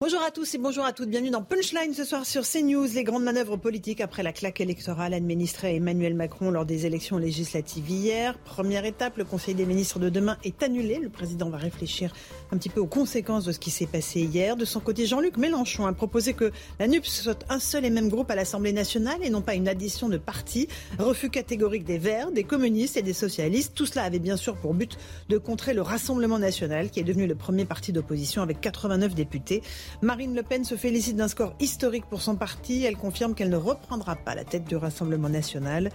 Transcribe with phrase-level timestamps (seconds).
[0.00, 1.08] Bonjour à tous et bonjour à toutes.
[1.08, 2.88] Bienvenue dans Punchline ce soir sur CNews.
[2.94, 7.16] Les grandes manœuvres politiques après la claque électorale administrée à Emmanuel Macron lors des élections
[7.16, 8.36] législatives hier.
[8.40, 10.98] Première étape, le Conseil des ministres de demain est annulé.
[10.98, 12.12] Le président va réfléchir
[12.50, 14.56] un petit peu aux conséquences de ce qui s'est passé hier.
[14.56, 16.50] De son côté, Jean-Luc Mélenchon a proposé que
[16.80, 19.68] la NUPS soit un seul et même groupe à l'Assemblée nationale et non pas une
[19.68, 20.66] addition de partis.
[20.98, 23.74] Refus catégorique des Verts, des communistes et des socialistes.
[23.76, 24.98] Tout cela avait bien sûr pour but
[25.28, 29.62] de contrer le Rassemblement national qui est devenu le premier parti d'opposition avec 89 députés.
[30.02, 32.84] Marine Le Pen se félicite d'un score historique pour son parti.
[32.84, 35.90] Elle confirme qu'elle ne reprendra pas la tête du Rassemblement national.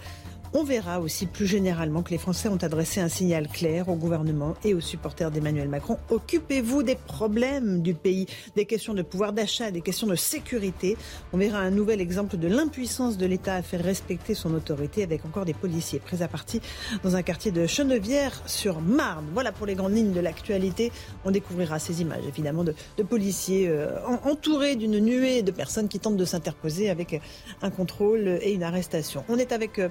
[0.52, 4.54] On verra aussi plus généralement que les Français ont adressé un signal clair au gouvernement
[4.64, 5.96] et aux supporters d'Emmanuel Macron.
[6.10, 8.26] Occupez-vous des problèmes du pays,
[8.56, 10.96] des questions de pouvoir d'achat, des questions de sécurité.
[11.32, 15.24] On verra un nouvel exemple de l'impuissance de l'État à faire respecter son autorité avec
[15.24, 16.60] encore des policiers pris à partie
[17.04, 19.26] dans un quartier de Chenevière sur Marne.
[19.32, 20.90] Voilà pour les grandes lignes de l'actualité.
[21.24, 22.74] On découvrira ces images évidemment de,
[23.08, 27.20] policiers euh, entourés d'une nuée de personnes qui tentent de s'interposer avec
[27.62, 29.22] un contrôle et une arrestation.
[29.28, 29.88] On est avec euh,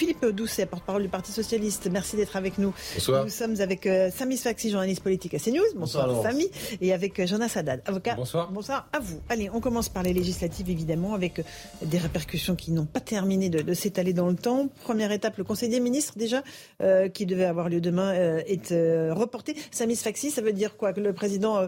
[0.00, 1.86] Philippe Doucet, porte-parole du Parti Socialiste.
[1.92, 2.72] Merci d'être avec nous.
[2.94, 3.22] Bonsoir.
[3.22, 5.60] Nous sommes avec euh, Samy Sfaxi, journaliste politique à CNews.
[5.76, 6.48] Bonsoir, Bonsoir, Samy.
[6.80, 8.14] Et avec euh, Jonas Haddad, avocat.
[8.14, 8.50] Bonsoir.
[8.50, 9.20] Bonsoir à vous.
[9.28, 11.42] Allez, on commence par les législatives, évidemment, avec euh,
[11.82, 14.68] des répercussions qui n'ont pas terminé de, de s'étaler dans le temps.
[14.84, 16.42] Première étape, le Conseil des ministres, déjà,
[16.80, 19.54] euh, qui devait avoir lieu demain, euh, est euh, reporté.
[19.70, 20.94] Samy Sfaxi, ça veut dire quoi?
[20.94, 21.66] Que le président euh,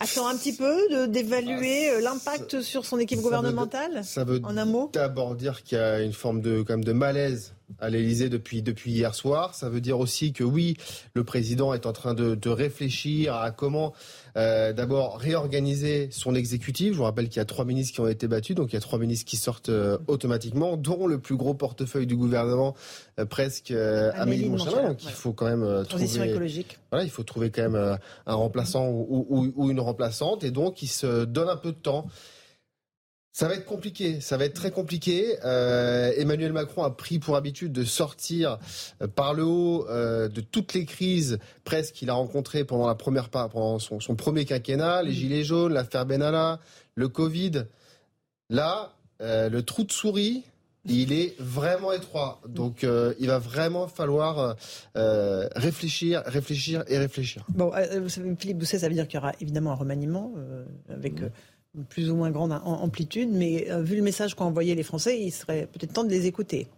[0.00, 4.02] attend un petit peu de- d'évaluer euh, l'impact sur son équipe Ça veut- gouvernementale?
[4.02, 6.84] Ça veut En un mot d'abord dire qu'il y a une forme de, quand même
[6.84, 9.54] de malaise à l'Elysée depuis, depuis hier soir.
[9.54, 10.76] Ça veut dire aussi que oui,
[11.14, 13.92] le président est en train de, de réfléchir à comment
[14.36, 16.92] euh, d'abord réorganiser son exécutif.
[16.92, 18.76] Je vous rappelle qu'il y a trois ministres qui ont été battus, donc il y
[18.76, 22.74] a trois ministres qui sortent euh, automatiquement, dont le plus gros portefeuille du gouvernement,
[23.18, 24.88] euh, presque Amélie Montchalin.
[24.90, 26.78] Donc il faut quand même Transition trouver écologique.
[26.90, 30.82] voilà, il faut trouver quand même un remplaçant ou, ou- ou une remplaçante, et donc
[30.82, 32.06] il se donne un peu de temps.
[33.38, 35.36] Ça va être compliqué, ça va être très compliqué.
[35.44, 38.58] Euh, Emmanuel Macron a pris pour habitude de sortir
[39.02, 42.94] euh, par le haut euh, de toutes les crises presque qu'il a rencontrées pendant la
[42.94, 46.60] première pendant son, son premier quinquennat, les gilets jaunes, l'affaire Benalla,
[46.94, 47.64] le Covid.
[48.48, 50.44] Là, euh, le trou de souris,
[50.88, 52.40] il est vraiment étroit.
[52.48, 54.56] Donc, euh, il va vraiment falloir
[54.96, 57.44] euh, réfléchir, réfléchir et réfléchir.
[57.48, 60.32] Bon, euh, vous savez, Philippe Doucet, ça veut dire qu'il y aura évidemment un remaniement
[60.88, 61.20] avec
[61.88, 65.20] plus ou moins grande am- amplitude, mais euh, vu le message qu'ont envoyé les Français,
[65.20, 66.68] il serait peut-être temps de les écouter.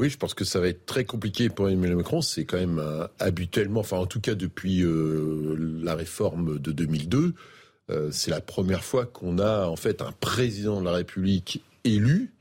[0.00, 2.20] Oui, je pense que ça va être très compliqué pour Emmanuel Macron.
[2.20, 7.34] C'est quand même euh, habituellement, enfin en tout cas depuis euh, la réforme de 2002,
[7.90, 12.33] euh, c'est la première fois qu'on a en fait un président de la République élu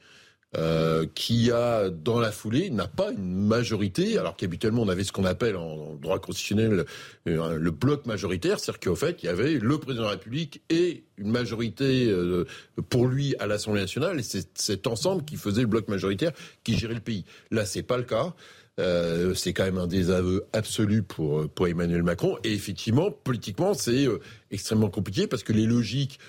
[0.55, 5.11] euh, qui a, dans la foulée, n'a pas une majorité, alors qu'habituellement on avait ce
[5.11, 6.85] qu'on appelle en, droit constitutionnel
[7.27, 10.61] euh, le bloc majoritaire, c'est-à-dire qu'en fait il y avait le président de la République
[10.69, 12.45] et une majorité euh,
[12.89, 16.31] pour lui à l'Assemblée nationale, et c'est cet ensemble qui faisait le bloc majoritaire
[16.63, 17.25] qui gérait le pays.
[17.49, 18.33] Là, c'est pas le cas.
[18.79, 22.37] Euh, c'est quand même un désaveu absolu pour, pour Emmanuel Macron.
[22.43, 24.07] Et effectivement, politiquement, c'est
[24.49, 26.19] extrêmement compliqué parce que les logiques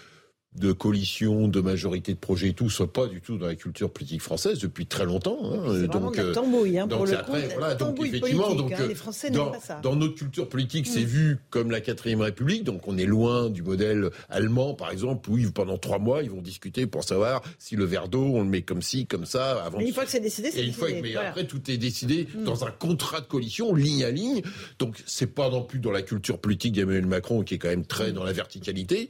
[0.55, 3.91] de coalition, de majorité de projet et tout, sont pas du tout dans la culture
[3.91, 5.39] politique française depuis très longtemps.
[5.43, 5.87] hein.
[5.89, 8.87] Donc, la euh, tambouille, hein, pour donc le après, voilà, donc effectivement, donc, hein, euh,
[8.89, 9.81] les Français dans, pas ça.
[9.83, 11.07] dans notre culture politique, c'est Mm.
[11.07, 15.39] vu comme la quatrième République, donc on est loin du modèle allemand, par exemple, où
[15.39, 18.49] ils- pendant trois mois, ils vont discuter pour savoir si le verre d'eau, on le
[18.49, 20.87] met comme ci, comme ça, avant Mais une fois que c'est décidé, c'est une fois,
[20.89, 21.01] décidé.
[21.03, 21.29] que- mais Voilà.
[21.31, 22.45] après, tout est décidé Mm.
[22.45, 24.43] dans un contrat de coalition, ligne à ligne.
[24.79, 27.85] Donc, c'est pas non plus dans la culture politique d'Emmanuel Macron, qui est quand même
[27.87, 28.15] très Mm.
[28.15, 29.09] dans la verticalité.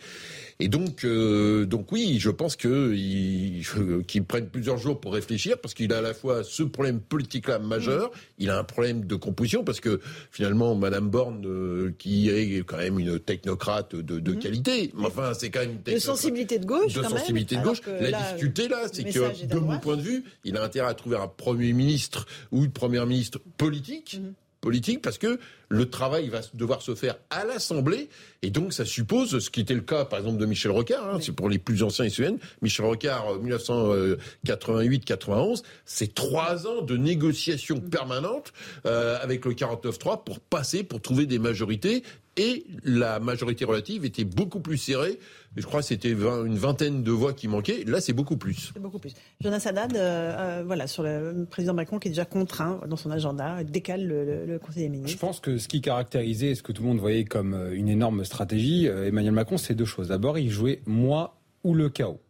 [0.60, 5.92] Et donc, euh, donc oui, je pense qu'il prenne plusieurs jours pour réfléchir, parce qu'il
[5.92, 9.80] a à la fois ce problème politique-là majeur, il a un problème de composition, parce
[9.80, 14.38] que finalement, Madame Borne, euh, qui est quand même une technocrate de, de Mhm.
[14.38, 17.56] qualité, mais enfin, c'est quand même une De sensibilité de gauche, de quand même, sensibilité
[17.56, 17.80] de gauche.
[17.86, 20.94] La là, difficulté là, c'est que de mon point de vue, il a intérêt à
[20.94, 24.20] trouver un premier ministre ou une première ministre politique.
[24.22, 24.34] Mhm.
[24.64, 25.38] Politique parce que
[25.68, 28.08] le travail va devoir se faire à l'Assemblée.
[28.40, 31.18] Et donc ça suppose ce qui était le cas par exemple de Michel Rocard, hein,
[31.20, 37.78] c'est pour les plus anciens SUN, Michel Rocard euh, 1988-91, c'est trois ans de négociations
[37.78, 38.54] permanentes
[38.86, 42.02] euh, avec le 49-3 pour passer, pour trouver des majorités
[42.36, 45.18] et la majorité relative était beaucoup plus serrée.
[45.56, 47.84] Je crois que c'était une vingtaine de voix qui manquaient.
[47.84, 48.72] Là, c'est beaucoup plus.
[48.74, 49.14] C'est beaucoup plus.
[49.40, 53.10] Jonas Haddad, euh, euh, voilà, sur le président Macron qui est déjà contraint dans son
[53.10, 55.12] agenda, décale le, Conseil des ministres.
[55.12, 57.88] Je pense que ce qui caractérisait, ce que tout le monde voyait comme euh, une
[57.88, 60.08] énorme stratégie, Emmanuel Macron, c'est deux choses.
[60.08, 62.20] D'abord, il jouait moi ou le chaos.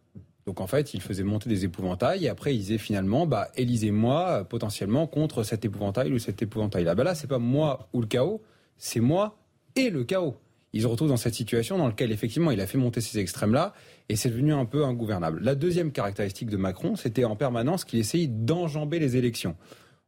[0.45, 4.43] Donc en fait, il faisait monter des épouvantails et après il disait finalement, bah élisez-moi
[4.43, 6.83] potentiellement contre cet épouvantail ou cet épouvantail.
[6.83, 8.43] Là, bah là, c'est pas moi ou le chaos,
[8.77, 9.37] c'est moi
[9.75, 10.35] et le chaos.
[10.73, 13.73] Il se retrouve dans cette situation dans laquelle effectivement il a fait monter ces extrêmes-là
[14.09, 15.39] et c'est devenu un peu ingouvernable.
[15.41, 19.55] La deuxième caractéristique de Macron, c'était en permanence qu'il essayait d'enjamber les élections.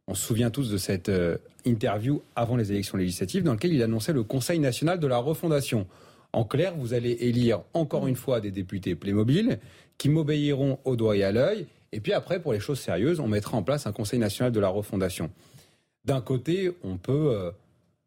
[0.06, 3.82] On se souvient tous de cette euh, interview avant les élections législatives dans laquelle il
[3.82, 5.86] annonçait le Conseil national de la refondation.
[6.34, 9.58] En clair, vous allez élire encore une fois des députés Playmobil
[9.96, 11.66] qui m'obéiront au doigt et à l'œil.
[11.92, 14.60] Et puis après, pour les choses sérieuses, on mettra en place un Conseil national de
[14.60, 15.30] la refondation.
[16.04, 17.50] D'un côté, on peut euh,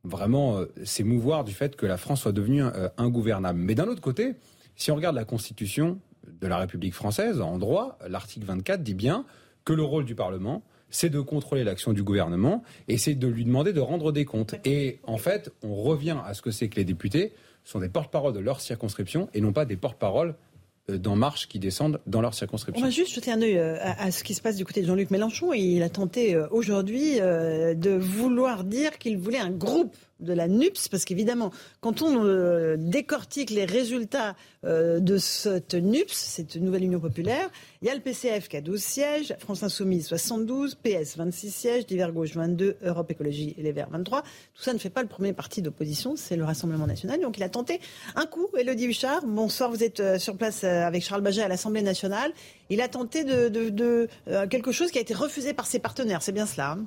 [0.04, 3.60] vraiment euh, s'émouvoir du fait que la France soit devenue euh, ingouvernable.
[3.60, 4.36] Mais d'un autre côté,
[4.76, 6.00] si on regarde la Constitution
[6.42, 9.26] de la République française, en droit, l'article 24 dit bien
[9.66, 13.46] que le rôle du Parlement, c'est de contrôler l'action du gouvernement et c'est de lui
[13.46, 14.56] demander de rendre des comptes.
[14.66, 17.34] Et en fait, on revient à ce que c'est que les députés
[17.64, 20.36] sont des porte-parole de leur circonscription et non pas des porte-parole
[20.98, 22.84] d'En Marche qui descendent dans leur circonscription.
[22.84, 24.88] On va juste jeter un œil euh, à, ce qui se passe du côté de
[24.88, 25.54] Jean-Luc Mélenchon.
[25.54, 30.88] Il a tenté euh, aujourd'hui de vouloir dire qu'il voulait un groupe de la NUPS,
[30.90, 37.00] parce qu'évidemment, quand on euh, décortique les résultats euh, de cette NUPS, cette nouvelle Union
[37.00, 37.50] populaire,
[37.82, 41.86] il y a le PCF qui a 12 sièges, France Insoumise 72, PS 26 sièges,
[41.86, 44.22] Divers Gauche 22, Europe Écologie et les Verts 23.
[44.22, 47.20] Tout ça ne fait pas le premier parti d'opposition, c'est le Rassemblement national.
[47.22, 47.80] Donc il a tenté
[48.16, 51.82] un coup, Elodie Huchard, bonsoir, vous êtes euh, sur place avec Charles Baget à l'Assemblée
[51.82, 52.32] nationale.
[52.70, 54.08] Il a tenté de,
[54.50, 56.86] quelque chose qui a été refusé par ses partenaires, c'est bien cela hein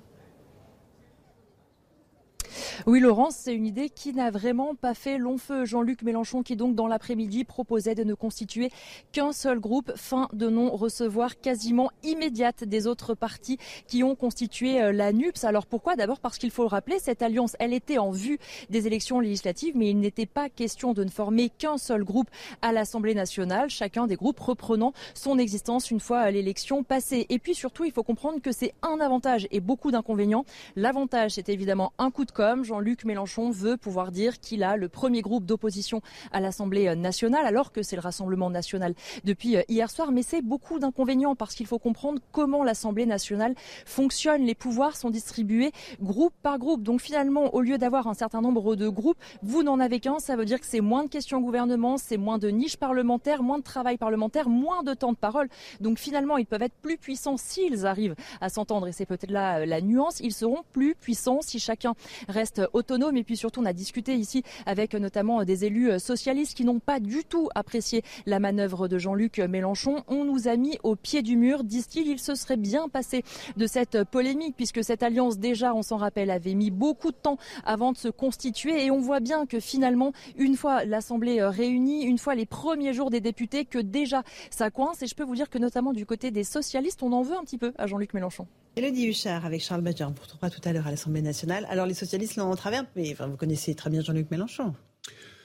[2.87, 5.65] oui, Laurence, c'est une idée qui n'a vraiment pas fait long feu.
[5.65, 8.71] Jean-Luc Mélenchon, qui donc dans l'après-midi proposait de ne constituer
[9.11, 13.57] qu'un seul groupe, fin de non-recevoir quasiment immédiate des autres partis
[13.89, 15.45] qui ont constitué euh, la NUPS.
[15.45, 15.97] Alors pourquoi?
[15.97, 18.39] D'abord parce qu'il faut le rappeler, cette alliance, elle était en vue
[18.69, 22.29] des élections législatives, mais il n'était pas question de ne former qu'un seul groupe
[22.61, 27.25] à l'Assemblée nationale, chacun des groupes reprenant son existence une fois l'élection passée.
[27.31, 30.45] Et puis surtout, il faut comprendre que c'est un avantage et beaucoup d'inconvénients.
[30.77, 32.63] L'avantage, c'est évidemment un coup de com'.
[32.75, 36.01] Jean-Luc Mélenchon veut pouvoir dire qu'il a le premier groupe d'opposition
[36.33, 40.11] à l'Assemblée nationale, alors que c'est le Rassemblement national depuis euh, hier soir.
[40.11, 43.55] Mais c'est beaucoup d'inconvénients parce qu'il faut comprendre comment l'Assemblée nationale
[43.87, 44.43] fonctionne.
[44.43, 45.71] Les pouvoirs sont distribués
[46.03, 46.83] groupe par groupe.
[46.83, 50.19] Donc finalement, au lieu d'avoir un certain nombre de groupes, vous n'en avez qu'un.
[50.19, 53.45] Ça veut dire que c'est moins de questions au gouvernement, c'est moins de niches parlementaires,
[53.45, 55.49] moins de travail parlementaire, moins de temps de parole.
[55.81, 58.89] Donc finalement, ils peuvent être plus puissants s'ils arrivent à s'entendre.
[58.89, 60.19] Et c'est peut-être là euh, la nuance.
[60.19, 61.95] Ils seront plus puissants si chacun
[62.29, 63.17] reste autonome.
[63.17, 67.01] Et puis surtout, on a discuté ici avec notamment des élus socialistes qui n'ont pas
[67.01, 70.03] du tout apprécié la manœuvre de Jean-Luc Mélenchon.
[70.09, 72.07] On nous a mis au pied du mur, disent-ils.
[72.07, 73.25] Il se serait bien passé
[73.57, 77.39] de cette polémique puisque cette alliance, déjà, on s'en rappelle, avait mis beaucoup de temps
[77.65, 78.85] avant de se constituer.
[78.85, 83.11] Et on voit bien que finalement, une fois l'Assemblée réunie, une fois les premiers jours
[83.11, 85.03] des députés, que déjà ça coince.
[85.03, 87.43] Et je peux vous dire que notamment du côté des socialistes, on en veut un
[87.43, 88.47] petit peu à Jean-Luc Mélenchon.
[88.77, 91.65] Elodie Huchard avec Charles Badger, on vous retrouvera tout à l'heure à l'Assemblée nationale.
[91.71, 94.75] Alors les socialistes l'ont en travers, mais enfin, vous connaissez très bien Jean-Luc Mélenchon.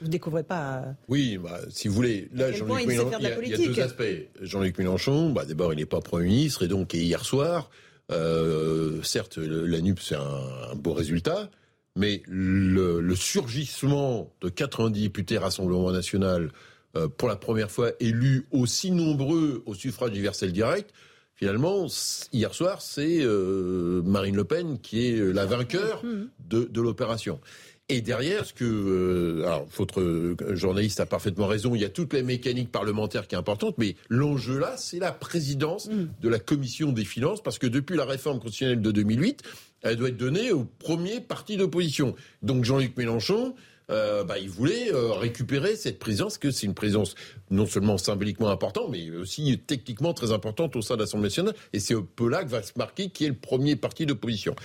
[0.01, 0.77] Vous ne découvrez pas.
[0.77, 4.03] Euh, oui, bah, si vous voulez, là, Jean-Luc Mélenchon, il y, a, deux aspects.
[4.41, 7.69] Jean-Luc Mélenchon, bah, d'abord, il n'est pas Premier ministre, et donc, hier soir,
[8.11, 11.51] euh, certes, la NUP, c'est un, beau résultat,
[11.95, 16.51] mais le, surgissement de 90 députés Rassemblement National,
[16.95, 20.91] euh, pour la première fois élus aussi nombreux au suffrage universel direct,
[21.39, 21.87] finalement,
[22.33, 27.39] hier soir, c'est euh, Marine Le Pen qui est euh, la vainqueur de, de l'opération.
[27.87, 32.13] Et derrière, ce que, euh, alors votre journaliste a parfaitement raison, il y a toute
[32.13, 36.09] la mécanique parlementaire qui est importante, mais l'enjeu là, c'est la présidence mm.
[36.21, 39.41] de la commission des finances, parce que depuis la réforme constitutionnelle de 2008,
[39.81, 42.15] elle doit être donnée au premier parti d'opposition.
[42.43, 43.55] Donc Jean-Luc Mélenchon,
[43.89, 47.15] euh, bah, il voulait euh, récupérer cette présence, que c'est une présence
[47.49, 51.55] non seulement symboliquement importante, mais aussi techniquement très importante au sein de l'Assemblée nationale.
[51.73, 54.55] Et c'est peu là que va se marquer qui est le premier parti d'opposition.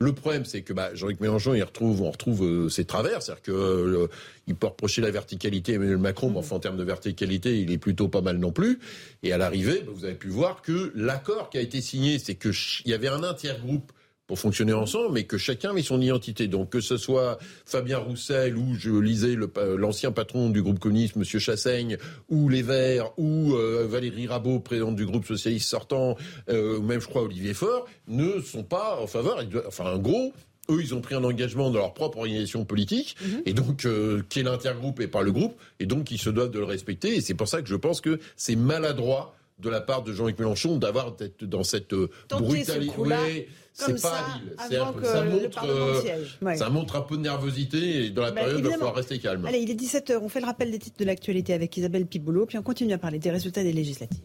[0.00, 3.42] Le problème, c'est que bah, Jean-Luc Mélenchon, il retrouve, on retrouve euh, ses travers, c'est-à-dire
[3.42, 4.08] que
[4.46, 7.78] il peut reprocher la verticalité à Emmanuel Macron, mais en termes de verticalité, il est
[7.78, 8.80] plutôt pas mal non plus.
[9.22, 12.34] Et à l'arrivée, bah, vous avez pu voir que l'accord qui a été signé, c'est
[12.34, 12.50] que
[12.84, 13.92] il y avait un intergroupe
[14.26, 16.48] pour fonctionner ensemble, mais que chacun met son identité.
[16.48, 19.36] Donc que ce soit Fabien Roussel ou je lisais
[19.76, 24.96] l'ancien patron du groupe communiste, Monsieur Chassaigne, ou Les Verts, ou euh, Valérie Rabault, présidente
[24.96, 26.16] du groupe socialiste sortant,
[26.48, 29.44] euh, ou même je crois Olivier Faure, ne sont pas en faveur.
[29.66, 30.32] Enfin, en gros,
[30.70, 33.42] eux, ils ont pris un engagement dans leur propre organisation politique, mhm.
[33.46, 36.50] et donc euh, qui est l'intergroupe et pas le groupe, et donc ils se doivent
[36.50, 37.14] de le respecter.
[37.14, 40.38] Et c'est pour ça que je pense que c'est maladroit de la part de Jean-Luc
[40.38, 43.48] Mélenchon d'avoir dans cette euh, brutalité.
[43.72, 45.00] c'est pas habile.
[45.02, 48.64] ça, montre, euh, ça montre un peu de nervosité et dans la bah, période, il
[48.64, 49.46] va falloir rester calme.
[49.46, 52.46] Allez, il est 17h, on fait le rappel des titres de l'actualité avec Isabelle Piboulot,
[52.46, 54.24] puis on continue à parler des résultats des législatives.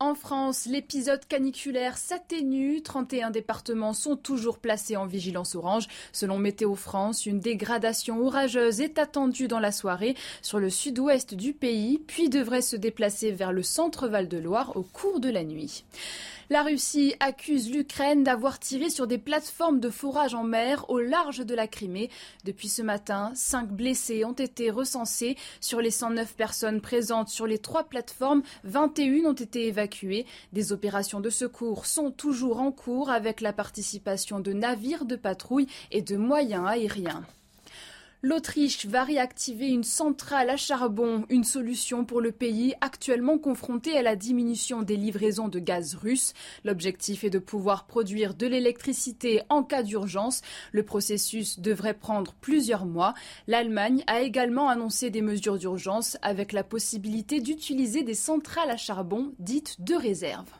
[0.00, 2.82] En France, l'épisode caniculaire s'atténue.
[2.82, 5.88] 31 départements sont toujours placés en vigilance orange.
[6.12, 11.52] Selon Météo France, une dégradation orageuse est attendue dans la soirée sur le sud-ouest du
[11.52, 15.82] pays, puis devrait se déplacer vers le centre Val-de-Loire au cours de la nuit.
[16.50, 21.44] La Russie accuse l'Ukraine d'avoir tiré sur des plateformes de forage en mer au large
[21.44, 22.08] de la Crimée.
[22.46, 25.36] Depuis ce matin, cinq blessés ont été recensés.
[25.60, 30.24] Sur les 109 personnes présentes sur les trois plateformes, 21 ont été évacuées.
[30.54, 35.66] Des opérations de secours sont toujours en cours avec la participation de navires de patrouille
[35.90, 37.26] et de moyens aériens.
[38.20, 44.02] L'Autriche va réactiver une centrale à charbon, une solution pour le pays actuellement confronté à
[44.02, 46.32] la diminution des livraisons de gaz russe.
[46.64, 50.42] L'objectif est de pouvoir produire de l'électricité en cas d'urgence.
[50.72, 53.14] Le processus devrait prendre plusieurs mois.
[53.46, 59.32] L'Allemagne a également annoncé des mesures d'urgence avec la possibilité d'utiliser des centrales à charbon
[59.38, 60.50] dites de réserve.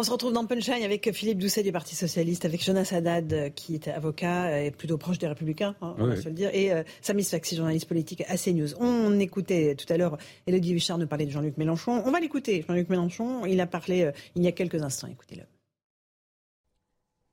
[0.00, 3.50] On se retrouve dans Punchline avec Philippe Doucet du Parti Socialiste, avec Jonas Haddad, euh,
[3.50, 6.72] qui est avocat et plutôt proche des Républicains, hein, on va se le dire, et
[6.72, 8.76] euh, Samy Sfaxi, journaliste politique à CNews.
[8.78, 12.00] On écoutait tout à l'heure Elodie Huchard nous parler de Jean-Luc Mélenchon.
[12.06, 13.44] On va l'écouter, Jean-Luc Mélenchon.
[13.44, 15.08] Il a parlé euh, il y a quelques instants.
[15.08, 15.42] Écoutez-le.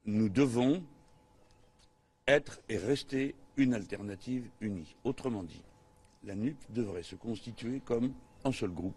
[0.06, 0.82] Nous devons
[2.28, 4.96] être et rester une alternative unie.
[5.04, 5.62] Autrement dit,
[6.24, 8.12] la NUP devrait se constituer comme
[8.44, 8.96] un seul groupe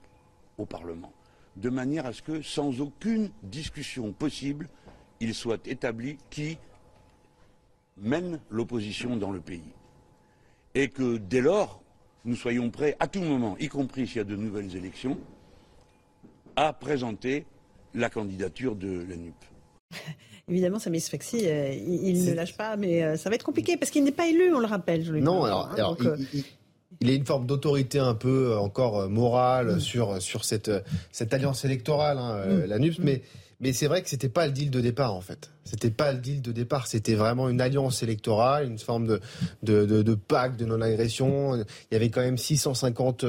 [0.57, 1.13] au Parlement
[1.61, 4.69] de manière à ce que, sans aucune discussion possible,
[5.21, 6.59] il soit établi qui
[7.97, 9.73] mène l'opposition dans le pays.
[10.75, 11.83] Et que dès lors,
[12.25, 15.19] nous soyons prêts à tout moment, y compris s'il y a de nouvelles élections,
[16.55, 17.45] à présenter
[17.95, 19.35] la candidature de la NUP.
[20.49, 23.91] Évidemment, Samy Sfaxi, euh, il, ne lâche pas, mais euh, ça va être compliqué parce
[23.91, 25.05] qu'il n'est pas élu, on le rappelle.
[25.05, 26.43] Je non, alors, alors euh, il
[27.07, 29.81] a une forme d'autorité un peu euh, encore euh, morale mm.
[29.81, 30.81] sur, sur cette, euh,
[31.13, 32.65] cette alliance électorale, hein, mm.
[32.65, 33.23] la NUPS, mais,
[33.61, 35.51] mais c'est vrai que c'était pas le deal de départ en fait.
[35.65, 39.21] C'était pas le deal de départ, c'était vraiment une alliance électorale, une forme de,
[39.63, 41.57] de, de, de pacte de non-agression.
[41.57, 43.25] Il y avait quand même 650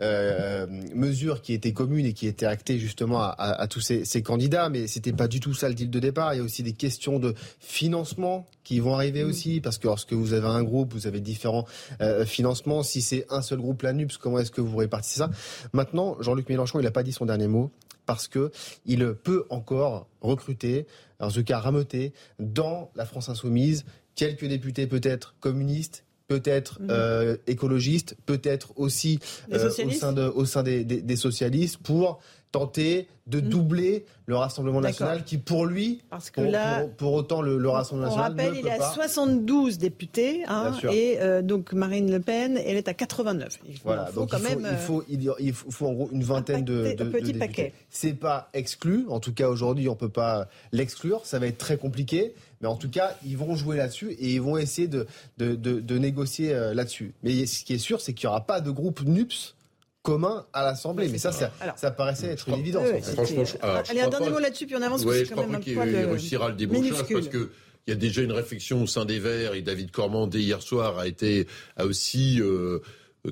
[0.00, 4.22] euh, mesures qui étaient communes et qui étaient actées justement à, à, tous ces, ces,
[4.22, 6.32] candidats, mais c'était pas du tout ça le deal de départ.
[6.34, 10.12] Il y a aussi des questions de financement qui vont arriver aussi, parce que lorsque
[10.12, 11.66] vous avez un groupe, vous avez différents
[12.00, 12.84] euh, financements.
[12.84, 15.30] Si c'est un seul groupe, la NUPS, comment est-ce que vous répartissez ça?
[15.72, 17.72] Maintenant, Jean-Luc Mélenchon, il n'a pas dit son dernier mot
[18.10, 18.50] parce que
[18.86, 20.88] il peut encore recruter,
[21.20, 23.84] en tout cas rameuter, dans la France insoumise,
[24.16, 26.88] quelques députés peut-être communistes, peut-être mhm.
[26.90, 29.20] euh, écologistes, peut-être aussi
[29.52, 32.18] euh, au sein, de, au sein des, des, des, socialistes, pour
[32.52, 33.48] tenter de mhm.
[33.48, 38.08] doubler le Rassemblement national qui, pour lui, Parce que pour, là, pour, autant, le, Rassemblement
[38.08, 38.32] national.
[38.32, 42.88] On rappelle, il à 72 députés, hein, et euh, donc Marine Le Pen, elle est
[42.88, 43.58] à 89.
[43.66, 44.66] Il faut, voilà, faut quand même.
[44.70, 47.72] Il faut, il, faut, en gros une vingtaine de, de, petit paquet.
[47.88, 51.76] C'est pas exclu, en tout cas aujourd'hui, on peut pas l'exclure, ça va être très
[51.76, 52.34] compliqué.
[52.60, 55.06] Mais en tout cas, ils vont jouer là-dessus et ils vont essayer de,
[55.38, 57.14] de, de négocier euh, là-dessus.
[57.22, 59.56] Mais ce qui est sûr, c'est qu'il n'y aura pas de groupe NUPS
[60.02, 61.08] commun à l'Assemblée.
[61.08, 62.88] mais ça, ça, ça, paraissait être une évidence.
[63.14, 65.04] Franchement, allez, un dernier mot là-dessus, puis on avance.
[65.04, 67.50] Ouais, je ne crois pas qu'il réussira le parce que
[67.86, 70.98] il y a déjà une réflexion au sein des Verts et David Cormandet hier soir
[70.98, 72.80] a été a aussi euh,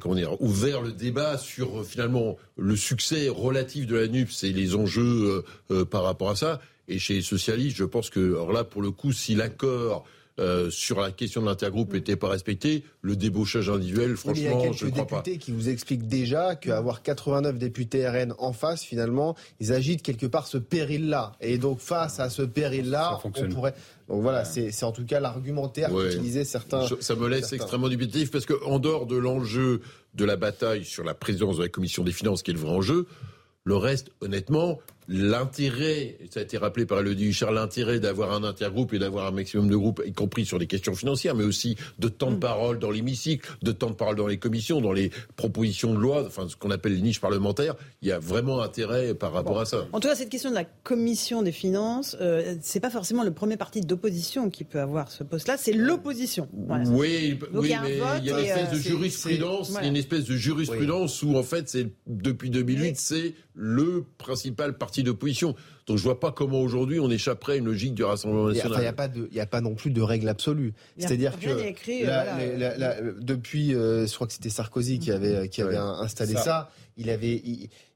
[0.01, 4.75] comment dire, ouvert le débat sur finalement le succès relatif de la NUPS et les
[4.75, 5.03] enjeux
[5.71, 6.61] euh, euh, par rapport à ça.
[6.89, 10.05] Et chez les socialistes, je pense que alors là, pour le coup, si l'accord
[10.39, 12.85] euh, sur la question de l'intergroupe n'était pas respecté.
[13.03, 15.23] Le débauchage individuel, franchement, je ne crois pas.
[15.27, 18.83] Il y a quelques députés qui vous expliquent déjà qu'avoir 89 députés RN en face,
[18.83, 21.33] finalement, ils agitent quelque part ce péril-là.
[21.41, 23.75] Et donc, face à ce péril-là, on pourrait...
[24.09, 26.87] Donc voilà, c'est en tout cas l'argumentaire qu'utilisaient certains.
[27.01, 29.81] Ça me laisse extrêmement dubitatif parce qu'en dehors de l'enjeu
[30.15, 32.71] de la bataille sur la présidence de la commission des finances, qui est le vrai
[32.71, 33.07] enjeu,
[33.65, 38.93] le reste, honnêtement, l'intérêt, ça a été rappelé par Elodie Huchard, l'intérêt d'avoir un intergroupe
[38.93, 42.09] et d'avoir un maximum de groupes, y compris sur les questions financières, mais aussi de
[42.09, 42.41] temps de mm.
[42.41, 46.25] parole dans l'hémicycle, de temps de parole dans les commissions, dans les propositions de loi,
[46.27, 49.65] enfin ce qu'on appelle les niches parlementaires, il y a vraiment intérêt par rapport à
[49.65, 49.87] ça.
[49.93, 53.33] En tout cas, cette question de la commission des finances, euh, c'est pas forcément le
[53.33, 56.49] premier parti d'opposition qui peut avoir ce poste-là, c'est l'opposition.
[56.53, 61.23] Oui, oui, mais il y a une espèce de euh, jurisprudence, une espèce de jurisprudence
[61.23, 65.57] où en fait, c'est depuis 2008, c'est le principal parti d'opposition.
[65.87, 68.79] Donc je vois pas comment aujourd'hui on échapperait à une logique du Rassemblement national.
[68.79, 68.83] Il
[69.33, 70.75] n'y a, pas a non plus de règle absolue.
[70.97, 71.49] C'est-à-dire que
[73.21, 76.71] depuis, euh, je crois que c'était Sarkozy qui avait qui avait installé ça.
[76.97, 77.43] Il avait,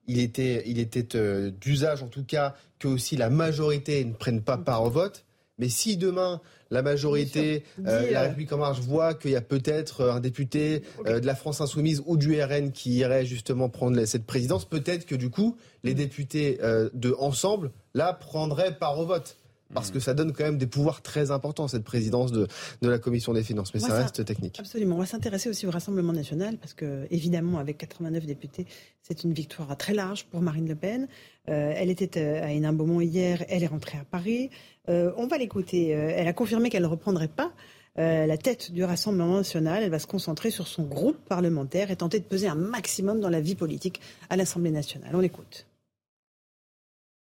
[0.06, 4.42] il, était, il était euh, d'usage en tout cas que aussi la majorité ne prenne
[4.42, 5.24] pas part au vote.
[5.58, 6.40] Mais si demain
[6.70, 10.82] la majorité, euh, la République en marche voit qu'il y a peut-être euh, un député
[11.06, 15.04] euh, de la France insoumise ou du RN qui irait justement prendre cette présidence, peut-être
[15.04, 16.58] que du coup les députés
[16.94, 19.36] de ensemble là prendraient part au vote
[19.74, 22.46] parce que ça donne quand même des pouvoirs très importants, cette présidence de,
[22.82, 23.72] de la Commission des finances.
[23.74, 24.58] Mais ça, reste technique.
[24.58, 24.96] Absolument.
[24.96, 28.66] On va s'intéresser aussi au Rassemblement national, parce que, évidemment, avec 89 députés,
[29.02, 31.08] c'est une victoire très large pour Marine Le Pen.
[31.48, 34.50] Euh, elle était euh, à Hénin-Beaumont hier, elle est rentrée à Paris.
[34.88, 35.88] Euh, on va l'écouter.
[35.88, 37.52] elle a confirmé qu'elle ne reprendrait pas
[37.96, 39.82] la tête du Rassemblement national.
[39.82, 43.28] Elle va se concentrer sur son groupe parlementaire et tenter de peser un maximum dans
[43.28, 45.10] la vie politique à l'Assemblée nationale.
[45.14, 45.66] On l'écoute.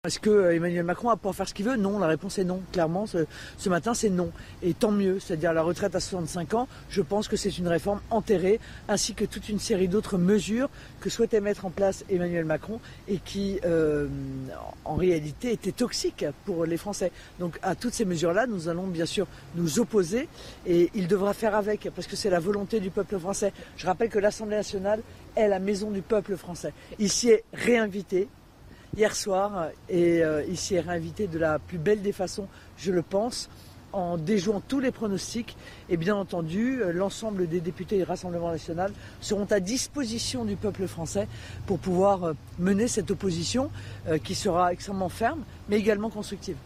[0.07, 2.45] Est-ce que euh, Emmanuel Macron va pouvoir faire ce qu'il veut Non, la réponse est
[2.45, 2.63] non.
[2.73, 4.31] Clairement, ce, matin, c'est non.
[4.63, 8.01] Et tant mieux, c'est-à-dire la retraite à 65 ans, je pense que c'est une réforme
[8.09, 12.81] enterrée, ainsi que toute une série d'autres mesures que souhaitait mettre en place Emmanuel Macron
[13.09, 14.09] et qui, euh,
[14.87, 17.13] en réalité, étaient toxiques pour les Français.
[17.39, 20.31] Donc à toutes ces mesures-là, nous allons bien sûr nous opposer
[20.67, 23.53] et il devra faire avec, parce que c'est la volonté du peuple français.
[23.77, 25.03] Je rappelle que l'Assemblée nationale
[25.37, 26.73] est la maison du peuple français.
[26.99, 28.29] Il s'y est réinvité,
[28.97, 33.03] hier soir et euh, ici est réinvité de la plus belle des façons, je le
[33.03, 33.49] pense,
[33.93, 35.57] en déjouant tous les pronostics.
[35.89, 40.87] Et bien entendu, euh, l'ensemble des députés du Rassemblement national seront à disposition du peuple
[40.87, 41.29] français
[41.67, 43.71] pour pouvoir euh, mener cette opposition
[44.25, 46.57] qui sera extrêmement ferme, mais également constructive.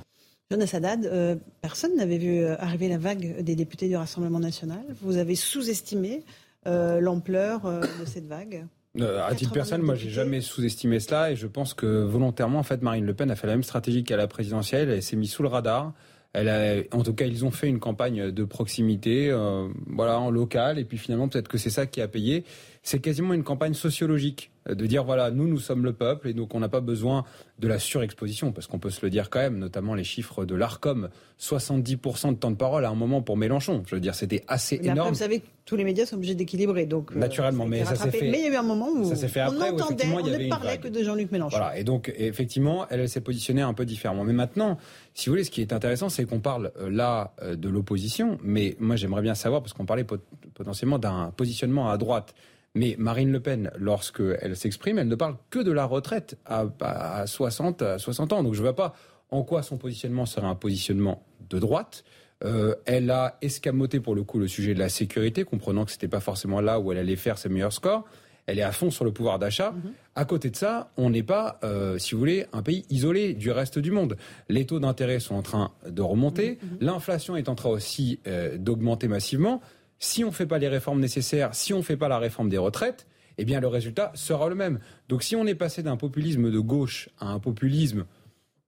[0.51, 4.83] Jonas Haddad, personne n'avait vu arriver la vague des députés du Rassemblement national.
[5.01, 6.23] Vous avez sous-estimé
[6.67, 8.67] l'ampleur de cette vague
[9.01, 12.63] euh, à titre personnel, moi, j'ai jamais sous-estimé cela et je pense que volontairement, en
[12.63, 14.89] fait, Marine Le Pen a fait la même stratégie qu'à la présidentielle.
[14.89, 15.93] Elle s'est mise sous le radar.
[16.33, 20.31] Elle a, en tout cas, ils ont fait une campagne de proximité, euh, voilà, en
[20.31, 20.79] local.
[20.79, 22.45] Et puis finalement, peut-être que c'est ça qui a payé.
[22.85, 26.55] C'est quasiment une campagne sociologique de dire voilà, nous, nous sommes le peuple et donc
[26.55, 27.25] on n'a pas besoin
[27.59, 30.55] de la surexposition, parce qu'on peut se le dire quand même, notamment les chiffres de
[30.55, 31.09] l'ARCOM,
[31.41, 33.83] 70% de temps de parole à un moment pour Mélenchon.
[33.87, 35.11] Je veux dire, c'était assez énorme.
[35.11, 38.11] vous savez que tous les médias sont obligés d'équilibrer, donc euh, naturellement, mais ça s'est
[38.11, 38.31] fait.
[38.31, 40.49] Mais il y a eu un moment où ça fait après, on entendait, on ne
[40.49, 41.57] parlait que de Jean-Luc Mélenchon.
[41.57, 44.25] Voilà, et donc effectivement, elle, s'est positionnée un peu différemment.
[44.25, 44.79] Mais maintenant,
[45.15, 48.39] si vous voulez, ce qui est intéressant, c'est qu'on parle euh, là euh, de l'opposition,
[48.43, 50.07] mais moi j'aimerais bien savoir, parce qu'on parlait
[50.55, 52.35] potentiellement d'un positionnement à droite.
[52.75, 57.83] Mais Marine Le Pen, lorsqu'elle s'exprime, elle ne parle que de la retraite à, 60,
[57.83, 58.43] à 60 ans.
[58.43, 58.95] Donc je ne vois pas
[59.31, 62.05] en quoi son positionnement serait un positionnement de droite.
[62.45, 65.97] Euh, elle a escamoté pour le coup le sujet de la sécurité, comprenant que ce
[65.97, 68.05] n'était pas forcément là où elle allait faire ses meilleurs scores.
[68.47, 69.71] Elle est à fond sur le pouvoir d'achat.
[69.71, 69.93] Mhm.
[70.17, 73.51] À côté de ça, on n'est pas, euh, si vous voulez, un pays isolé du
[73.51, 74.17] reste du monde.
[74.49, 76.59] Les taux d'intérêt sont en train de remonter.
[76.61, 76.79] Mhm.
[76.81, 79.63] L'inflation est en train aussi euh, d'augmenter massivement
[80.05, 82.49] si on ne fait pas les réformes nécessaires, si on ne fait pas la réforme
[82.49, 83.07] des retraites,
[83.39, 84.79] eh bien le résultat sera le même.
[85.09, 88.05] Donc si on est passé d'un populisme de gauche à un populisme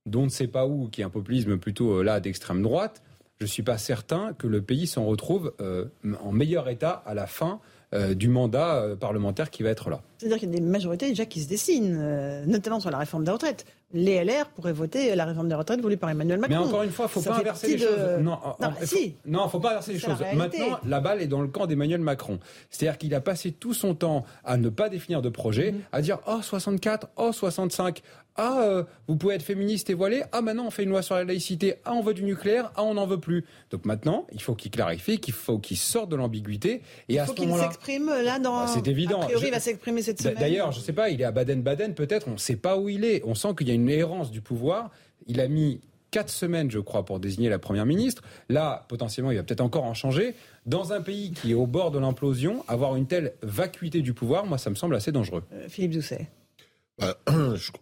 [0.07, 3.03] dont on ne sait pas où, qui est un populisme plutôt euh, là d'extrême droite,
[3.39, 5.85] je ne suis pas certain que le pays s'en retrouve euh,
[6.25, 7.61] en meilleur état à la fin
[7.93, 10.01] euh, du mandat parlementaire qui va être là.
[10.17, 13.31] C'est-à-dire qu'il y a des majorités déjà qui se dessinent, notamment sur la réforme des
[13.31, 16.57] retraites les LR pourraient voter la réforme des retraites voulue par Emmanuel Macron.
[16.57, 18.21] Mais encore une fois, il ne faut pas inverser les choses.
[18.21, 18.39] Non,
[18.95, 20.23] il ne faut pas inverser les choses.
[20.35, 22.39] Maintenant, la balle est dans le camp d'Emmanuel Macron.
[22.71, 25.81] C'est-à-dire qu'il a passé tout son temps à ne pas définir de projet, mhm.
[25.93, 28.03] à dire oh 64, oh 65,
[28.37, 31.15] ah euh, vous pouvez être féministe et voilé, ah maintenant on fait une loi sur
[31.15, 33.45] la laïcité, ah on veut du nucléaire, ah on n'en veut plus.
[33.71, 36.83] Donc maintenant, il faut qu'il clarifie, qu'il faut qu'il sorte de l'ambiguïté.
[37.09, 38.59] Et il faut qu'il s'exprime là dans.
[38.59, 39.23] Ah, c'est évident.
[39.23, 40.37] A priori, il va s'exprimer cette semaine.
[40.39, 42.89] D'ailleurs, je ne sais pas, il est à Baden-Baden peut-être, on ne sait pas où
[42.89, 43.23] il est.
[43.25, 44.91] On sent qu'il y a une errance du pouvoir.
[45.27, 48.23] Il a mis quatre semaines, je crois, pour désigner la première ministre.
[48.49, 50.35] Là, potentiellement, il va peut-être encore en changer.
[50.65, 54.47] Dans un pays qui est au bord de l'implosion, avoir une telle vacuité du pouvoir,
[54.47, 55.43] moi, ça me semble assez dangereux.
[55.53, 56.29] Euh, Philippe Doucet.
[56.99, 57.19] Bah,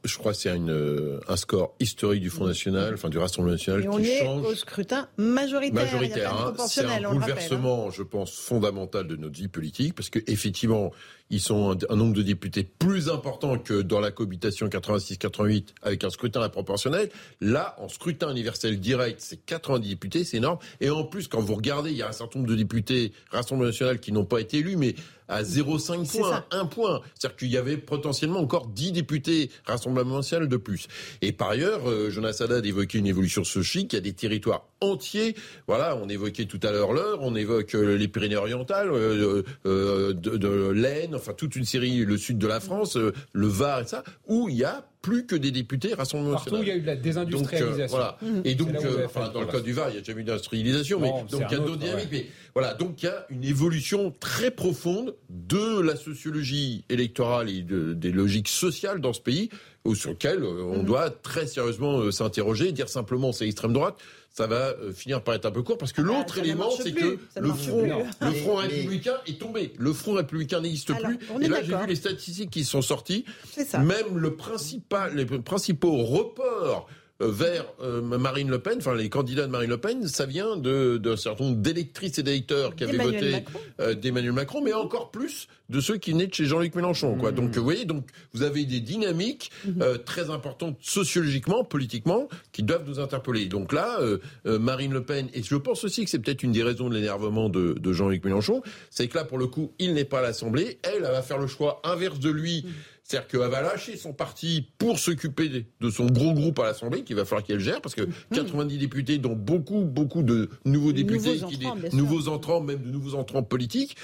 [0.05, 3.85] je, crois que c'est euh, un score historique du Front National, enfin du Rassemblement National,
[3.85, 4.44] Et on qui est change.
[4.44, 5.85] au scrutin majoritaire.
[5.85, 6.35] majoritaire.
[6.35, 6.55] Hein.
[6.66, 7.12] C'est un rappelle, hein.
[7.12, 10.90] bouleversement, je pense, fondamental de notre vie politique, parce que effectivement,
[11.30, 16.04] ils sont un, un nombre de députés plus important que dans la cohabitation 86-88 avec
[16.04, 17.10] un scrutin à proportionnel.
[17.40, 20.58] Là, en scrutin universel direct, c'est 90 députés, c'est énorme.
[20.80, 23.68] Et en plus, quand vous regardez, il y a un certain nombre de députés Rassemblement
[23.68, 24.94] National qui n'ont pas été élus, mais
[25.28, 26.46] à 0,5 C'est points, ça.
[26.50, 27.00] 1 point.
[27.14, 30.87] C'est-à-dire qu'il y avait potentiellement encore 10 députés Rassemblement National de plus.
[31.22, 33.92] Et par ailleurs, euh, Jonas Haddad évoquait une évolution socique.
[33.92, 35.34] Il y a des territoires entiers.
[35.66, 40.36] Voilà, on évoquait tout à l'heure l'heure, on évoque euh, les Pyrénées-Orientales, euh, euh, de,
[40.36, 43.86] de l'Aisne, enfin toute une série, le sud de la France, euh, le Var et
[43.86, 46.76] ça, où il y a plus que des députés Rassemblement Partout où il y a
[46.76, 47.82] eu de la Donc, désindustrialisation.
[47.84, 48.18] euh, voilà.
[48.44, 50.98] Et donc, euh, enfin, dans le cas du Var, il n'y a jamais eu d'industrialisation,
[50.98, 52.04] mais donc il y a d'autres autre, dynamiques.
[52.12, 52.24] ouais.
[52.24, 57.60] Mais voilà, donc il y a une évolution très profonde de la sociologie électorale et
[57.60, 59.50] de- des logiques sociales dans ce pays,
[59.84, 60.84] ou sur lequel euh, on Mhm.
[60.86, 63.96] doit très sérieusement s'interroger, dire simplement c'est extrême droite.
[64.36, 66.90] Ça va euh, finir par être un peu court parce que Ah, l'autre élément, c'est
[66.92, 67.88] que le front, plus.
[67.88, 69.72] le Mais- front mais- républicain est tombé.
[69.78, 71.18] Le front républicain n'existe plus.
[71.40, 73.24] Et là, j'ai vu les statistiques qui sont sorties.
[73.52, 73.78] C'est ça.
[73.78, 76.88] Même le principal, les principaux reports
[77.20, 80.98] vers euh, Marine Le Pen, enfin les candidats de Marine Le Pen, ça vient de
[80.98, 83.61] d'un certain nombre d'électrices et d'électeurs qui avaient voté Macron.
[83.81, 87.16] euh, d'Emmanuel Macron, mais encore plus de ceux qui venaient de chez Jean-Luc Mélenchon.
[87.16, 87.31] Quoi.
[87.33, 89.50] Donc, euh, vous voyez, donc vous avez des dynamiques
[89.81, 93.46] euh, très importantes sociologiquement, politiquement, qui doivent nous interpeller.
[93.46, 96.53] Donc là, euh, euh, Marine Le Pen, et je pense aussi que c'est peut-être une
[96.53, 99.94] des raisons de l'énervement de, de Jean-Luc Mélenchon, c'est que là, pour le coup, il
[99.94, 100.79] n'est pas à l'Assemblée.
[100.83, 102.66] Elle, elle va faire le choix inverse de lui.
[103.06, 107.16] C'est-à-dire qu'elle va lâcher son parti pour s'occuper de- son gros groupe à l'Assemblée, qu'il
[107.16, 111.46] va falloir qu'elle gère, parce que 90 députés, dont beaucoup, beaucoup de nouveaux députés, Nouveaux
[111.48, 113.96] qui, entrants, des- nouveaux entrants, même de nouveaux entrants politiques,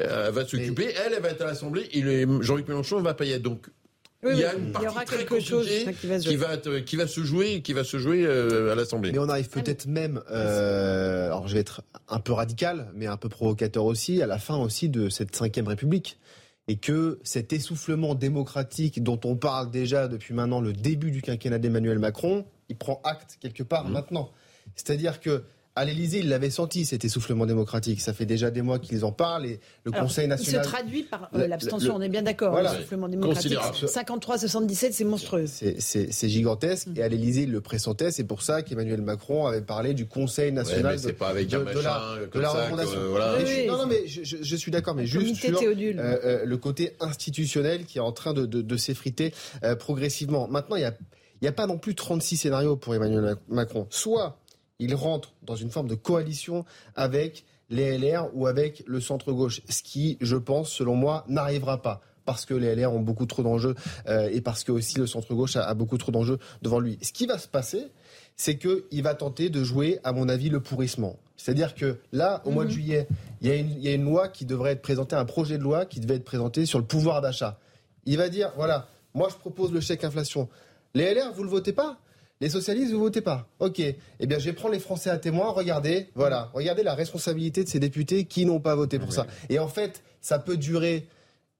[0.00, 0.92] euh, elle va s'occuper.
[1.06, 2.02] Elle, elle va être à l'Assemblée, et
[2.40, 3.42] Jean-Luc Mélenchon va pas y être.
[3.42, 3.68] Donc,
[4.24, 6.34] Oui, il y a une partie aura très quelque chose compliquée qui va se qui
[6.34, 6.36] jouer.
[6.44, 9.12] va, être- qui va se jouer, qui va se jouer euh, à l'Assemblée.
[9.12, 13.16] Mais on arrive peut-être même, euh, alors je vais être un peu radical, mais un
[13.16, 16.18] peu provocateur aussi, à la fin aussi de cette cinquième République.
[16.70, 21.58] Et que cet essoufflement démocratique dont on parle déjà depuis maintenant le début du quinquennat
[21.58, 23.92] d'Emmanuel Macron, il prend acte quelque part Mmh.
[23.92, 24.30] maintenant.
[24.76, 25.42] C'est-à-dire que
[25.76, 28.00] à l'Élysée, il l'avait senti cet essoufflement démocratique.
[28.00, 30.64] Ça fait déjà des mois qu'ils en parlent et le Alors, Conseil Il national.
[30.64, 32.50] se traduit par euh, l'abstention, on est bien d'accord.
[32.50, 32.74] Voilà.
[32.74, 33.56] Le soufflement démocratique.
[33.56, 33.76] Considérable.
[33.76, 35.46] 53-77, c'est monstrueux.
[35.46, 36.96] C'est- gigantesque Mm.
[36.96, 38.10] et à l'Élysée, il le pressentait.
[38.10, 41.28] C'est pour ça qu'Emmanuel Macron avait parlé du Conseil Ouais, national mais c'est de, pas
[41.28, 42.52] avec de- un de machin la, comme de la
[42.86, 42.98] ça.
[43.08, 43.44] voilà.
[43.44, 46.44] Je- non, non, mais je, je- je suis d'accord, mais Le juste sur euh, euh,
[46.44, 50.48] le côté institutionnel qui est en train de, de- de s'effriter euh, progressivement.
[50.48, 50.94] Maintenant, il n'y a,
[51.42, 53.86] il y a pas non plus 36 scénarios pour Emmanuel Macron.
[53.90, 54.38] Soit
[54.80, 56.64] il rentre dans une forme de coalition
[56.96, 62.00] avec les LR ou avec le centre-gauche, ce qui, je pense, selon moi, n'arrivera pas.
[62.24, 63.74] Parce que les LR ont beaucoup trop d'enjeux
[64.08, 66.98] euh, et parce que aussi le centre-gauche a, a beaucoup trop d'enjeux devant lui.
[67.02, 67.86] Ce qui va se passer,
[68.36, 71.18] c'est qu'il va tenter de jouer, à mon avis, le pourrissement.
[71.36, 73.06] C'est-à-dire que là, au mois de juillet,
[73.40, 75.56] il y, a une, il y a une loi qui devrait être présentée, un projet
[75.56, 77.58] de loi qui devait être présenté sur le pouvoir d'achat.
[78.04, 80.48] Il va dire, voilà, moi je propose le chèque inflation.
[80.94, 81.98] Les LR, vous le votez pas?
[82.40, 83.46] Les socialistes, vous votez pas.
[83.58, 83.80] Ok.
[83.80, 85.50] Eh bien, je vais prendre les Français à témoin.
[85.50, 86.50] Regardez, voilà.
[86.54, 89.26] Regardez la responsabilité de ces députés qui n'ont pas voté pour ça.
[89.48, 91.06] Et en fait, ça peut durer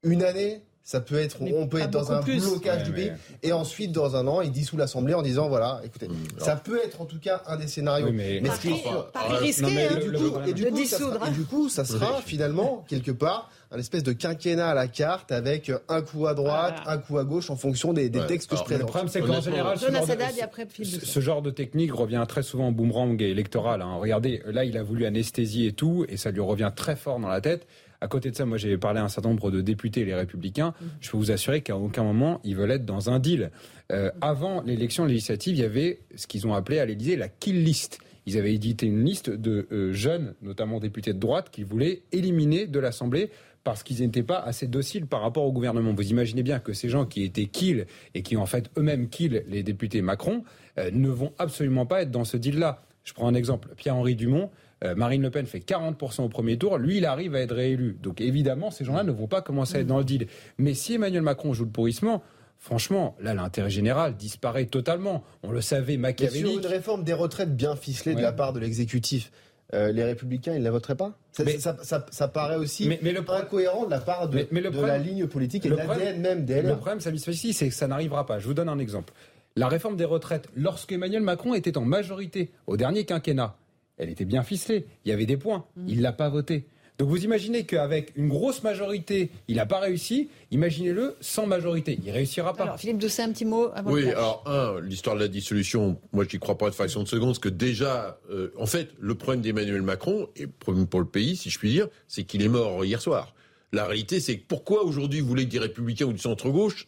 [0.03, 0.62] une année.
[0.83, 2.40] Ça peut être, Mais on peut être dans un plus.
[2.40, 3.12] blocage Ouais, du mais- pays.
[3.45, 6.14] Et ensuite, dans un an, il dissout l'Assemblée en disant, voilà, écoutez, Mmh.
[6.38, 8.07] ça peut être en tout cas un des scénarios.
[8.07, 8.83] Oui, mais- Mais ce qui est
[9.14, 9.88] Ah, risqué, hein.
[9.95, 11.14] le- et du le coup, problème- et du Le coup, ça dissoudre.
[11.14, 14.88] sera, et du coup, ça sera finalement quelque part un espèce de quinquennat à la
[14.88, 16.90] carte avec un coup à droite, Voilà.
[16.90, 18.26] un coup à gauche en fonction des, des Ouais.
[18.26, 18.90] textes que Alors, je Le présente.
[18.90, 22.72] problème, c'est qu'en général, ce genre, de, ce, ce genre technique revient très souvent au
[22.72, 23.83] boomerang électoral.
[23.83, 23.94] hein.
[24.00, 27.28] Regardez, là, il a voulu anesthésier et tout, et ça lui revient très fort dans
[27.28, 27.66] la tête.
[28.00, 30.72] À côté de ça, moi, j'ai parlé à un certain nombre de députés, les Républicains.
[31.00, 33.50] Je peux vous assurer qu'à aucun moment, ils veulent être dans un deal.
[33.92, 37.62] Euh, avant l'élection législative, il y avait ce qu'ils ont appelé à l'Élysée la kill
[37.62, 37.98] list.
[38.26, 42.66] Ils avaient édité une liste de euh, jeunes, notamment députés de droite, qu'ils voulaient éliminer
[42.66, 43.30] de l'Assemblée
[43.64, 45.92] parce qu'ils n'étaient pas assez dociles par rapport au gouvernement.
[45.94, 49.44] Vous imaginez bien que ces gens qui étaient kill et qui en fait eux-mêmes kill
[49.49, 50.44] les députés Macron
[50.79, 52.83] euh, ne vont absolument pas être dans ce deal-là.
[53.05, 53.68] Je prends un exemple.
[53.77, 54.51] Pierre-Henri Dumont,
[54.85, 57.99] euh, Marine Le Pen fait 40% au premier tour, lui il arrive à être réélu.
[58.03, 60.27] Donc évidemment, ces gens-là ne vont pas commencer à être dans le deal.
[60.59, 62.23] Mais si Emmanuel Macron joue le pourrissement,
[62.57, 65.23] franchement, là l'intérêt général disparaît totalement.
[65.42, 68.61] On le savait Mais sur une réforme des retraites bien ficelée de la part de
[68.61, 69.33] l'exécutif,
[69.74, 71.12] euh, les Républicains, ils ne la voteraient pas?
[71.33, 74.37] Ça, Mais- ça, ça- ça paraît aussi Mais- mais le incohérent de la part de,
[74.37, 76.62] Mais- mais le de problème- la ligne politique et le de l'ADN problème- même des
[76.62, 78.38] Le problème, Spacey, c'est que ça n'arrivera pas.
[78.38, 79.12] Je vous donne un exemple.
[79.56, 83.56] La réforme des retraites, lorsque Emmanuel Macron était en majorité au dernier quinquennat,
[83.98, 84.87] elle était bien ficelée.
[85.04, 85.64] Il y avait des points.
[85.87, 86.66] Il l'a pas votée.
[87.01, 90.29] Donc vous imaginez qu'avec une grosse majorité, il n'a pas réussi.
[90.51, 92.65] Imaginez-le sans majorité, il réussira pas.
[92.65, 95.99] Alors Philippe Doucet, un petit mot avant Oui, de- alors un, l'histoire de la dissolution,
[96.13, 98.91] moi je n'y crois pas une fraction de seconde, parce que déjà, euh, en fait,
[99.01, 102.25] le problème d'Emmanuel Macron, et le problème pour le pays, si je puis dire, c'est
[102.25, 103.35] qu'il est mort hier soir.
[103.73, 106.87] La réalité, c'est que pourquoi aujourd'hui vous voulez que des républicains ou du centre-gauche,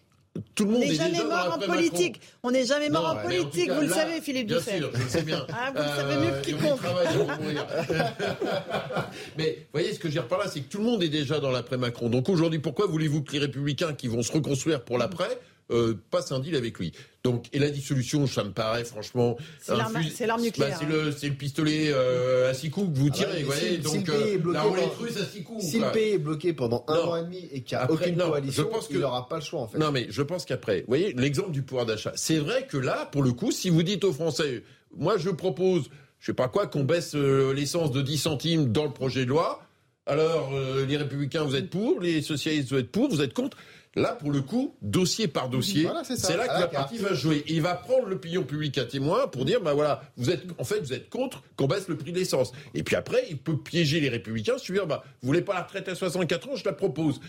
[0.55, 2.21] tout le On n'est est jamais mort en politique.
[2.43, 4.79] On n'est jamais mort en politique, vous le savez, Philippe Bien Doucet.
[4.79, 5.47] sûr, je le sais bien.
[5.53, 6.81] Ah, vous le savez mieux que quiconque.
[9.39, 11.03] Mais vous voyez, ce que je veux dire par là, c'est que tout le monde
[11.03, 12.09] est déjà dans l'après-Macron.
[12.09, 15.39] Donc aujourd'hui, pourquoi voulez-vous que les républicains qui vont se reconstruire pour l'après
[15.73, 16.93] euh, passent un deal avec lui
[17.25, 19.37] Donc, et la dissolution, ça me paraît franchement...
[19.61, 20.89] C'est l'arme- Bah, nucléaire, c'est hein.
[20.91, 23.57] le, c'est le pistolet euh, à six coups que vous Ah tirez, ouais, vous mais
[23.57, 23.69] voyez.
[23.71, 25.65] si- si Donc, le pays est euh, bloqué la roulette pendant- russe à six coups.
[25.65, 27.09] Si le pays est bloqué pendant un Non.
[27.11, 29.01] an et demi et qu'il n'y a Après, aucune non, coalition, je pense que- il
[29.01, 29.79] n'aura pas le choix en fait.
[29.79, 33.07] Non, mais je pense qu'après, vous voyez, l'exemple du pouvoir d'achat, c'est vrai que là,
[33.11, 34.63] pour le coup, si vous dites aux Français,
[34.97, 35.85] moi je propose,
[36.21, 39.31] je sais pas quoi, qu'on baisse euh, l'essence de 10 centimes dans le projet de
[39.31, 39.63] loi,
[40.07, 43.57] alors euh, les républicains vous êtes pour, les socialistes vous êtes pour, vous êtes contre.
[43.95, 47.45] Là, pour le coup, dossier par dossier, Voilà, c'est là que la partie va jouer.
[47.47, 50.81] Il va prendre l'opinion publique à témoin pour dire, bah voilà, vous êtes, en fait,
[50.81, 52.53] vous êtes contre qu'on baisse le prix de l'essence.
[52.75, 55.63] Et puis après, il peut piéger les républicains, se dire, bah, vous voulez pas la
[55.63, 57.21] retraite à 64 ans, je la propose.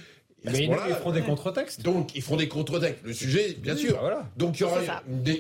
[0.46, 1.82] Mais ils, ils feront des contre-textes.
[1.82, 3.00] donc, ils feront des contre-textes.
[3.04, 3.94] Le sujet, bien sûr.
[3.94, 4.30] bah voilà.
[4.38, 4.80] Donc, il y aura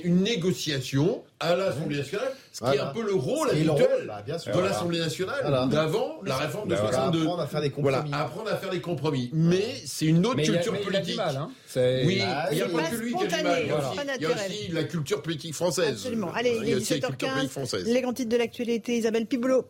[0.05, 4.23] une, négociation à l'Assemblée nationale, ce qui est un peu le rôle habituel rôle, bah,
[4.25, 4.69] de voilà.
[4.69, 5.65] l'Assemblée nationale Voilà.
[5.65, 6.97] d'avant la réforme de Bah voilà.
[6.97, 7.21] 62.
[7.23, 8.23] Apprendre à faire des Voilà, compromis.
[8.23, 9.29] apprendre à faire des compromis.
[9.33, 11.17] Mais c'est une autre Mais culture a politique.
[11.17, 11.35] mal.
[11.35, 11.49] Hein.
[11.75, 13.61] Oui, Bah, il n'y a pas que lui qui a du mal.
[13.63, 13.87] Il y a voilà.
[13.89, 14.51] aussi, Pas il y a naturel.
[14.51, 15.89] aussi la culture politique française.
[15.89, 16.31] Absolument.
[16.33, 17.33] Allez, il y est a aussi la culture 17h15.
[17.33, 17.85] politique française.
[17.87, 19.65] Les grands titres de l'actualité, Isabelle Piboulot.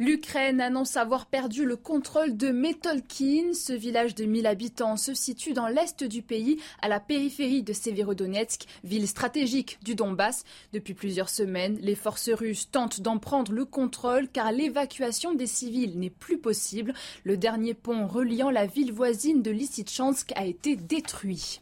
[0.00, 3.52] L'Ukraine annonce avoir perdu le contrôle de Metolkin.
[3.52, 7.74] Ce village de 1000 habitants se situe dans l'est du pays, à la périphérie de
[7.74, 10.44] Severodonetsk, ville stratégique du Donbass.
[10.72, 15.98] Depuis plusieurs semaines, les forces russes tentent d'en prendre le contrôle car l'évacuation des civils
[15.98, 16.94] n'est plus possible.
[17.24, 21.60] Le dernier pont reliant la ville voisine de Lysychansk a été détruit.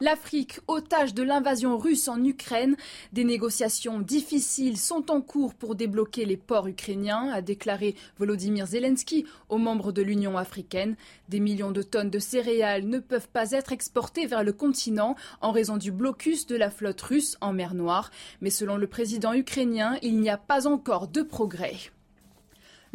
[0.00, 2.76] L'Afrique, otage de l'invasion russe en Ukraine,
[3.12, 9.24] des négociations difficiles sont en cours pour débloquer les ports ukrainiens, a déclaré Volodymyr Zelensky
[9.48, 10.96] aux membres de l'Union africaine.
[11.28, 15.52] Des millions de tonnes de céréales ne peuvent pas être exportées vers le continent en
[15.52, 18.10] raison du blocus de la flotte russe en mer Noire.
[18.40, 21.76] Mais selon le président ukrainien, il n'y a pas encore de progrès.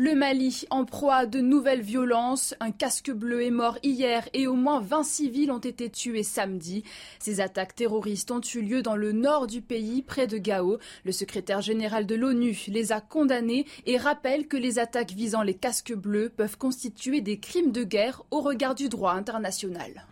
[0.02, 4.48] Le Mali, en proie à de nouvelles violences, un casque bleu est mort hier et
[4.48, 6.86] au moins 20 civils ont été tués samedi.
[7.20, 10.78] Ces attaques terroristes ont eu lieu dans le nord du pays, près de Gao.
[11.04, 15.54] Le secrétaire général de l'ONU les a condamnés et rappelle que les attaques visant les
[15.54, 20.06] casques bleus peuvent constituer des crimes de guerre au regard du droit international.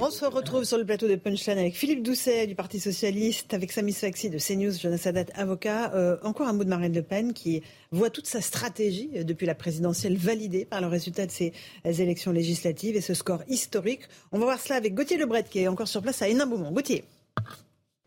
[0.00, 3.72] On se retrouve sur le plateau de Punchline avec Philippe Doucet du Parti Socialiste, avec
[3.72, 5.92] Samy Sfaxi de CNews, Jonas Sadat, avocat.
[5.94, 9.46] Euh, encore un mot de Marine Le Pen qui voit toute sa stratégie euh, depuis
[9.46, 11.52] la présidentielle validée par le résultat de ces
[11.84, 14.02] élections législatives et ce score historique.
[14.30, 16.70] On va voir cela avec Gauthier Lebret qui est encore sur place à Hénin-Beaumont.
[16.70, 17.04] Gauthier.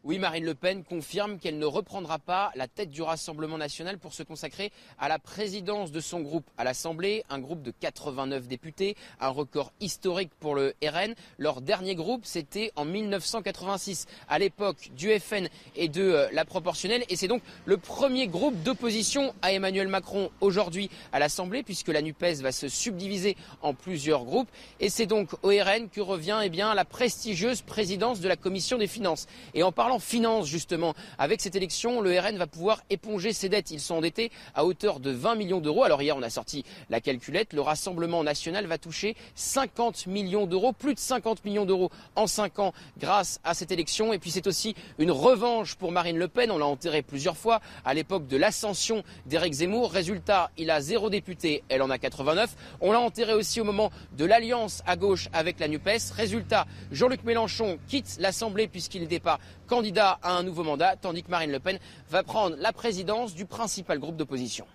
[0.03, 4.15] Oui, Marine Le Pen confirme qu'elle ne reprendra pas la tête du Rassemblement national pour
[4.15, 8.95] se consacrer à la présidence de son groupe à l'Assemblée, un groupe de 89 députés,
[9.19, 11.13] un record historique pour le RN.
[11.37, 17.05] Leur dernier groupe, c'était en 1986, à l'époque du FN et de euh, la proportionnelle.
[17.09, 22.01] Et c'est donc le premier groupe d'opposition à Emmanuel Macron aujourd'hui à l'Assemblée, puisque la
[22.01, 24.49] NUPES va se subdiviser en plusieurs groupes.
[24.79, 28.79] Et c'est donc au RN que revient eh bien, la prestigieuse présidence de la Commission
[28.79, 29.27] des finances.
[29.53, 33.71] Et en parlant finance, justement, avec cette élection, le RN va pouvoir éponger ses dettes.
[33.71, 35.83] Ils sont endettés à hauteur de 20 millions d'euros.
[35.83, 37.53] Alors hier, on a sorti la calculette.
[37.53, 42.59] Le Rassemblement national va toucher 50 millions d'euros, plus de 50 millions d'euros en 5
[42.59, 44.13] ans grâce à cette élection.
[44.13, 46.51] Et puis c'est aussi une revanche pour Marine Le Pen.
[46.51, 49.91] On l'a enterré plusieurs fois à l'époque de l'ascension d'Éric Zemmour.
[49.91, 52.55] Résultat, il a zéro député, elle en a 89.
[52.81, 56.11] On l'a enterré aussi au moment de l'alliance à gauche avec la NUPES.
[56.15, 59.39] Résultat, Jean-Luc Mélenchon quitte l'Assemblée puisqu'il n'était pas
[59.71, 61.79] candidat à un nouveau mandat, tandis que Marine Le Pen
[62.09, 64.65] va prendre la présidence du principal groupe d'opposition.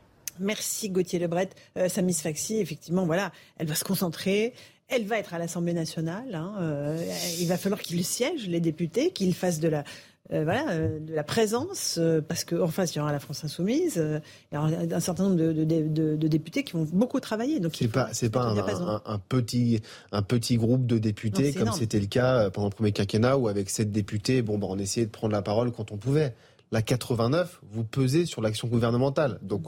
[0.41, 1.51] Merci Gauthier Lebret.
[1.77, 4.55] Euh, Samy Sfaxi, effectivement, voilà, elle va se concentrer.
[4.89, 6.35] Elle va être à l'Assemblée nationale.
[6.35, 6.97] hein, euh,
[7.39, 9.85] il va falloir qu'ils siègent, les députés, qu'ils fassent de la,
[10.33, 13.45] euh, voilà, euh, de la présence, euh, parce qu'en face, il y aura la France
[13.45, 13.97] insoumise.
[14.53, 17.61] il y aura un certain nombre de, de- de- de députés qui vont beaucoup travailler.
[17.61, 19.81] Donc, C'est pas, c'est pas faut un, petit,
[20.13, 23.49] un petit groupe de députés Non, comme c'était le cas pendant le premier quinquennat où
[23.49, 26.35] avec sept députés, bon, bah, on essayait de prendre la parole quand on pouvait.
[26.73, 29.39] La 89, vous pesez sur l'action gouvernementale.
[29.43, 29.67] Donc,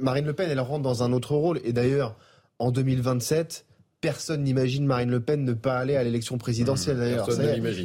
[0.00, 1.60] Marine Le Pen, elle rentre dans un autre rôle.
[1.64, 2.16] Et d'ailleurs,
[2.58, 3.66] en 2027,
[4.00, 7.28] Personne n'imagine Marine Le Pen ne pas aller à l'élection présidentielle Mmh, d'ailleurs.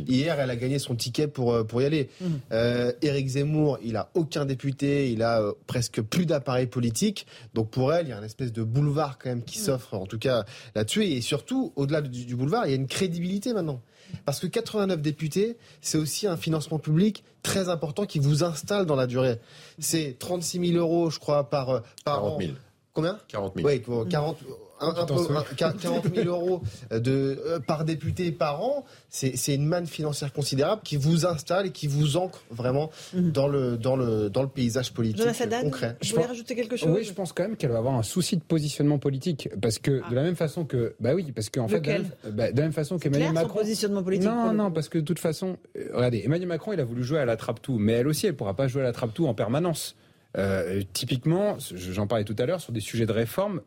[0.07, 2.09] Hier, elle a gagné son ticket pour, euh, pour y aller.
[2.21, 2.25] Mmh.
[2.51, 7.25] Euh, Éric Zemmour, il a aucun député, il a euh, presque plus d'appareil politique.
[7.53, 10.05] Donc pour elle, il y a une espèce de boulevard quand même qui s'offre, en
[10.05, 11.03] tout cas là-dessus.
[11.03, 13.81] Et surtout, au-delà du, du boulevard, il y a une crédibilité maintenant.
[14.23, 18.95] Parce que 89 députés, c'est aussi un financement public très important qui vous installe dans
[18.95, 19.39] la durée.
[19.79, 22.39] C'est 36 000 euros, je crois, par, par 40 an.
[22.39, 22.51] 000.
[22.93, 23.19] Combien?
[23.27, 23.67] 40 000.
[23.67, 24.37] oui, 40,
[24.81, 26.61] un, un peu, un- 40 000 euros
[26.91, 31.67] de, euh, par député par an, c'est c'est une manne financière considérable qui vous installe
[31.67, 35.25] et qui vous ancre vraiment dans, le, dans, le, dans le paysage politique
[35.61, 35.95] concret.
[36.01, 38.35] Je pense- rajouter quelque chose Oui, je pense quand même qu'elle va avoir un souci
[38.37, 39.47] de positionnement politique.
[39.61, 40.09] Parce que, Ah.
[40.09, 40.95] de la même façon que.
[40.99, 41.79] Bah oui, parce qu'en fait.
[41.79, 43.59] De la, Lequel même, bah, de la même façon Claire, qu'Emmanuel son Macron.
[43.59, 46.85] positionnement politique Non, non, parce que de toute façon, euh, regardez, Emmanuel Macron, il a
[46.85, 49.25] voulu jouer à la trappe-tout, mais elle aussi, elle pourra pas jouer à la trappe-tout
[49.27, 49.95] en permanence.
[50.37, 53.61] Euh, typiquement, j'en parlais tout à l'heure, sur des sujets de réforme,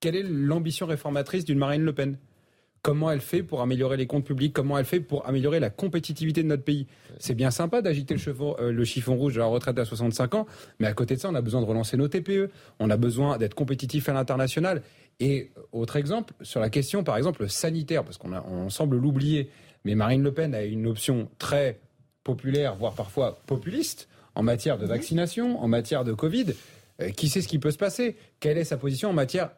[0.00, 2.18] quelle est l'ambition réformatrice d'une Marine Le Pen?
[2.82, 4.52] Comment elle fait pour améliorer les comptes publics?
[4.52, 6.86] Comment elle fait pour améliorer la compétitivité de notre pays?
[7.18, 8.20] C'est bien sympa d'agiter le,
[8.60, 10.46] euh, le chiffon rouge de la retraite à 65 ans,
[10.78, 13.36] mais à côté de ça, on a besoin de relancer nos TPE, on a besoin
[13.36, 14.82] d'être compétitif à l'international.
[15.18, 19.50] Et autre exemple, sur la question, par exemple, sanitaire, parce qu'on on semble l'oublier,
[19.84, 21.80] mais Marine Le Pen a une option très
[22.22, 26.54] populaire, voire parfois populiste, en matière de vaccination, en matière de Covid.
[27.00, 28.16] Euh, qui sait ce qui peut se passer?
[28.38, 29.50] Quelle est sa position en matière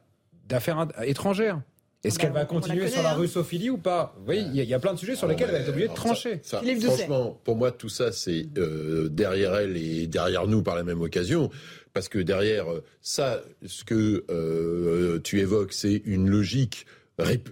[0.50, 1.60] d'affaires étrangères
[2.04, 3.14] Est-ce Bah, qu'elle va continuer sur la hein.
[3.14, 4.14] russophilie ou pas?
[4.18, 5.60] Vous voyez, il y, a- il y a plein de sujets sur lesquels elle va
[5.60, 6.40] être obligée de trancher.
[6.42, 10.76] ça- ça, franchement, pour moi, tout ça, c'est euh, derrière elle et derrière nous par
[10.76, 11.50] la même occasion.
[11.92, 16.86] Parce que derrière euh, ça, ce que euh, tu évoques, c'est une logique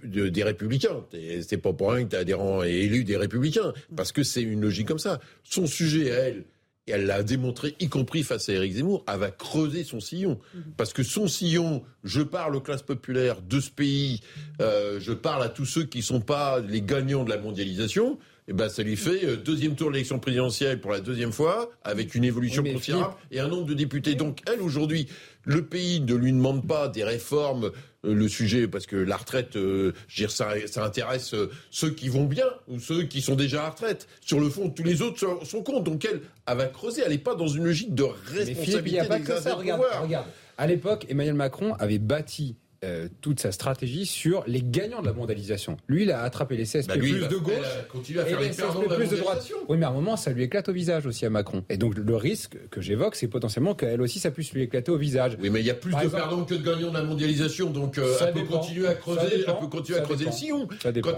[0.03, 1.03] des républicains.
[1.13, 3.71] Et C'est pas pour rien que tu es adhérent et élu des républicains.
[3.95, 5.19] Parce que c'est une logique comme ça.
[5.43, 6.45] Son sujet à elle,
[6.89, 10.39] et elle l'a démontré, y compris face à Éric Zemmour, elle va creuser son sillon.
[10.75, 14.21] Parce que son sillon, je parle aux classes populaires de ce pays,
[14.61, 18.53] euh, je parle à tous ceux qui sont pas les gagnants de la mondialisation, et
[18.53, 22.15] ben ça lui fait euh, deuxième tour de l'élection présidentielle pour la deuxième fois, avec
[22.15, 24.15] une évolution Oui, considérable et un nombre de députés.
[24.15, 25.07] Donc elle, aujourd'hui,
[25.49, 27.71] le pays ne lui demande pas des réformes,
[28.05, 31.49] euh, le sujet, parce que la retraite, euh, je veux dire, ça, ça intéresse euh,
[31.71, 34.07] ceux qui vont bien ou ceux qui sont déjà à la retraite.
[34.21, 35.85] Sur le fond, tous les autres sont, sont contre.
[35.85, 38.93] Donc elle, elle va creuser, elle n'est pas dans une logique de Mais Philippe, il
[38.93, 39.55] n'y responsabilité a pas que ça.
[39.55, 40.27] Regarde, regarde.
[40.59, 42.55] À l'époque, Emmanuel Macron avait bâti
[42.85, 45.75] euh, toute sa stratégie sur les gagnants de la mondialisation.
[45.87, 47.53] Lui, il a attrapé les CSP Bah, lui, plus de gauche.
[47.93, 49.51] elle et les CSP de plus de droite.
[49.67, 51.63] Oui, mais à un moment, ça lui éclate au visage aussi à Macron.
[51.69, 54.97] Et donc, le risque que j'évoque, c'est potentiellement qu'elle aussi, ça puisse lui éclater au
[54.97, 55.37] visage.
[55.41, 57.03] Oui, mais il y a plus Par de exemple- perdants que de gagnants de la
[57.03, 58.59] mondialisation, donc euh, Ça elle peut dépend.
[58.59, 59.53] continuer à Ça creuser, dépend.
[59.53, 60.31] elle peut continuer à Ça creuser dépend.
[60.31, 60.67] le sillon.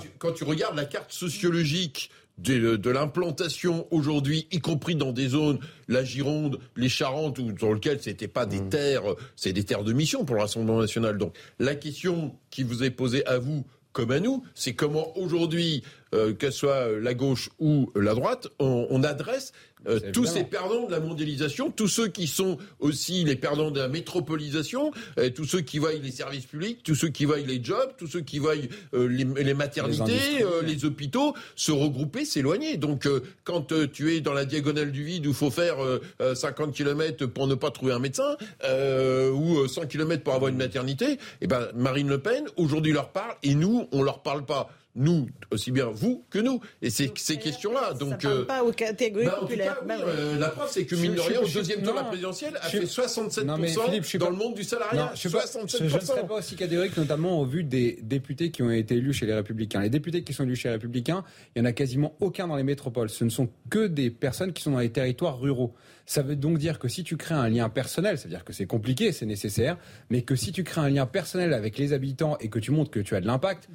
[0.02, 2.10] Tu, quand tu regardes la carte sociologique
[2.44, 7.74] de, de l'implantation aujourd'hui, y compris dans des zones, la Gironde, les Charentes, ou dans
[7.74, 8.50] lesquelles c'était pas Mmh.
[8.50, 9.04] des terres,
[9.36, 11.18] c'est des terres de mission pour le Rassemblement national.
[11.18, 15.84] Donc la question qui vous est posée à vous comme à nous, c'est comment aujourd'hui,
[16.16, 19.52] euh, que ce soit la gauche ou la droite, on, on adresse
[19.88, 23.80] euh, tous ces perdants de la mondialisation, tous ceux qui sont aussi les perdants de
[23.80, 27.64] la métropolisation, euh, tous ceux qui voient les services publics, tous ceux qui voient les
[27.64, 28.56] jobs, tous ceux qui voient
[28.94, 32.78] euh, les, maternités, euh, les hôpitaux, se regrouper, s'éloigner.
[32.78, 36.02] Donc euh, quand tu es dans la diagonale du vide où il faut faire euh,
[36.22, 40.34] euh, 50 km pour ne pas trouver un médecin, euh, ou euh, 100 km pour
[40.34, 44.22] avoir une maternité, eh ben Marine Le Pen aujourd'hui leur parle et nous on leur
[44.22, 44.70] parle pas.
[44.94, 46.60] Nous, aussi bien vous que nous.
[46.82, 47.90] Et c'est ces questions-là.
[47.92, 49.80] Ça Donc, parle euh, pas aux catégories bah, en tout populaires.
[49.80, 51.98] cas, Bah oui, euh, la preuve, c'est que mine de rien, au deuxième tour de
[52.00, 54.54] la présidentielle, a Je- fait 67% Non, mais Philippe, je suis dans pas- le monde
[54.56, 55.06] du salariat.
[55.06, 55.84] Non, je, suis pas- 67%.
[55.86, 58.96] je- je ne serais pas aussi catégorique, notamment au vu des députés qui ont été
[58.96, 59.80] élus chez les Républicains.
[59.82, 61.24] Les députés qui sont élus chez les Républicains,
[61.56, 63.10] il n'y en a quasiment aucun dans les métropoles.
[63.10, 65.74] Ce ne sont que des personnes qui sont dans les territoires ruraux.
[66.06, 69.14] Ça veut donc dire que si tu crées un lien personnel, c'est-à-dire que c'est compliqué,
[69.14, 69.78] c'est nécessaire,
[70.10, 72.92] mais que si tu crées un lien personnel avec les habitants et que tu montres
[72.92, 73.70] que tu as de l'impact,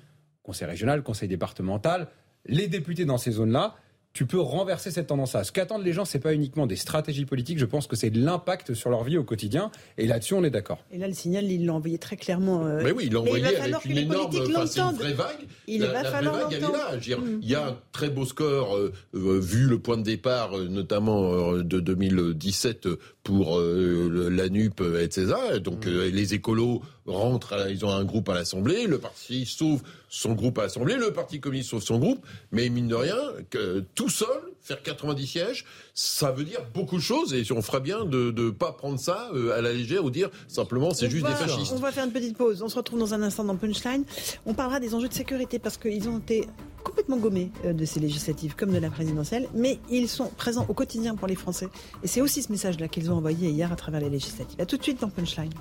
[0.46, 2.06] conseil régional, conseil départemental,
[2.46, 3.74] les députés dans ces zones-là,
[4.12, 5.44] tu peux renverser cette tendance-là.
[5.44, 8.18] Ce qu'attendent les gens, c'est pas uniquement des stratégies politiques, je pense que c'est de
[8.24, 10.78] l'impact sur leur vie au quotidien, et là-dessus, on est d'accord.
[10.90, 12.64] Et là, le signal, il l'a envoyé très clairement.
[12.64, 14.92] euh, Mais oui, il l'a envoyé va avec falloir une les énorme, enfin, c'est une
[14.92, 15.36] vraie vague.
[15.66, 16.90] Il la, va la vraie falloir vague, elle est l'entendre.
[16.92, 16.96] là.
[16.96, 17.40] Dire, Mm.
[17.42, 20.66] Il y a un très beau score, euh, euh, vu le point de départ, euh,
[20.66, 21.20] notamment
[21.52, 22.88] euh, de 2017
[23.26, 25.34] pour euh, la NUP, euh, etc.
[25.60, 29.44] Donc euh, les écolos rentrent, à la- ils ont un groupe à l'Assemblée, le parti
[29.46, 33.18] sauve son groupe à l'Assemblée, le Parti communiste sauve son groupe, mais mine de rien,
[33.50, 34.28] que, tout seul,
[34.66, 38.50] faire 90 sièges, ça veut dire beaucoup de choses, et on fera bien de ne
[38.50, 41.72] pas prendre ça euh, à la légère ou dire simplement c'est juste va- des fascistes.
[41.72, 42.62] On va faire une petite pause.
[42.62, 44.04] On se retrouve dans un instant dans Punchline.
[44.44, 46.48] On parlera des enjeux de sécurité parce qu'ils ont été
[46.82, 50.74] complètement gommés euh, de ces législatives comme de la présidentielle, mais ils sont présents au
[50.74, 51.68] quotidien pour les Français.
[52.02, 54.60] Et c'est aussi ce message-là qu'ils ont envoyé hier à travers les législatives.
[54.60, 55.52] A tout de suite dans Punchline.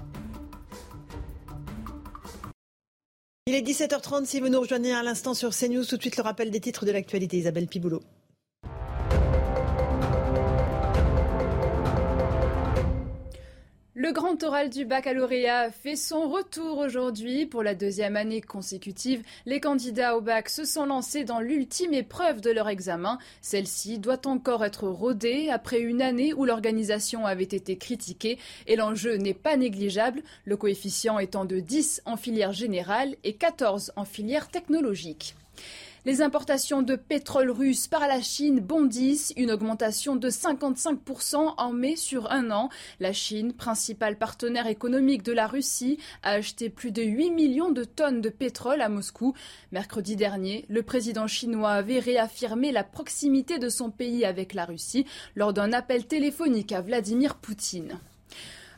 [3.47, 5.85] Il est 17h30 si vous nous rejoignez à l'instant sur CNews.
[5.85, 7.37] Tout de suite le rappel des titres de l'actualité.
[7.37, 8.01] Isabelle Piboulot.
[14.05, 17.47] Le grand oral du baccalauréat fait son retour aujourd'hui.
[17.47, 22.39] Pour la deuxième année consécutive, les candidats au bac se sont lancés dans l'ultime épreuve
[22.39, 23.17] de leur examen.
[23.41, 28.37] Celle-ci doit encore être rodée après une année où l'organisation avait été critiquée
[28.67, 33.91] et l'enjeu n'est pas négligeable, le coefficient étant de 10 en filière générale et 14
[33.95, 35.33] en filière technologique.
[36.05, 41.95] Les importations de pétrole russe par la Chine bondissent, une augmentation de 55% en mai
[41.95, 42.69] sur un an.
[42.99, 47.83] La Chine, principal partenaire économique de la Russie, a acheté plus de 8 millions de
[47.83, 49.33] tonnes de pétrole à Moscou.
[49.71, 55.07] Mercredi dernier, le président chinois avait réaffirmé la proximité de son pays avec la Russie
[55.35, 57.97] lors d'un appel téléphonique à Vladimir Poutine.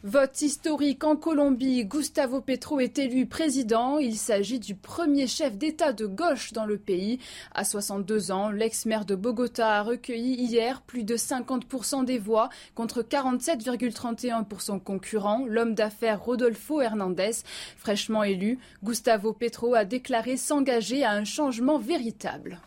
[0.08, 4.00] Vote historique en Colombie, Gustavo Petro est élu président.
[4.00, 7.20] Il s'agit du premier chef d'État de gauche dans le pays.
[7.54, 13.02] À 62 ans, l'ex-maire de Bogota a recueilli hier plus de 50% des voix contre
[13.02, 17.44] 47,31 pour son concurrent, l'homme d'affaires Rodolfo Hernandez.
[17.76, 22.62] Fraîchement élu, Gustavo Petro a déclaré s'engager à un changement véritable.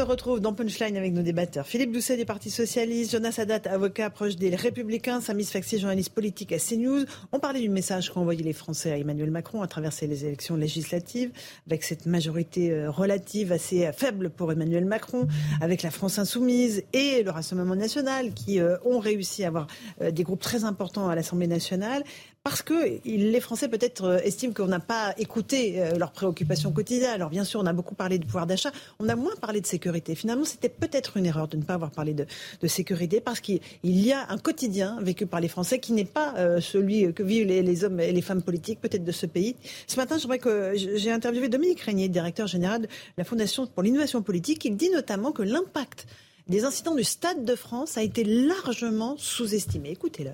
[0.00, 1.66] Se retrouve dans Punchline avec nos débatteurs.
[1.66, 6.52] Philippe Doucet du Parti Socialiste, Jonas Haddad, avocat proche des Républicains, Samis Faxi, journaliste politique
[6.52, 7.04] à CNews.
[7.32, 10.56] On parlait du message qu'ont envoyé les Français à Emmanuel Macron à travers les élections
[10.56, 11.32] législatives,
[11.66, 15.28] avec cette majorité euh, relative assez faible pour Emmanuel Macron,
[15.60, 19.66] avec la France insoumise et le Rassemblement national qui euh, ont réussi à avoir
[20.00, 22.04] euh, des groupes très importants à l'Assemblée nationale
[22.42, 27.10] parce que les Français peut-être euh, estiment qu'on n'a pas écouté euh, leurs préoccupations quotidiennes.
[27.10, 29.66] Alors bien sûr, on a beaucoup parlé de pouvoir d'achat, on a moins parlé de
[29.66, 30.14] sécurité.
[30.14, 32.26] Finalement, c'était peut-être une erreur de ne pas avoir parlé de,
[32.66, 36.60] sécurité parce qu'il y a un quotidien vécu par les Français qui n'est pas euh,
[36.60, 39.56] celui que vivent les, hommes et les femmes politiques peut-être de ce pays.
[39.86, 42.88] Ce matin, j'aimerais que j'ai interviewé Dominique Régnier, directeur général de
[43.18, 44.64] la Fondation pour l'innovation politique.
[44.64, 46.06] Il dit notamment que l'impact
[46.48, 49.90] des incidents du Stade de France a été largement sous-estimé.
[49.90, 50.32] Écoutez-le.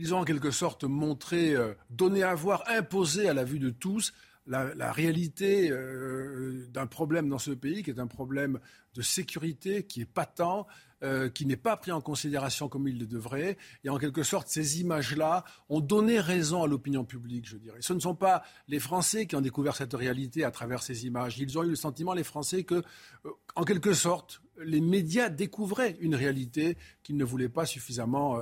[0.00, 3.70] Ils ont en quelque sorte montré, euh, donné à voir, imposé à la vue de
[3.70, 4.12] tous
[4.46, 8.60] la, réalité euh, d'un problème dans ce pays, qui est un problème
[8.94, 10.66] de sécurité, qui est patent,
[11.02, 13.58] euh, qui n'est pas pris en considération comme il le devrait.
[13.82, 17.78] Et en quelque sorte, ces images-là ont donné raison à l'opinion publique, je dirais.
[17.80, 21.38] Ce ne sont pas les Français qui ont découvert cette réalité à travers ces images.
[21.38, 22.82] Ils ont eu le sentiment, les Français, que,
[23.56, 28.40] en quelque sorte, les médias découvraient une réalité qu'ils ne voulaient pas suffisamment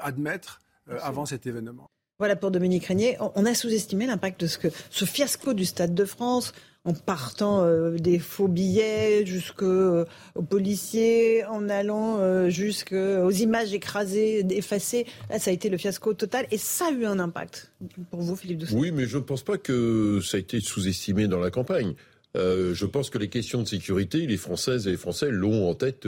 [0.00, 0.60] admettre.
[0.90, 1.90] Euh, avant cet événement.
[2.18, 3.16] Voilà pour Dominique Régnier.
[3.34, 6.52] On a sous-estimé l'impact de ce, que, ce fiasco du Stade de France
[6.84, 10.04] en partant euh, des faux billets jusqu'aux euh,
[10.48, 15.06] policiers, en allant jusqu'aux images écrasées, effacées.
[15.28, 17.72] Là, ça a été le fiasco total et ça a eu un impact
[18.10, 18.76] pour vous, Philippe Doucet.
[18.76, 21.94] Oui, mais je ne pense pas que ça a été sous-estimé dans la campagne.
[22.36, 26.06] je pense que les questions de sécurité, les Françaises et les Français l'ont en tête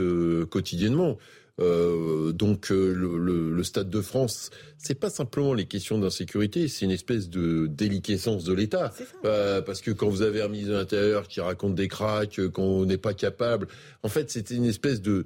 [0.49, 1.17] quotidiennement.
[1.59, 6.91] Euh, donc euh, le, Stade de France, c'est pas simplement les questions d'insécurité, c'est une
[6.91, 8.93] espèce de déliquescence de l'État.
[9.25, 12.85] Euh, parce que quand vous avez un ministre de l'Intérieur qui raconte des cracks, qu'on
[12.85, 13.67] n'est pas capable,
[14.03, 15.25] en fait, c'était une espèce de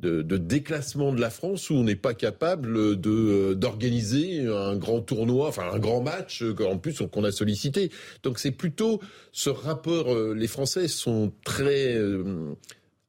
[0.00, 5.48] de, déclassement de la France où on n'est pas capable de d'organiser un grand tournoi,
[5.48, 7.90] enfin un grand match en plus qu'on a sollicité.
[8.22, 9.00] Donc c'est plutôt
[9.32, 10.14] ce rapport.
[10.14, 12.00] les Français sont très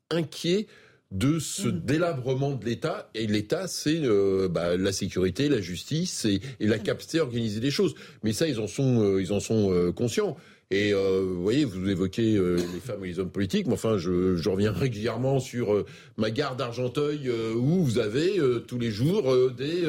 [0.09, 0.65] inquiets
[1.11, 1.79] de ce mm.
[1.81, 3.09] délabrement de l'État.
[3.15, 6.83] Et l'État, c'est euh, bah, la sécurité, la justice et, la mm.
[6.83, 7.95] capacité à organiser des choses.
[8.23, 10.37] Mais ça, ils en sont, euh, ils en sont euh, conscients.
[10.71, 14.49] Et vous voyez, vous évoquez les femmes et les hommes politiques, mais enfin, je, je
[14.49, 15.83] reviens régulièrement sur
[16.15, 19.83] ma gare d'Argenteuil, où vous avez tous les jours des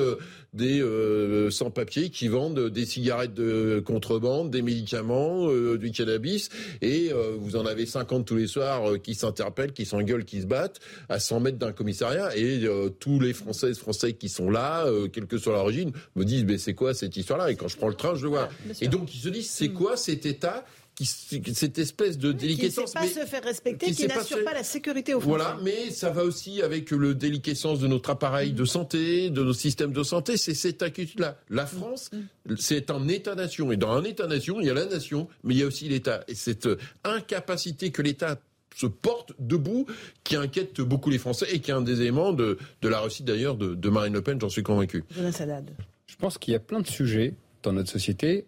[0.52, 6.48] des euh, sans-papiers qui vendent des cigarettes de contrebande, des médicaments, euh, du cannabis,
[6.82, 10.40] et euh, vous en avez 50 tous les soirs euh, qui s'interpellent, qui s'engueulent, qui
[10.40, 12.66] se battent à 100 mètres d'un commissariat, et
[12.98, 16.74] tous les Françaises, Français qui sont là, quelle que soit l'origine, me disent mais c'est
[16.74, 17.50] quoi cette histoire-là?
[17.50, 18.48] Et quand je prends le train, je le vois.
[18.80, 19.74] et donc ils se disent c'est mm.
[19.74, 20.64] quoi cet État
[21.04, 22.92] cette espèce de déliquescence.
[22.92, 25.36] Qui ne sait pas se faire respecter, qui, n'assure pas, la sécurité aux Français.
[25.36, 29.52] Voilà, mais ça va aussi avec le déliquescence de notre appareil de santé, de nos
[29.52, 30.36] systèmes de santé.
[30.36, 31.38] C'est cette inquiétude-là.
[31.48, 32.10] La France,
[32.58, 33.72] c'est un État-nation.
[33.72, 36.24] Et dans un État-nation, il y a la nation, mais il y a aussi l'État.
[36.28, 36.68] Et cette
[37.04, 38.38] incapacité que l'État
[38.74, 39.86] se porte debout,
[40.24, 43.56] qui inquiète beaucoup les Français et qui est un des éléments de, la réussite d'ailleurs
[43.56, 45.04] de, Marine Le Pen, j'en suis convaincu.
[45.10, 48.46] Je pense qu'il y a plein de sujets dans notre société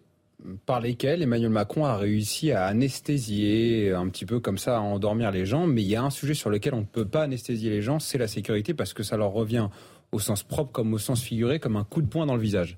[0.65, 5.31] par lesquels Emmanuel Macron a réussi à anesthésier, un petit peu comme ça, à endormir
[5.31, 5.67] les gens.
[5.67, 7.99] Mais il y a un sujet sur lequel on ne peut pas anesthésier les gens,
[7.99, 9.69] c'est la sécurité, parce que ça leur revient
[10.11, 12.77] au sens propre comme au sens figuré, comme un coup de poing dans le visage.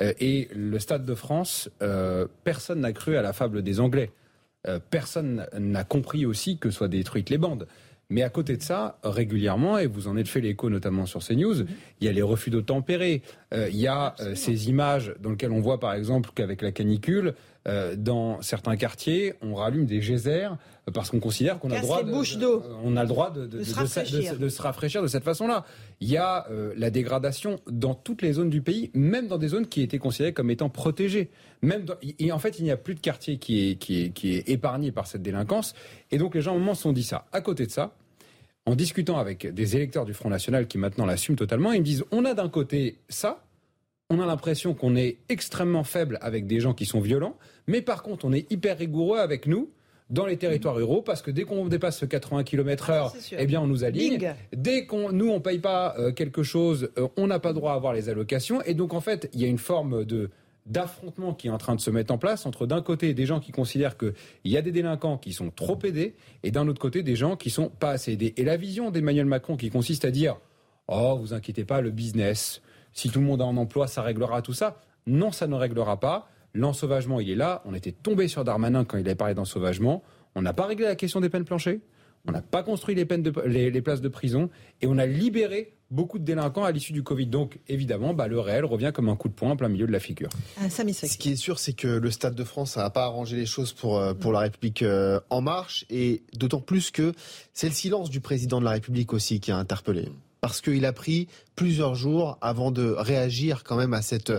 [0.00, 4.10] Euh, et le Stade de France, euh, personne n'a cru à la fable des Anglais.
[4.66, 7.66] Euh, personne n'a compris aussi que soient détruites les bandes.
[8.10, 11.62] Mais à côté de ça, régulièrement, et vous en êtes fait l'écho notamment sur CNews,
[11.62, 11.66] mhm.
[12.00, 15.60] il y a les refus d'eau tempérés, il y a ces images dans lesquelles on
[15.60, 17.34] voit par exemple qu'avec la canicule,
[17.96, 20.56] dans certains quartiers, on rallume des geysers
[20.92, 22.46] parce qu'on considère qu'on a, le droit de,
[22.82, 23.74] on a le droit de, de, se
[24.62, 25.64] rafraîchir de cette façon-là.
[26.00, 29.48] Il y a euh, la dégradation dans toutes les zones du pays, même dans des
[29.48, 31.30] zones qui étaient considérées comme étant protégées.
[31.62, 31.86] Même
[32.18, 34.48] et en fait, il n'y a plus de quartier qui est, qui, est, qui est
[34.48, 35.74] épargné par cette délinquance.
[36.10, 37.24] Et donc les gens, au moment, se sont dit ça.
[37.32, 37.94] À côté de ça,
[38.66, 42.04] en discutant avec des électeurs du Front National qui maintenant l'assument totalement, ils me disent
[42.10, 43.42] on a d'un côté ça,
[44.10, 48.02] on a l'impression qu'on est extrêmement faible avec des gens qui sont violents, mais par
[48.02, 49.70] contre, on est hyper rigoureux avec nous
[50.10, 53.60] dans les territoires ruraux parce que dès qu'on dépasse ce 80 km heure, eh bien
[53.60, 54.18] on nous aligne.
[54.54, 57.74] Dès qu'on nous on paye pas euh, quelque chose, euh, on n'a pas droit à
[57.74, 60.30] avoir les allocations et donc en fait, il y a une forme de
[60.66, 63.38] d'affrontement qui est en train de se mettre en place entre d'un côté des gens
[63.38, 64.14] qui considèrent qu'il
[64.46, 67.50] y a des délinquants qui sont trop aidés et d'un autre côté des gens qui
[67.50, 68.32] sont pas assez aidés.
[68.38, 70.38] Et la vision d'Emmanuel Macron qui consiste à dire
[70.88, 72.62] "Oh, vous inquiétez pas, le business,
[72.94, 76.00] si tout le monde a un emploi, ça réglera tout ça." Non, ça ne réglera
[76.00, 76.30] pas.
[76.54, 77.62] L'ensauvagement, il est là.
[77.64, 80.02] On était tombé sur Darmanin quand il avait parlé d'ensauvagement.
[80.34, 81.80] On n'a pas réglé la question des peines planchées.
[82.26, 84.48] On n'a pas construit les, peines de, les, places de prison.
[84.80, 87.26] Et on a libéré beaucoup de délinquants à l'issue du Covid.
[87.26, 89.92] Donc, évidemment, bah, le réel revient comme un coup de poing en plein milieu de
[89.92, 90.30] la figure.
[90.58, 93.46] Ah, Ce qui est sûr, c'est que le Stade de France n'a pas arrangé les
[93.46, 95.84] choses pour, euh, pour la République euh, en marche.
[95.90, 97.12] Et d'autant plus que
[97.52, 100.08] c'est le silence du président de la République aussi qui a interpellé
[100.44, 101.26] parce qu'il a pris
[101.56, 104.30] plusieurs jours avant de réagir quand même à cette,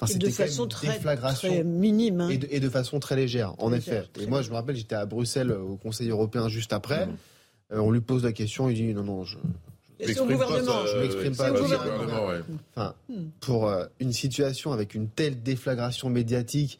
[0.00, 0.98] enfin, de façon très,
[1.64, 2.28] minime hein.
[2.30, 4.04] et, de, façon très légère, en effet.
[4.18, 7.04] et moi, je me rappelle, j'étais à Bruxelles au Conseil européen juste après.
[7.04, 7.16] Mmh.
[7.72, 9.36] Euh, on lui pose la question, il dit non, non, je.
[9.36, 10.86] Au gouvernement.
[10.86, 11.50] je m'exprime pas.
[12.74, 12.94] Enfin,
[13.40, 16.78] pour euh, une situation avec une telle déflagration médiatique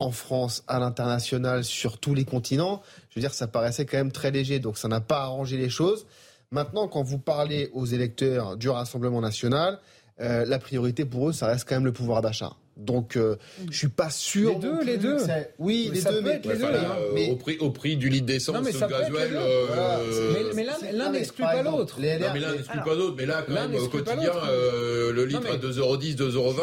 [0.00, 4.10] en France, à l'international, sur tous les continents, je veux dire, ça paraissait quand même
[4.10, 4.58] très léger.
[4.58, 6.06] Donc, ça n'a pas arrangé les choses.
[6.50, 9.80] Maintenant, quand vous parlez aux électeurs du Rassemblement national,
[10.20, 12.52] euh, la priorité pour eux, ça reste quand même le pouvoir d'achat.
[12.76, 13.36] Donc, euh,
[13.70, 14.50] je suis pas sûr.
[14.50, 15.16] Les deux, les deux.
[15.58, 16.66] Oui, les deux, mais, les deux,
[17.14, 17.30] mais...
[17.30, 19.30] au prix, au prix du litre d'essence, le gasoil.
[19.34, 21.96] Euh, mais, l'un n'exclut pas l'autre.
[21.98, 23.14] mais l'un n'exclut pas l'autre.
[23.16, 26.56] Mais là, quand même, au quotidien, euh, le litre à 2,10€, 2,20€.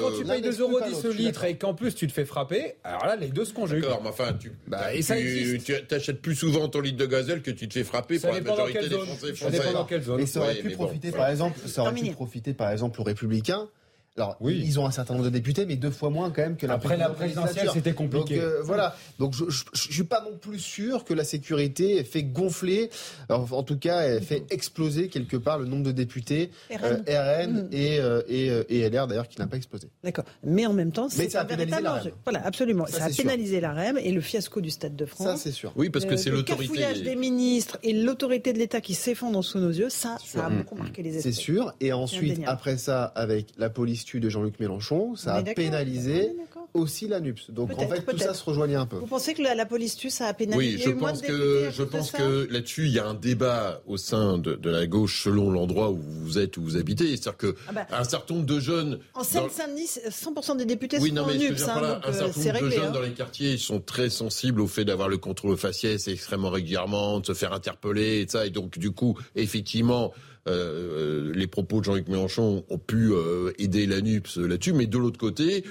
[0.00, 3.16] Quand, tu payes 2,10€ le litre et qu'en plus tu te fais frapper, alors là,
[3.16, 3.82] les deux se conjuguent.
[3.82, 7.42] D'accord, mais enfin, tu, bah, et ça tu, achètes plus souvent ton litre de gasoil
[7.42, 9.34] que tu te fais frapper pour la majorité des Français.
[9.34, 10.20] Ça dépend dans quelle zone.
[10.20, 13.68] Et ça aurait pu profiter, par exemple, ça aurait pu profiter, par exemple, aux Républicains
[14.16, 14.60] alors, oui.
[14.64, 16.74] ils ont un certain nombre de députés, mais deux fois moins quand même que la
[16.74, 18.36] Après la présidentielle, c'était compliqué.
[18.36, 18.96] Donc, euh, voilà.
[19.20, 22.90] Donc, je, je, suis pas non plus sûr que la sécurité fait gonfler,
[23.28, 27.68] en tout cas, elle fait exploser quelque part le nombre de députés RN, euh, mm.
[27.70, 29.88] et, euh, et, et, LR d'ailleurs qui n'a pas explosé.
[30.02, 30.24] D'accord.
[30.42, 32.12] Mais en même temps, c'est un véritable enjeu.
[32.24, 32.86] Voilà, absolument.
[32.86, 35.26] Ça, a pénalisé la REM et le fiasco du Stade de France.
[35.26, 35.72] Ça, c'est sûr.
[35.76, 36.64] Oui, parce que c'est l'autorité.
[36.64, 40.46] Le cafouillage des ministres et l'autorité de l'État qui s'effondrent sous nos yeux, ça, ça
[40.46, 41.32] a beaucoup marqué les esprits.
[41.32, 41.72] C'est sûr.
[41.80, 46.34] Et ensuite, après ça, avec la police de Jean-Luc Mélenchon, ça a pénalisé
[46.74, 47.50] aussi la NUPS.
[47.50, 48.96] Donc en fait, tout ça se rejoignait un peu.
[48.96, 52.10] Vous pensez que la, police tue, ça a pénalisé Oui, je pense que, je pense
[52.12, 56.00] que là-dessus, il y a un débat au sein de, la gauche selon l'endroit où
[56.00, 57.08] vous êtes, où vous habitez.
[57.16, 58.98] C'est-à-dire qu'un ah bah, un certain nombre de jeunes...
[59.14, 61.62] En Seine-Saint-Denis, 100% des députés sont en NUPS.
[61.68, 62.90] Hein, un certain nombre de jeunes hein.
[62.90, 67.26] dans les quartiers sont très sensibles au fait d'avoir le contrôle faciès extrêmement régulièrement, de
[67.26, 68.46] se faire interpeller et ça.
[68.46, 70.12] Et donc, du coup, effectivement...
[70.48, 74.86] Euh, euh, les propos de Jean-Luc Mélenchon ont pu euh, aider la NUPS là-dessus, mais
[74.86, 75.64] de l'autre côté,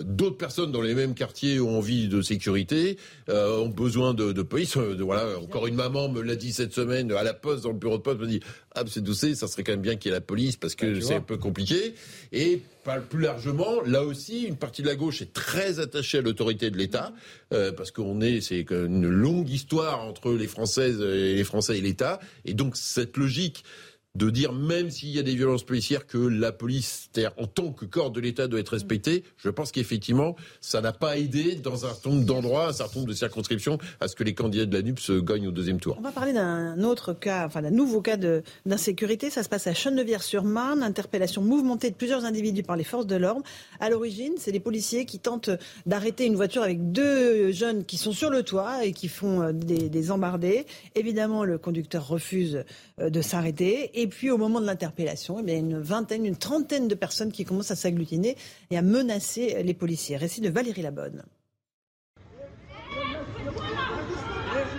[0.00, 2.96] d'autres personnes dans les mêmes quartiers ont envie de sécurité,
[3.28, 4.76] ont besoin de, police.
[4.76, 7.98] voilà, encore une maman me l'a dit cette semaine à la poste, dans le bureau
[7.98, 8.40] de poste, me dit
[8.74, 11.00] ah c'est doucé, ça serait quand même bien qu'il y ait la police parce que
[11.00, 11.94] c'est un peu compliqué.
[12.32, 12.62] Et
[13.08, 16.76] plus largement, là aussi, une partie de la gauche est très attachée à l'autorité de
[16.76, 17.12] l'État
[17.50, 22.20] parce qu'on est, c'est une longue histoire entre les Françaises et les Français et l'État,
[22.44, 23.64] et donc cette logique
[24.14, 27.84] de dire même s'il y a des violences policières que la police, en tant que
[27.84, 29.24] corps de l'État, doit être respectée.
[29.36, 33.10] Je pense qu'effectivement, ça n'a pas aidé dans un certain nombre d'endroits, un certain nombre
[33.10, 35.96] de circonscriptions, à ce que les candidats de la NUP se gagnent au deuxième tour.
[35.98, 38.16] On va parler d'un autre cas, enfin d'un nouveau cas
[38.64, 39.30] d'insécurité.
[39.30, 43.42] Ça se passe à Chenevière-sur-Marne, interpellation mouvementée de plusieurs individus par les forces de l'ordre.
[43.80, 45.50] À l'origine, c'est des policiers qui tentent
[45.86, 49.52] d'arrêter une voiture avec deux jeunes qui sont sur le toit et qui font euh,
[49.52, 50.66] des, des embardés.
[50.94, 52.64] Évidemment, le conducteur refuse
[53.00, 53.90] euh, de s'arrêter.
[54.04, 57.32] Et puis au moment de l'interpellation, il y a une vingtaine, une trentaine de personnes
[57.32, 58.36] qui commencent à s'agglutiner
[58.70, 60.18] et à menacer les policiers.
[60.18, 61.22] Récit de Valérie Labonne.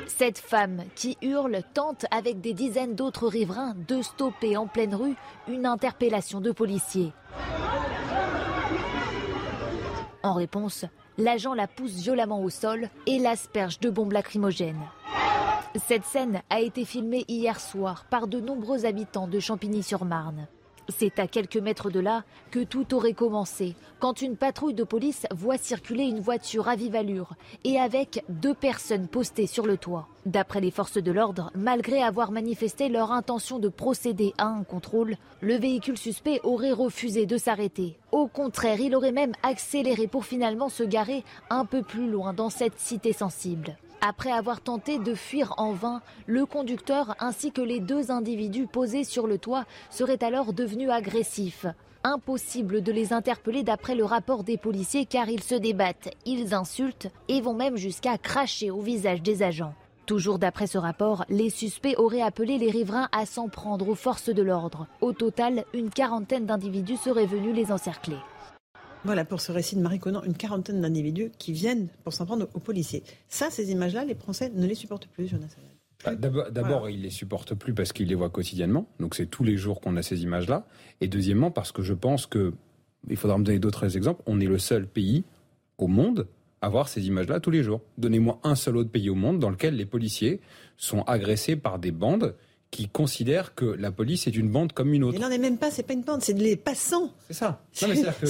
[0.06, 5.16] Cette femme qui hurle tente avec des dizaines d'autres riverains de stopper en pleine rue
[5.48, 7.12] une interpellation de policiers.
[10.22, 10.86] En réponse,
[11.18, 14.86] l'agent la pousse violemment au sol et l'asperge de bombes lacrymogènes.
[15.88, 20.48] Cette scène a été filmée hier soir par de nombreux habitants de Champigny-sur-Marne.
[20.90, 25.26] C'est à quelques mètres de là que tout aurait commencé, quand une patrouille de police
[25.32, 27.34] voit circuler une voiture à vive allure
[27.64, 30.08] et avec deux personnes postées sur le toit.
[30.26, 35.18] D'après les forces de l'ordre, malgré avoir manifesté leur intention de procéder à un contrôle,
[35.42, 37.98] le véhicule suspect aurait refusé de s'arrêter.
[38.12, 42.50] Au contraire, il aurait même accéléré pour finalement se garer un peu plus loin dans
[42.50, 43.78] cette cité sensible.
[44.02, 49.04] Après avoir tenté de fuir en vain, le conducteur ainsi que les deux individus posés
[49.04, 51.66] sur le toit seraient alors devenus agressifs.
[52.04, 57.08] Impossible de les interpeller d'après le rapport des policiers car ils se débattent, ils insultent
[57.28, 59.74] et vont même jusqu'à cracher au visage des agents.
[60.06, 64.30] Toujours d'après ce rapport, les suspects auraient appelé les riverains à s'en prendre aux forces
[64.30, 64.86] de l'ordre.
[65.02, 68.18] Au total, une quarantaine d'individus seraient venus les encercler.
[69.06, 72.50] Voilà pour ce récit de Marie Conan, une quarantaine d'individus qui viennent pour s'en prendre
[72.56, 73.04] aux policiers.
[73.30, 75.56] Ça, ces images-là, les Français ne les supportent plus, Jonas.
[76.04, 78.88] Bah, d'abord, ils ne les supportent plus parce qu'ils les voient quotidiennement.
[79.00, 80.66] Donc c'est tous les jours qu'on a ces images-là.
[81.02, 82.54] Et deuxièmement, parce que je pense que,
[83.08, 85.24] il faudra me donner d'autres exemples, on est le seul pays
[85.78, 86.28] au monde
[86.62, 87.82] à voir ces images-là tous les jours.
[88.00, 90.42] Donnez-moi un seul autre pays au monde dans lequel les policiers
[90.78, 92.34] sont agressés par des bandes
[92.76, 95.18] qui considèrent que la police est une bande comme une autre.
[95.18, 97.10] Il n'en est même pas, c'est pas une bande, c'est des passants.
[97.28, 97.64] C'est ça.
[97.72, 97.88] C'est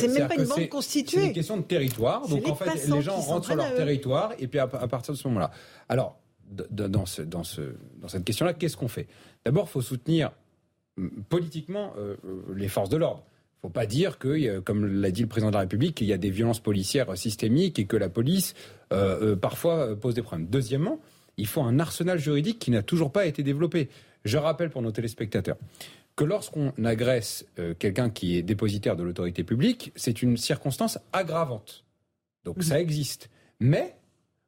[0.07, 1.19] même pas une bande constituée.
[1.19, 2.27] C'est une question de territoire.
[2.27, 5.27] Donc en fait, les gens rentrent sur leur territoire et puis à, partir de ce
[5.29, 5.49] moment-là.
[5.89, 6.19] Alors,
[6.69, 7.61] dans, ce, dans, ce,
[7.99, 9.07] dans cette question-là, qu'est-ce qu'on fait?
[9.43, 10.31] D'abord, il faut soutenir
[11.27, 12.15] politiquement euh,
[12.55, 13.23] les forces de l'ordre.
[13.25, 16.07] Il ne faut pas dire que, comme l'a dit le président de la République, qu'il
[16.07, 18.53] y a des violences policières systémiques et que la police
[18.93, 20.47] euh, euh, parfois pose des problèmes.
[20.47, 20.99] Deuxièmement,
[21.37, 23.89] il faut un arsenal juridique qui n'a toujours pas été développé.
[24.26, 25.57] Je rappelle pour nos téléspectateurs
[26.15, 31.86] que lorsqu'on agresse euh, quelqu'un qui est dépositaire de l'autorité publique, c'est une circonstance aggravante.
[32.43, 33.30] Donc ça existe.
[33.59, 33.95] Mais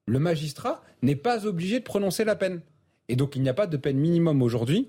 [0.05, 2.61] le magistrat n'est pas obligé de prononcer la peine.
[3.09, 4.87] Et donc il n'y a pas de peine minimum aujourd'hui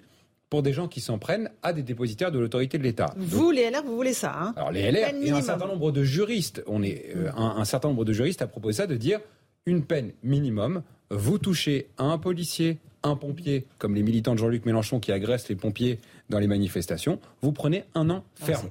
[0.51, 3.12] pour des gens qui s'en prennent à des dépositaires de l'autorité de l'État.
[3.16, 4.55] Vous, les LR, vous voulez ça hein?
[4.57, 7.89] Alors les LR et un certain nombre de juristes, on est euh, un, un, certain
[7.89, 9.20] nombre de juristes à proposé ça de dire
[9.66, 10.82] une peine minimum.
[11.11, 15.49] Vous touchez à un policier, un pompier, comme les militants de Jean-Luc Mélenchon qui agressent
[15.49, 18.68] les pompiers dans les manifestations, vous prenez un an ah, ferme.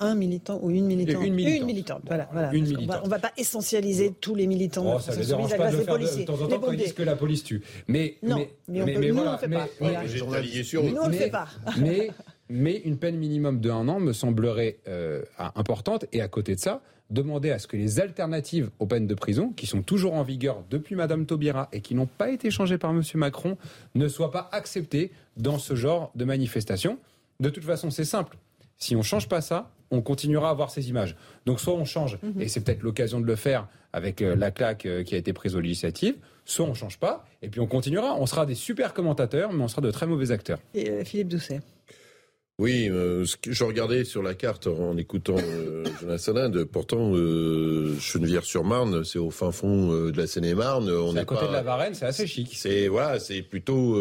[0.00, 1.24] un militant ou une militante.
[1.24, 2.02] Une militante.
[2.06, 2.52] Voilà, On
[3.04, 4.96] ne va, pas essentialiser tous les militants.
[4.96, 6.92] Oh, ça ne dérange pas de le faire de, temps en temps quand ils disent
[6.92, 7.62] que la police tue.
[7.88, 8.36] Mais, non,
[8.68, 9.32] mais, mais, nous, on ne
[11.08, 11.48] le fait pas.
[11.78, 12.10] Mais,
[12.48, 15.22] mais une peine minimum de un an me semblerait euh,
[15.54, 16.04] importante.
[16.12, 16.82] Et à côté de ça,
[17.12, 20.64] demander à ce que les alternatives aux peines de prison, qui sont toujours en vigueur
[20.70, 23.56] depuis Madame Taubira et qui n'ont pas été changées par Monsieur Macron,
[23.94, 26.98] ne soient pas acceptées dans ce genre de manifestation.
[27.40, 28.36] De toute façon, c'est simple.
[28.78, 31.14] Si on ne change pas ça, on continuera à voir ces images.
[31.46, 32.40] Donc soit on change, mhm.
[32.40, 35.32] et c'est peut-être l'occasion de le faire avec euh, la claque euh, qui a été
[35.32, 38.16] prise aux législatives, soit on ne change pas, et puis on continuera.
[38.18, 40.58] On sera des super commentateurs, mais on sera de très mauvais acteurs.
[40.74, 41.60] Et euh, Philippe Doucet
[42.62, 46.62] oui, euh, je regardais sur la carte en écoutant euh, Jonas Salinde.
[46.62, 50.88] Pourtant, euh, Chenevière-sur-Marne, c'est au fin fond de la Seine-et-Marne.
[50.88, 52.52] On est à côté de la Varenne, c'est assez chic.
[52.54, 53.98] C'est voilà, c'est plutôt,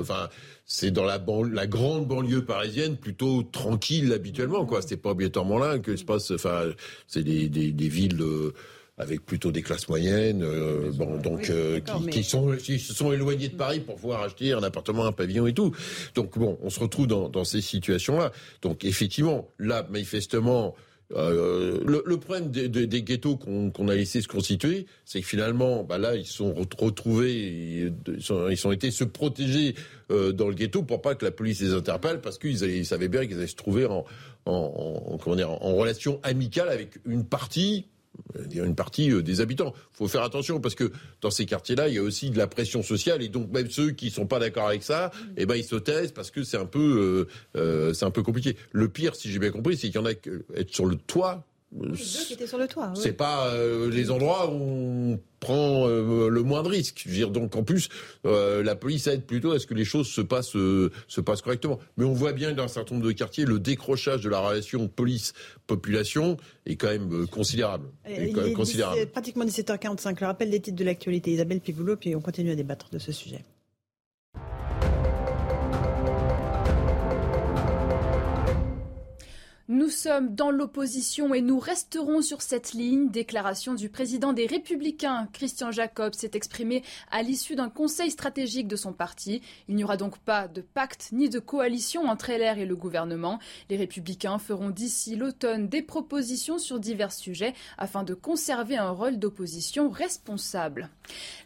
[0.00, 0.28] enfin,
[0.66, 4.66] c'est dans la, la grande banlieue parisienne, plutôt tranquille habituellement.
[4.66, 6.32] Quoi, c'est pas obligatoirement là que se passe.
[6.32, 6.64] Enfin,
[7.06, 8.18] c'est des, des, des villes
[9.00, 11.80] avec plutôt des classes moyennes, euh, bon, donc euh,
[12.10, 15.46] qui, sont, qui se sont éloignés de Paris pour pouvoir acheter un appartement, un pavillon
[15.46, 15.74] et tout.
[16.14, 18.30] Donc bon, on se retrouve dans, dans ces situations-là.
[18.62, 20.74] Donc effectivement, là, manifestement,
[21.12, 25.82] euh, le, le, problème des, des, ghettos qu'on a laissé se constituer, c'est que finalement,
[25.82, 29.74] bah là, ils sont retrouvés, ils, sont, ils ont été se protéger
[30.10, 33.26] euh, dans le ghetto pour pas que la police les interpelle, parce qu'ils savaient bien
[33.26, 34.04] qu'ils allaient se trouver en,
[34.46, 37.86] en, en, comment dire, en relation amicale avec une partie
[38.52, 39.72] une partie euh, des habitants.
[39.94, 40.90] Il faut faire attention parce que
[41.20, 43.90] dans ces quartiers-là, il y a aussi de la pression sociale et donc même ceux
[43.90, 46.66] qui sont pas d'accord avec ça, eh ben ils se taisent parce que c'est un
[46.66, 48.56] peu euh, euh, un peu compliqué.
[48.72, 50.96] Le pire, si j'ai bien compris, c'est qu'il y en a qui être sur le
[50.96, 51.44] toit
[52.26, 52.92] qui étaient sur le toit.
[52.96, 57.02] C'est pas euh, les endroits où on prend euh, le moins de risques.
[57.04, 57.88] Je veux dire, donc en plus,
[58.26, 61.78] euh, la police aide plutôt à ce que les choses se passent se passent correctement.
[61.96, 64.40] Mais on voit bien que dans un certain nombre de quartiers, le décrochage de la
[64.40, 67.86] relation police-population est quand même considérable.
[68.04, 69.06] Est quand même considérable.
[69.06, 70.20] pratiquement 17h45.
[70.20, 71.30] Le rappel des titres de l'actualité.
[71.32, 73.44] Isabelle Pigoulot, puis on continue à débattre de ce sujet.
[79.72, 83.08] Nous sommes dans l'opposition et nous resterons sur cette ligne.
[83.08, 88.74] Déclaration du président des Républicains, Christian Jacob, s'est exprimé à l'issue d'un conseil stratégique de
[88.74, 89.42] son parti.
[89.68, 93.38] Il n'y aura donc pas de pacte ni de coalition entre LR et le gouvernement.
[93.68, 99.20] Les Républicains feront d'ici l'automne des propositions sur divers sujets afin de conserver un rôle
[99.20, 100.90] d'opposition responsable.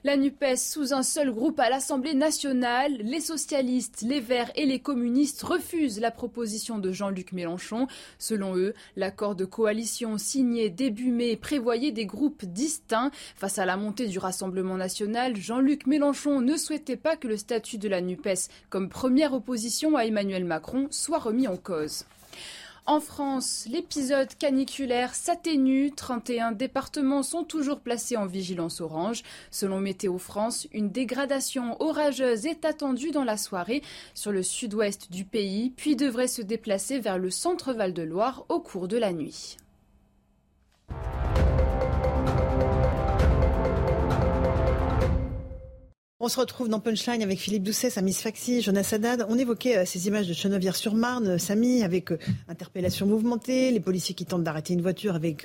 [0.02, 4.80] La NUPES sous un seul groupe à l'Assemblée nationale, les socialistes, les Verts et les
[4.80, 7.86] communistes refusent la proposition de Jean-Luc Mélenchon.
[8.18, 13.10] Selon eux, l'accord de coalition signé début mai prévoyait des groupes distincts.
[13.36, 17.78] Face à la montée du Rassemblement national, Jean-Luc Mélenchon ne souhaitait pas que le statut
[17.78, 22.04] de la NUPES comme première opposition à Emmanuel Macron soit remis en cause.
[22.86, 25.90] En France, l'épisode caniculaire s'atténue.
[25.90, 29.22] 31 départements sont toujours placés en vigilance orange.
[29.50, 33.82] Selon Météo France, une dégradation orageuse est attendue dans la soirée
[34.12, 38.86] sur le sud-ouest du pays, puis devrait se déplacer vers le centre Val-de-Loire au cours
[38.86, 39.56] de la nuit.
[46.20, 49.26] On se retrouve dans Punchline avec Philippe Doucet, Samy Sfaxi, Jonas Haddad.
[49.28, 54.14] On évoquait euh, ces images de Chenevière-sur-Marne, euh, Samy, avec euh, interpellation mouvementée, les policiers
[54.14, 55.44] qui tentent d'arrêter une voiture avec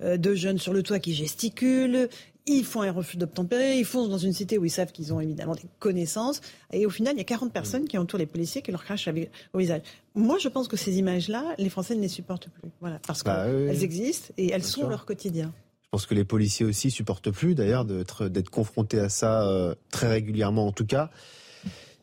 [0.00, 2.08] deux jeunes sur le toit qui gesticulent.
[2.46, 5.20] Ils font un refus d'obtempérer, ils foncent dans une cité où ils savent qu'ils ont
[5.20, 6.40] évidemment des connaissances.
[6.72, 9.08] Et au final, il y a 40 personnes qui entourent les policiers qui leur crachent
[9.52, 9.82] au visage.
[10.16, 12.70] Moi, je pense que ces images-là, les Français ne les supportent plus.
[12.80, 15.52] Voilà, parce bah qu'elles existent et elles sont leur quotidien.
[15.88, 20.06] Je pense que les policiers aussi supportent plus, d'ailleurs, d'être confrontés à ça euh, très
[20.06, 21.10] régulièrement, en tout cas.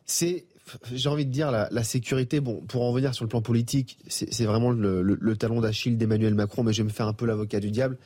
[0.04, 0.46] C'est,
[0.92, 2.40] j'ai envie de dire, la, sécurité.
[2.40, 6.64] Bon, pour en venir sur le plan politique, c'est vraiment le, talon d'Achille d'Emmanuel Macron,
[6.64, 7.96] mais je vais me faire un peu l'avocat du diable.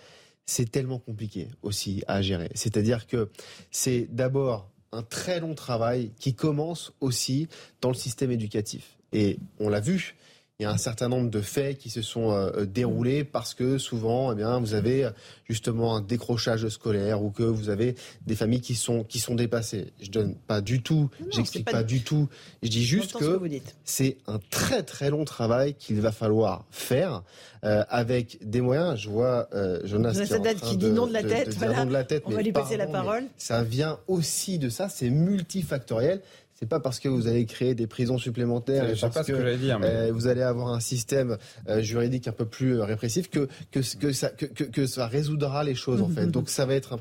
[0.45, 2.51] C'est tellement compliqué aussi à gérer.
[2.55, 3.31] C'est-à-dire que
[3.71, 7.49] c'est d'abord un très long travail qui commence aussi
[7.81, 8.99] dans le système éducatif.
[9.15, 10.15] Et on l'a vu,
[10.61, 13.79] il y a un certain nombre de faits qui se sont euh, déroulés parce que
[13.79, 15.09] souvent, eh bien, vous avez
[15.49, 17.95] justement un décrochage scolaire ou que vous avez
[18.27, 19.93] des familles qui sont qui sont dépassées.
[20.03, 22.29] Je donne pas du tout, j'explique pas, du tout.
[22.63, 23.41] Je dis juste que,
[23.85, 27.23] c'est un très très long travail qu'il va falloir faire
[27.65, 28.99] euh, avec des moyens.
[28.99, 31.55] Je vois euh, Jonas qui, qui dit non de la tête.
[31.55, 31.87] voilà.
[31.87, 33.25] de la tête On va lui passer la parole.
[33.39, 34.91] Ça vient aussi de ça.
[34.91, 36.21] C'est multifactoriel
[36.61, 40.27] c'est pas parce que vous allez créer des prisons supplémentaires et parce que, euh, vous
[40.27, 41.39] allez avoir un système
[41.69, 45.65] euh, juridique un peu plus euh, répressif que que, que ça que, que, ça résoudra
[45.65, 46.27] les choses en fait.
[46.27, 46.99] Donc ça va être un,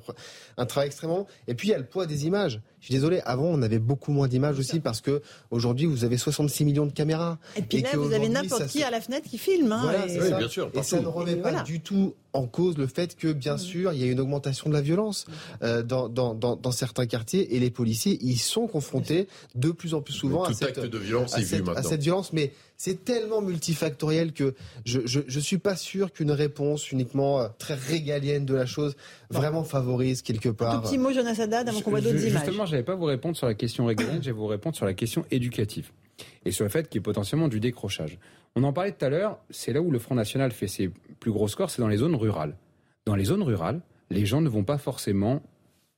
[0.60, 1.26] un travail extrêmement.
[1.48, 2.62] Et puis il y a le poids des images.
[2.80, 6.18] Je suis désolé, avant on avait beaucoup moins d'images aussi parce que aujourd'hui vous avez
[6.18, 7.38] 66 millions de caméras.
[7.56, 9.72] Et puis là vous avez n'importe qui à la fenêtre qui filme.
[9.72, 10.20] Hein, et...
[10.20, 13.32] Oui, bien sûr, et ça ne remet pas du tout en cause le fait que
[13.32, 13.60] bien mm.
[13.60, 15.26] sûr il y a une augmentation de la violence
[15.64, 19.96] euh, dans, dans, dans, dans, certains quartiers et les policiers ils sont confrontés de plus
[19.96, 22.32] en plus souvent à cette, de violence à, cette, à cette violence.
[22.34, 24.56] Mais c'est tellement multifactoriel que
[24.86, 28.96] je ne suis pas sûr qu'une réponse uniquement euh, très régalienne de la chose
[29.30, 30.76] vraiment favorise quelque part.
[30.76, 32.46] Un petit mot, Jonas Haddad, avant qu'on voit d'autres images.
[32.46, 34.86] Justement, je n'allais pas vous répondre sur la question régalienne, je vais vous répondre sur
[34.86, 35.92] la question éducative
[36.46, 38.18] et sur le fait qu'il y ait potentiellement du décrochage.
[38.56, 41.32] On en parlait tout à l'heure, c'est là où le Front National fait ses plus
[41.32, 42.56] gros scores, c'est dans les zones rurales.
[43.06, 45.44] Dans les zones rurales, les gens ne vont pas forcément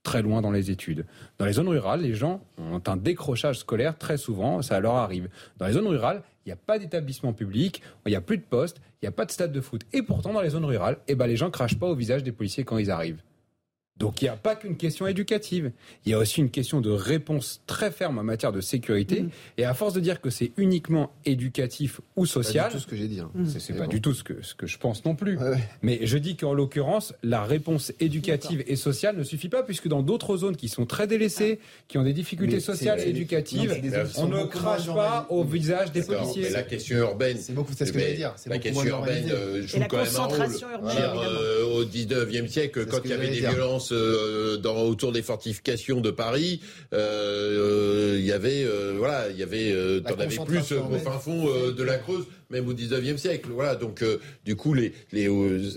[0.02, 1.06] très loin dans les études.
[1.38, 5.30] Dans les zones rurales, les gens ont un décrochage scolaire très souvent, ça leur arrive.
[5.58, 8.44] Dans les zones rurales, il n'y a pas d'établissement public, il n'y a plus de
[8.44, 9.82] poste, il n'y a pas de stade de foot.
[9.94, 12.32] Et pourtant, dans les zones rurales, eh ben, les gens crachent pas au visage des
[12.32, 13.22] policiers quand ils arrivent.
[14.02, 15.72] Donc il n'y a pas qu'une question éducative,
[16.06, 19.22] il y a aussi une question de réponse très ferme en matière de sécurité.
[19.22, 19.30] Mmh.
[19.60, 22.82] Et à force de dire que c'est uniquement éducatif ou social, c'est pas du tout
[22.82, 23.20] ce que j'ai dit.
[23.20, 23.32] Hein.
[23.60, 25.38] C'est pas du tout ce que, ce que je pense non plus.
[25.84, 30.02] Mais je dis qu'en l'occurrence, la réponse éducative et sociale ne suffit pas, puisque dans
[30.02, 33.80] d'autres zones qui sont très délaissées, qui ont des difficultés sociales et éducatives,
[34.18, 36.50] on ne crache pas au visage des policiers.
[36.50, 38.34] la question urbaine, c'est beaucoup, c'est ce que j'allais dire.
[38.48, 40.42] La question urbaine euh, joue quand même un rôle.
[40.42, 46.02] Euh, au 19e siècle, quand il y avait des violences euh, dans, autour des fortifications
[46.02, 46.62] de Paris,
[46.94, 51.48] euh, il y avait, euh, voilà, il y avait, t'en avais plus au fin fond
[51.72, 53.50] de la Creuse même au 19e siècle.
[53.54, 54.04] Voilà, donc
[54.44, 55.30] du coup, les, les,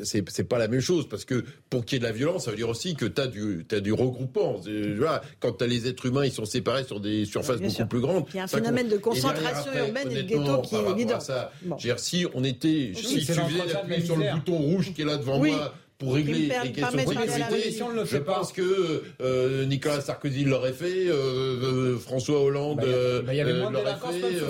[0.03, 2.51] c'est, pas la même chose parce que pour qu'il y ait de la violence, ça
[2.51, 4.61] veut dire aussi que tu as du, as du regroupement.
[4.97, 8.01] Voilà, quand tu as les êtres humains, ils sont séparés sur des surfaces beaucoup plus
[8.01, 8.25] grandes.
[8.35, 11.21] Il y a un phénomène de concentration urbaine et de ghetto qui est évident.
[11.21, 11.53] Ça,
[11.97, 15.39] si on était, si tu faisais d'appuyer sur le bouton rouge qui est là devant
[15.39, 15.75] moi
[16.05, 17.77] pour régler les questions de sécurité.
[18.07, 24.41] Je pense que euh, Nicolas Sarkozy l'aurait fait, euh, euh, François Hollande l'aurait fait.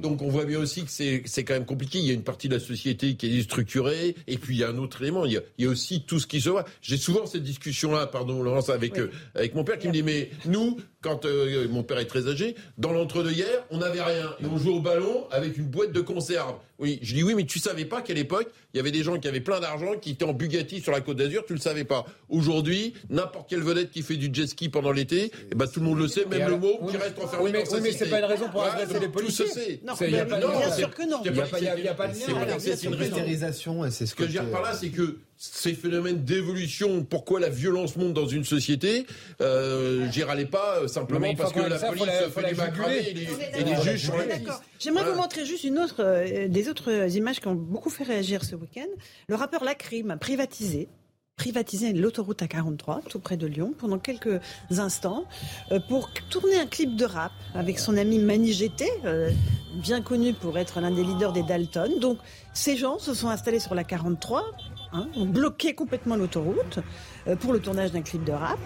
[0.00, 1.98] Donc, on voit bien aussi que c'est quand même compliqué.
[1.98, 4.64] Il y a une partie de la société qui est structurée, et puis il y
[4.64, 5.26] a un autre élément.
[5.26, 6.64] Il y a, aussi tout ce qui se voit.
[6.82, 8.94] J'ai souvent cette discussion-là, pardon Laurence, avec
[9.34, 12.54] avec mon père qui me dit mais nous quand euh, mon père est très âgé,
[12.78, 14.34] dans l'entre-deux hier, on n'avait rien.
[14.40, 16.54] Et on jouait au ballon avec une boîte de conserve.
[16.78, 19.18] Oui, je dis oui, mais tu savais pas qu'à l'époque, il y avait des gens
[19.18, 21.84] qui avaient plein d'argent, qui étaient en Bugatti sur la Côte d'Azur, tu le savais
[21.84, 22.06] pas.
[22.28, 25.86] Aujourd'hui, n'importe quelle vedette qui fait du jet ski pendant l'été, eh ben, tout le
[25.86, 27.80] monde le sait, même le mot oui, qui mais- reste enfermé oui, mais- dans oui,
[27.82, 29.46] mais c'est pas une raison pour agresser les Tout policiers.
[29.46, 29.80] se sait.
[29.86, 31.18] Non, C'est- il y a mais pas de- bien sûr que non.
[31.24, 31.70] Il y a pas- de lien.
[32.16, 32.30] c'est-
[32.86, 37.02] une et c'est ce que je veux dire par là, c'est que ces phénomènes d'évolution,
[37.04, 39.06] pourquoi la violence monte dans une société,
[39.40, 42.48] euh, j'y râlais pas euh, Non, simplement parce que la ça, faut police la- fait
[42.50, 43.22] des macramés et les,
[43.58, 44.62] et les juges d'accord.
[44.78, 45.16] J'aimerais Voilà.
[45.16, 48.54] vous montrer juste une autre, euh, des autres images qui ont beaucoup fait réagir ce
[48.54, 48.86] week-end.
[49.28, 50.88] Le rappeur Lacrim a privatisé
[51.34, 54.38] privatisé l'autoroute A43, tout près de Lyon, pendant quelques
[54.70, 55.24] instants,
[55.72, 59.30] euh, pour tourner un clip de rap avec son ami Mani GT, euh,
[59.82, 61.98] bien connu pour être l'un des leaders des Dalton.
[61.98, 62.18] Donc,
[62.52, 64.44] ces gens se sont installés sur la 43,
[64.92, 66.78] hein, ont bloqué complètement l'autoroute
[67.26, 68.58] euh, pour le tournage d'un clip de rap.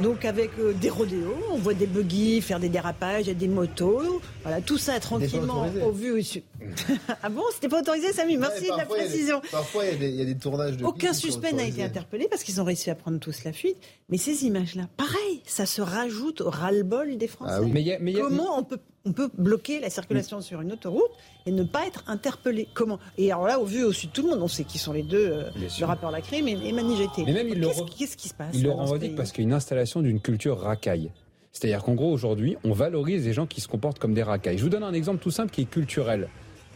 [0.00, 3.34] Donc avec euh, des rodéos, on voit des buggy faire des dérapages, il y a
[3.34, 6.42] des motos, voilà tout ça tranquillement au vu au su.
[7.22, 8.38] ah bon, c'était pas autorisé, Samy?
[8.38, 9.42] Merci Ouais, de la des- précision.
[9.52, 10.84] Parfois, il y a des- il y, a des tournages de.
[10.84, 13.76] Aucun suspect n'a été interpellé parce qu'ils ont réussi à prendre tous la fuite.
[14.08, 17.52] Mais ces images-là, pareil, ça se rajoute au ras-le-bol des Français.
[17.58, 17.70] Ah oui.
[17.72, 19.90] Mais il y a- mais il y a- Comment on peut, on peut bloquer la
[19.90, 21.10] circulation sur une autoroute
[21.46, 22.98] et ne pas être interpellé Comment?
[23.18, 24.92] Et alors là, au vu au sud de tout le monde, on sait qui sont
[24.92, 27.24] les deux, euh, le rappeur Lacrim et, et Mani GT.
[27.26, 29.42] Mais même, il le Qu'est-ce re- qu'est-ce qui se passe Il le revendique parce qu'il
[29.42, 31.10] y a une installation d'une culture racaille.
[31.50, 34.56] C'est-à-dire qu'en gros, aujourd'hui, on valorise les gens qui se comportent comme des racailles.
[34.56, 36.28] Je vous donne un exemple tout simple qui est culturel.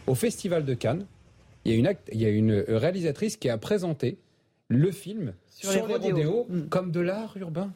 [0.05, 1.05] Au Festival de Cannes,
[1.65, 4.17] il y a une, il y a une réalisatrice qui a présenté
[4.67, 6.09] le film Sur sur, les les rodéos.
[6.43, 6.67] rodéos Mm.
[6.69, 7.71] comme de l'art urbain.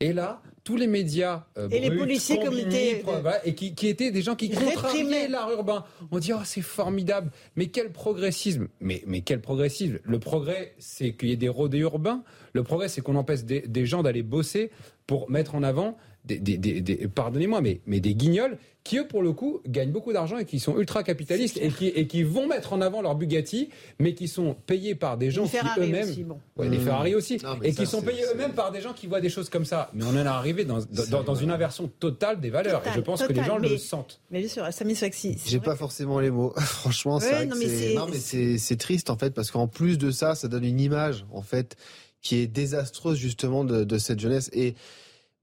[0.00, 3.88] Et là, tous les médias euh, Et les policiers pro- de- voilà, et qui, qui
[3.88, 5.84] étaient des gens qui contrariaient l'art urbain.
[6.10, 11.12] On dit oh c'est formidable, mais quel progressisme Mais mais quel progressisme Le progrès, c'est
[11.14, 12.22] qu'il y ait des rodéos urbains.
[12.52, 14.70] Le progrès, c'est qu'on empêche des, des gens d'aller bosser
[15.06, 19.06] pour mettre en avant des, des- des- des- pardonnez-moi, mais, mais des guignols qui, eux,
[19.06, 22.24] pour le coup, gagnent beaucoup d'argent et qui sont ultra capitalistes et qui, et qui
[22.24, 23.68] vont mettre en avant leur Bugatti,
[24.00, 26.12] mais qui sont payés par des gens qui Ferrari eux-mêmes.
[26.24, 26.40] bon.
[26.56, 26.80] Ouais, les Mmh.
[26.80, 27.38] Ferrari aussi.
[27.44, 29.64] Non, et ça, qui sont payés eux-mêmes par des gens qui voient des choses comme
[29.64, 29.88] ça.
[29.94, 32.80] Mais on en est arrivé dans, dans, dans- dans une inversion totale des valeurs.
[32.80, 34.20] Total, et je pense que les gens mais- le sentent.
[34.32, 35.12] Mais bien sûr, Samy c'est
[35.46, 36.52] J'ai pas forcément les mots.
[36.58, 39.16] Franchement, c'est Ouais, vrai non, que mais c'est c'est- non, mais c'est c'est triste en
[39.16, 41.76] fait parce qu'en plus de ça, ça donne une image en fait
[42.20, 44.74] qui est désastreuse justement de, de cette jeunesse et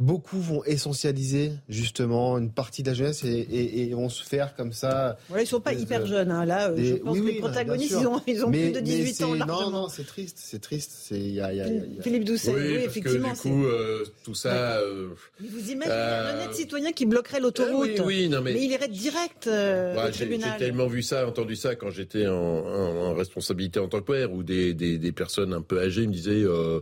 [0.02, 4.56] beaucoup vont essentialiser justement une partie de la jeunesse et, et- et vont se faire
[4.56, 5.18] comme ça.
[5.28, 6.32] Voilà, ils sont pas Des- hyper jeunes.
[6.32, 6.45] hein.
[6.45, 8.62] Là, euh, des- je pense oui, que oui, les protagonistes, ils ont, ils ont Mais-
[8.64, 9.62] plus de mais 18 ans largement.
[9.70, 10.91] Non, non, c'est triste, c'est triste.
[11.04, 12.86] C'est il y a, il y a- il y a- Philippe Doucet, oui, Oui, parce
[12.97, 13.30] effectivement.
[13.34, 14.78] que du coup, euh, tout ça.
[14.78, 15.10] euh,
[15.41, 18.72] Mais vous imaginez un Euh, honnête citoyen qui bloquerait l'autoroute oui, oui, non, mais- il
[18.72, 22.95] irait direct euh, Ouais, au j'ai tellement vu ça, entendu ça quand j'étais en, en-
[23.10, 26.14] en responsabilité en tant que père, où des, des, des personnes un peu âgées me
[26.14, 26.80] disaient euh, euh,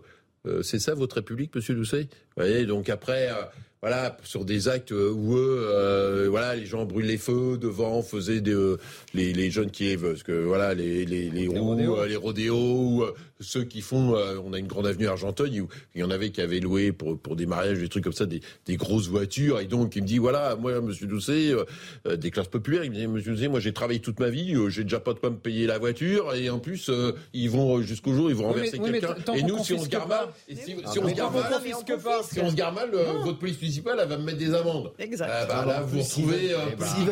[0.61, 2.03] C'est ça votre République, monsieur Doucet?
[2.03, 3.43] Vous voyez, donc après, euh,
[3.81, 8.41] voilà, sur des actes où eux, euh, voilà, les gens brûlent les feux devant, faisaient
[8.41, 8.77] des, euh,
[9.13, 13.03] les, les jeunes qui parce que voilà, les, les, les, roues, euh, les rodéos, ou,
[13.03, 16.09] euh, ceux qui font, euh, on a une grande avenue Argenteuil où il y en
[16.11, 19.07] avait qui avaient loué pour, pour des mariages, des trucs comme ça, des, des grosses
[19.09, 21.63] voitures, et donc il me dit voilà, moi, monsieur Doucet, euh,
[22.07, 24.55] euh, des classes populaires, il me dit monsieur Doucet, moi j'ai travaillé toute ma vie,
[24.55, 27.49] euh, j'ai déjà pas de quoi me payer la voiture, et en plus euh, ils
[27.49, 30.27] vont jusqu'au jour, ils vont renverser oui, quelqu'un, et nous si on se pas- mal,
[30.49, 32.89] si, on se gare Mais mal, si on se gare mal,
[33.23, 34.91] votre police municipale, elle va me mettre des amendes.
[34.99, 35.29] Exact.
[35.31, 36.55] Ah, bah, Alors, là, vous retrouvez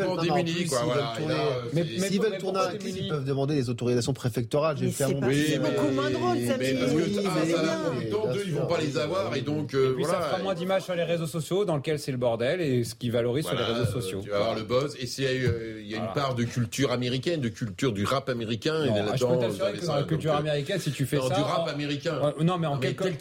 [0.06, 0.78] en démunis, quoi.
[0.78, 1.12] s'ils Voilà.
[1.18, 1.26] veulent
[1.72, 4.76] tourner- S'ils veulent un clip, ils peuvent demander les autorisations préfectorales.
[4.80, 7.78] Mais- beaucoup moins drôle, mais parce que ah, mais ça va bien.
[7.84, 10.20] prendre du temps, Bien deux, ils vont pas les avoir, et donc Et euh, ça
[10.20, 13.10] fera moins d'images sur les réseaux sociaux, dans lequel c'est le bordel, et ce qui
[13.10, 14.20] valorise Voilà, sur les réseaux euh, sociaux.
[14.22, 14.96] Tu vas avoir le buzz.
[15.00, 16.12] Et c'est, euh, il y a Voilà.
[16.12, 18.84] une part de culture américaine, de culture du rap américain.
[18.84, 21.16] et Non, là-dedans, je peux t'assurer que dans la culture euh, américaine, si tu fais
[21.16, 21.34] non, ça.
[21.34, 22.20] du rap américain.
[22.40, 23.16] non, mais en Mais quelque tel-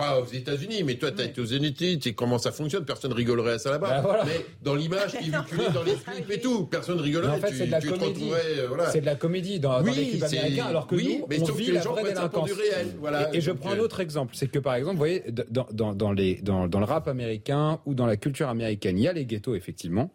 [0.00, 2.84] pas aux États-Unis, mais toi, tu as été aux États-Unis, tu sais comment ça fonctionne,
[2.84, 3.88] personne rigolerait à ça là-bas.
[3.88, 4.24] Bah, voilà.
[4.24, 7.32] Mais dans l'image qui est véhiculée dans les clips et tout, personne rigolerait.
[7.32, 8.30] Mais en fait, tu, c'est de la tu comédie.
[8.32, 8.90] euh, voilà.
[8.90, 11.40] C'est de la comédie dans, dans Oui, clips c'est- américains, alors que oui, nous, mais
[11.40, 12.64] on sauf que vit les la gens vraie prennent ça pour délinquance.
[12.66, 13.32] du réel, voilà.
[13.34, 15.92] et, et je prends un autre exemple, c'est que par exemple, vous voyez, dans, dans,
[15.94, 19.12] dans, les, dans, dans le rap américain ou dans la culture américaine, il y a
[19.12, 20.10] les ghettos, effectivement.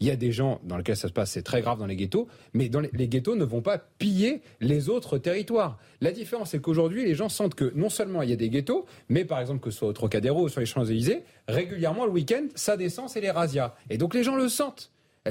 [0.00, 1.96] Il y a des gens dans lesquels ça se passe, c'est très grave dans les
[1.96, 5.78] ghettos, mais dans les, les ghettos ne vont pas piller les autres territoires.
[6.00, 8.86] La différence, c'est qu'aujourd'hui, les gens sentent que non seulement il y a des ghettos,
[9.08, 12.46] mais par exemple que ce soit au Trocadéro ou sur les Champs-Élysées, régulièrement le week-end,
[12.56, 13.74] ça descend, c'est les razzias.
[13.90, 14.90] Et donc les gens le sentent.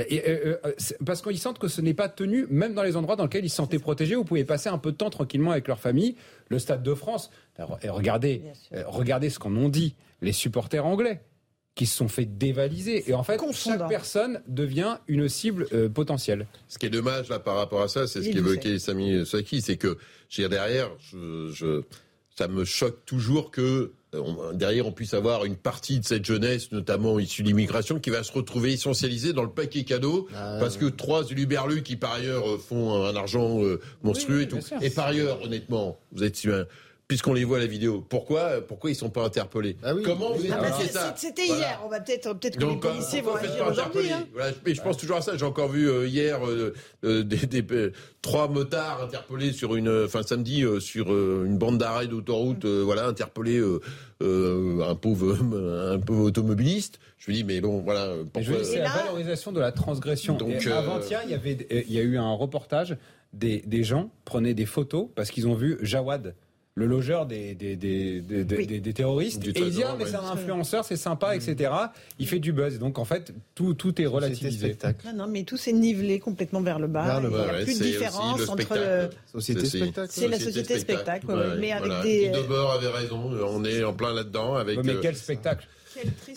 [0.10, 0.72] Et, euh, euh,
[1.06, 3.50] parce qu'ils sentent que ce n'est pas tenu, même dans les endroits dans lesquels ils
[3.50, 6.16] se sentaient protégés, où vous pouvez passer un peu de temps tranquillement avec leur famille.
[6.50, 7.32] Le Stade de France,
[7.82, 8.44] et regardez,
[8.74, 11.22] euh, regardez ce qu'en ont dit les supporters anglais,
[11.74, 13.10] qui se sont fait dévaliser.
[13.10, 13.78] Et en fait, Confondant.
[13.80, 16.48] chaque personne devient une cible euh, potentielle.
[16.68, 19.78] Ce qui est dommage là par rapport à ça, c'est ce qu'évoquait Sami Saki, c'est
[19.78, 19.98] que
[20.30, 21.84] je veux dire, derrière, je, je
[22.38, 26.72] ça me choque toujours que euh, derrière on puisse avoir une partie de cette jeunesse,
[26.72, 30.78] notamment issue de l'immigration, qui va se retrouver essentialisée dans le paquet cadeau, ah, parce
[30.78, 34.60] que trois uluberlus qui par ailleurs euh, font un argent euh, monstrueux et tout.
[34.82, 36.48] Et par ailleurs, honnêtement, vous êtes
[37.08, 38.06] puisqu'on les voit à la vidéo.
[38.08, 41.82] Pourquoi, pourquoi ils sont pas interpellés ah Comment vous expliquez ça C'était hier.
[41.86, 44.12] On va peut-être, peut-être que les policiers vont agir aujourd'hui.
[44.12, 44.26] Hein.
[44.66, 45.38] mais je pense toujours à ça.
[45.38, 46.40] J'ai encore vu hier
[47.04, 47.92] des, des,
[48.22, 53.62] trois motards interpellés sur une, enfin samedi sur une bande d'arrêt d'autoroute, voilà, interpellés
[54.24, 55.38] euh, un pauvre
[55.94, 57.00] un pauvre automobiliste.
[57.18, 58.14] Je lui dis mais bon voilà.
[58.42, 60.38] C'est la valorisation de la transgression.
[60.38, 62.98] Donc euh, avant-hier, il y avait il y a eu un reportage
[63.34, 66.36] des, des gens prenaient des photos parce qu'ils ont vu Jawad
[66.78, 69.44] le logeur des, des, des, des terroristes.
[69.48, 71.72] et il dit, ah, mais c'est un influenceur, c'est sympa, etc.
[72.20, 72.78] Il fait du buzz.
[72.78, 74.78] Donc, en fait, tout, tout est relativisé.
[75.06, 77.20] Non, non, mais tout s'est nivelé complètement vers le bas.
[77.24, 79.10] il n'y a plus de différence entre le...
[79.26, 80.12] Société spectacle.
[80.12, 81.26] C'est la société spectacle,
[81.60, 82.28] mais avec des...
[82.28, 84.56] avait raison, on est en plein là-dedans.
[84.56, 84.84] avec.
[84.84, 85.68] mais quel spectacle?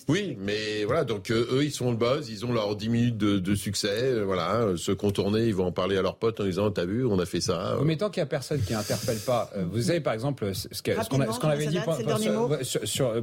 [0.08, 3.16] Oui, mais voilà, donc euh, eux, ils sont le buzz, ils ont leurs 10 minutes
[3.16, 6.44] de, succès, euh, voilà, euh, se contourner, ils vont en parler à leurs potes en
[6.44, 7.76] disant, t'as vu, on a fait ça.
[7.84, 11.48] Mais tant qu'il y a personne qui interpelle pas, vous savez par exemple ce qu'on
[11.48, 11.78] avait dit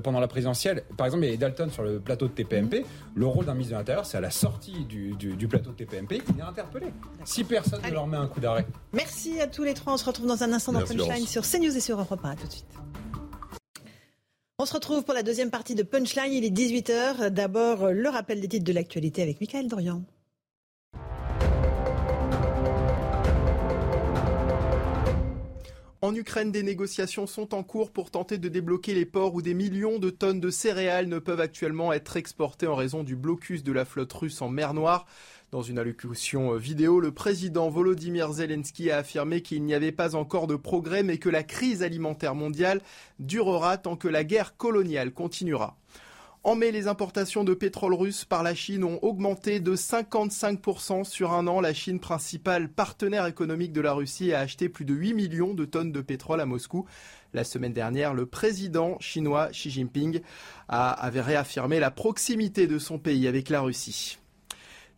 [0.03, 2.85] pendant, la présidentielle, par exemple, il y a Dalton sur le plateau de TPMP,
[3.15, 6.37] le rôle d'un ministre de l'Intérieur, c'est à la sortie du, plateau de TPMP qu'il
[6.39, 6.87] est interpellé.
[7.25, 8.65] Si personne ne leur met un coup d'arrêt.
[8.93, 11.75] Merci à tous les trois, on se retrouve dans un instant dans Punchline sur CNews
[11.75, 12.65] et sur Europe 1, à tout de suite.
[14.59, 16.33] On se retrouve pour la deuxième partie de Punchline.
[16.33, 17.29] Il est 18h.
[17.29, 20.01] D'abord, le rappel des titres de l'actualité avec Michael Dorian.
[26.03, 29.55] En Ukraine, des négociations sont en cours pour tenter de débloquer les ports où des
[29.55, 33.71] millions de tonnes de céréales ne peuvent actuellement être exportées en raison du blocus de
[33.71, 35.07] la flotte russe en mer Noire.
[35.49, 40.45] Dans une allocution vidéo, le président Volodymyr Zelensky a affirmé qu'il n'y avait pas encore
[40.45, 42.81] de progrès mais que la crise alimentaire mondiale
[43.17, 45.77] durera tant que la guerre coloniale continuera.
[46.47, 51.33] En mai, les importations de pétrole russe par la Chine ont augmenté de 55% sur
[51.33, 51.59] un an.
[51.59, 55.65] La Chine, principal partenaire économique de la Russie, a acheté plus de 8 millions de
[55.65, 56.85] tonnes de pétrole à Moscou.
[57.33, 60.21] La semaine dernière, le président chinois Xi Jinping
[60.69, 64.17] avait réaffirmé la proximité de son pays avec la Russie.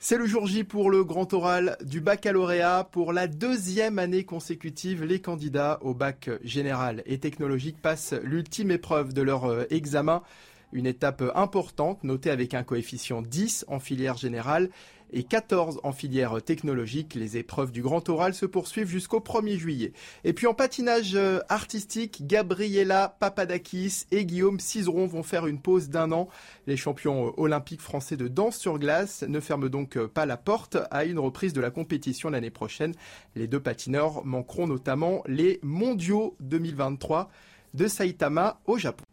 [0.02, 2.88] C'est le jour J pour le grand oral du baccalauréat.
[2.90, 9.14] Pour la deuxième année consécutive, les candidats au bac général et technologique passent l'ultime épreuve
[9.14, 10.22] de leur euh, examen.
[10.72, 14.70] Une étape importante, notée avec un coefficient 10 en filière générale
[15.12, 17.16] et 14 en filière technologique.
[17.16, 19.94] Les épreuves du Grand Oral se poursuivent jusqu'au 1er juillet.
[20.24, 25.90] Et puis en patinage euh, artistique, Gabriela Papadakis et Guillaume Cizeron vont faire une pause
[25.90, 26.30] d'un an.
[26.68, 30.38] Les champions euh, olympiques français de danse sur glace ne ferment donc euh, pas la
[30.38, 32.94] porte à une reprise de la compétition l'année prochaine.
[33.36, 37.30] Les deux patineurs manqueront notamment les mondiaux 2023
[37.74, 39.06] de Saitama au Japon.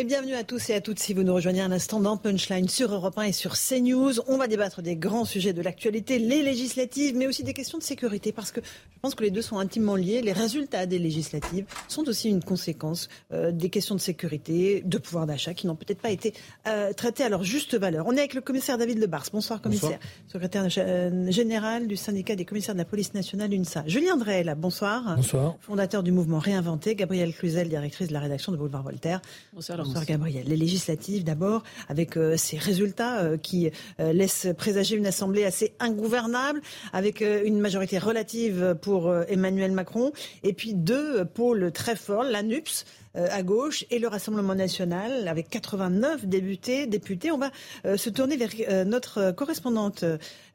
[0.00, 2.68] Et bienvenue à tous et à toutes si vous nous rejoignez un instant dans Punchline
[2.68, 4.20] sur Europe 1 et sur CNews.
[4.28, 7.82] On va débattre des grands sujets de l'actualité, les législatives, mais aussi des questions de
[7.82, 10.22] sécurité, parce que je pense que les deux sont intimement liés.
[10.22, 15.26] Les résultats des législatives sont aussi une conséquence euh, des questions de sécurité, de pouvoir
[15.26, 16.32] d'achat, qui n'ont peut-être pas été
[16.68, 18.06] euh, traités à leur juste valeur.
[18.06, 19.24] On est avec le commissaire David Lebars.
[19.32, 19.98] Bonsoir, commissaire.
[20.28, 23.82] Secrétaire euh, général du syndicat des commissaires de la police nationale, UNSA.
[23.88, 25.16] Julien Drey, bonsoir.
[25.16, 25.56] Bonsoir.
[25.60, 26.94] Fondateur du mouvement Réinventé.
[26.94, 29.20] Gabrielle Cluzel, directrice de la rédaction de Boulevard Voltaire.
[29.52, 29.87] Bonsoir.
[29.88, 30.46] Bonsoir Gabriel.
[30.46, 33.70] Les législatives d'abord, avec euh, ces résultats euh, qui
[34.00, 36.60] euh, laissent présager une assemblée assez ingouvernable,
[36.92, 40.12] avec une majorité relative pour Emmanuel Macron,
[40.42, 42.84] et puis deux pôles très forts, l'ANUPS
[43.14, 46.86] à gauche et le Rassemblement national avec 89 députés.
[46.86, 47.30] députés.
[47.30, 47.50] On va
[47.96, 50.04] se tourner vers notre correspondante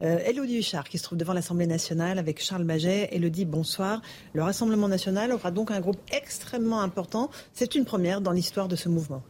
[0.01, 3.09] Elodie Huchard qui se trouve devant l'Assemblée nationale avec Charles Maget.
[3.11, 4.01] Elodie, bonsoir.
[4.33, 7.29] Le Rassemblement national aura donc un groupe extrêmement important.
[7.53, 9.23] C'est une première dans l'histoire de ce mouvement.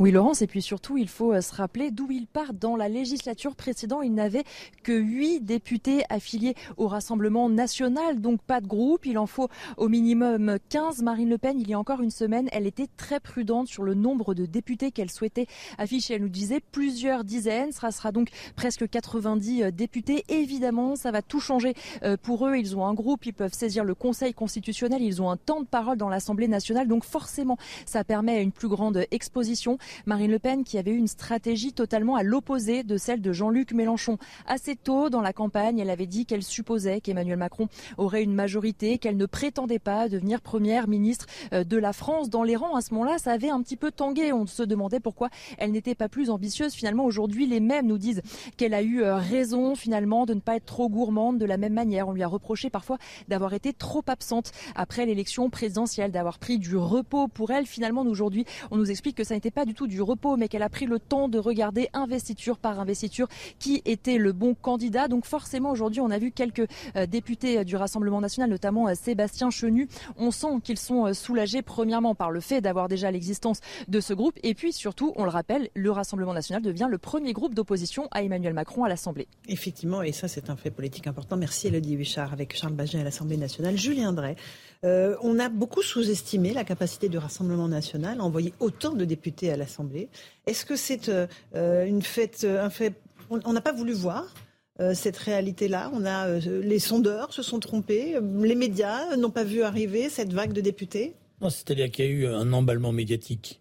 [0.00, 2.54] Oui, Laurence, et puis surtout, il faut euh, se rappeler d'où il part.
[2.54, 4.44] Dans la législature précédente, il n'avait
[4.82, 9.04] que huit députés affiliés au Rassemblement national, donc pas de groupe.
[9.04, 11.02] Il en faut au minimum 15.
[11.02, 13.92] Marine Le Pen, il y a encore une semaine, elle était très prudente sur le
[13.92, 15.46] nombre de députés qu'elle souhaitait
[15.76, 16.14] afficher.
[16.14, 17.70] Elle nous disait plusieurs dizaines.
[17.70, 20.24] Ce sera donc presque 90 euh, députés.
[20.30, 21.74] Évidemment, ça va tout changer
[22.04, 22.56] euh, pour eux.
[22.56, 25.66] Ils ont un groupe, ils peuvent saisir le Conseil constitutionnel, ils ont un temps de
[25.66, 26.88] parole dans l'Assemblée nationale.
[26.88, 29.76] Donc forcément, ça permet une plus grande exposition.
[30.06, 33.72] Marine Le Pen qui avait eu une stratégie totalement à l'opposé de celle de Jean-Luc
[33.72, 34.18] Mélenchon.
[34.46, 37.68] Assez tôt dans la campagne, elle avait dit qu'elle supposait qu'Emmanuel Macron
[37.98, 42.30] aurait une majorité, qu'elle ne prétendait pas devenir première ministre euh, de la France.
[42.30, 44.32] Dans les rangs, à ce moment-là, ça avait un petit peu tangué.
[44.32, 46.74] On se demandait pourquoi elle n'était pas plus ambitieuse.
[46.74, 48.22] Finalement, aujourd'hui, les mêmes nous disent
[48.56, 51.72] qu'elle a eu euh, raison finalement de ne pas être trop gourmande de la même
[51.72, 52.08] manière.
[52.08, 56.76] On lui a reproché parfois d'avoir été trop absente après l'élection présidentielle, d'avoir pris du
[56.76, 57.66] repos pour elle.
[57.66, 60.62] Finalement, aujourd'hui, on nous explique que ça n'était pas du tout du repos, mais qu'elle
[60.62, 63.28] a pris le temps de regarder investiture par investiture
[63.58, 65.08] qui était le bon candidat.
[65.08, 66.66] Donc forcément, aujourd'hui, on a vu quelques
[66.96, 69.88] euh, députés du Rassemblement national, notamment euh, Sébastien Chenu.
[70.16, 74.38] On sent qu'ils sont soulagés, premièrement, par le fait d'avoir déjà l'existence de ce groupe.
[74.42, 78.22] Et puis surtout, on le rappelle, le Rassemblement national devient le premier groupe d'opposition à
[78.22, 79.28] Emmanuel Macron à l'Assemblée.
[79.48, 81.36] Effectivement, et ça c'est un fait politique important.
[81.36, 83.76] Merci Elodie Huchard avec Charles Baget à l'Assemblée nationale.
[83.76, 84.36] Julien Drey,
[84.84, 89.50] euh, on a beaucoup sous-estimé la capacité du Rassemblement national à envoyer autant de députés
[89.50, 90.08] à l'Assemblée.
[90.46, 92.94] Est-ce que c'est euh, une fête, un fait
[93.30, 94.34] On n'a pas voulu voir
[94.80, 95.90] euh, cette réalité-là.
[95.92, 100.54] On a les sondeurs se sont trompés, les médias n'ont pas vu arriver cette vague
[100.54, 101.14] de députés.
[101.42, 103.60] c'est-à-dire qu'il y a eu un emballement médiatique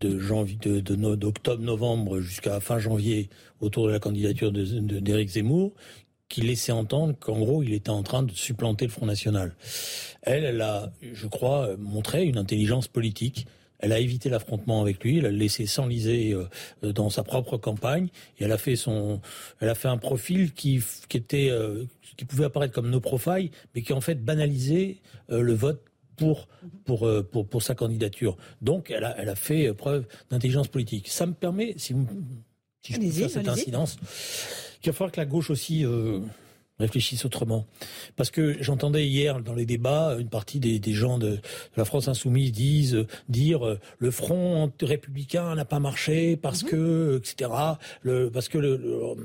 [0.00, 0.80] de janvier, de,
[1.14, 3.28] d'octobre, novembre jusqu'à fin janvier
[3.60, 5.74] autour de la candidature d'Éric de, Zemmour,
[6.30, 9.54] qui laissait entendre qu'en gros, il était en train de supplanter le Front National.
[10.22, 13.46] Elle, elle a, je crois, montré une intelligence politique.
[13.80, 18.08] Elle a évité l'affrontement avec lui, elle a laissé s'enliser euh, dans sa propre campagne
[18.38, 19.22] et elle a fait son,
[19.58, 21.86] elle a fait un profil qui, qui était, euh,
[22.18, 24.98] qui pouvait apparaître comme no profile, mais qui en fait banalisait
[25.30, 25.82] euh, le vote
[26.16, 26.46] pour,
[26.84, 28.36] pour, euh, pour, pour, sa candidature.
[28.60, 31.08] Donc, elle a, elle a fait preuve d'intelligence politique.
[31.08, 32.06] Ça me permet, si, vous,
[32.82, 33.96] si je peux faire cette incidence,
[34.80, 36.20] qu'il va falloir que la gauche aussi euh,
[36.78, 37.66] réfléchisse autrement.
[38.16, 41.38] Parce que j'entendais hier dans les débats une partie des, des gens de,
[41.76, 46.68] la France insoumise disent dire euh, le front républicain n'a pas marché parce mhm.
[46.70, 47.50] que etc.
[48.02, 49.16] Le, parce que le,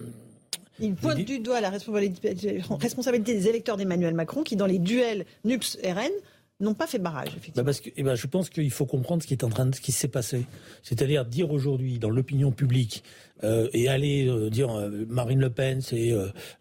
[0.79, 6.11] il pointe du doigt la responsabilité des électeurs d'Emmanuel Macron qui, dans les duels NUPS-RN,
[6.59, 7.63] n'ont pas fait barrage, effectivement.
[7.63, 9.65] Bah, parce que, eh ben, je pense qu'il faut comprendre ce qui est en train
[9.65, 10.45] de, ce qui s'est passé.
[10.83, 13.03] C'est-à-dire dire aujourd'hui dans l'opinion publique
[13.43, 16.13] euh, et aller euh, dire euh, Marine Le Pen c'est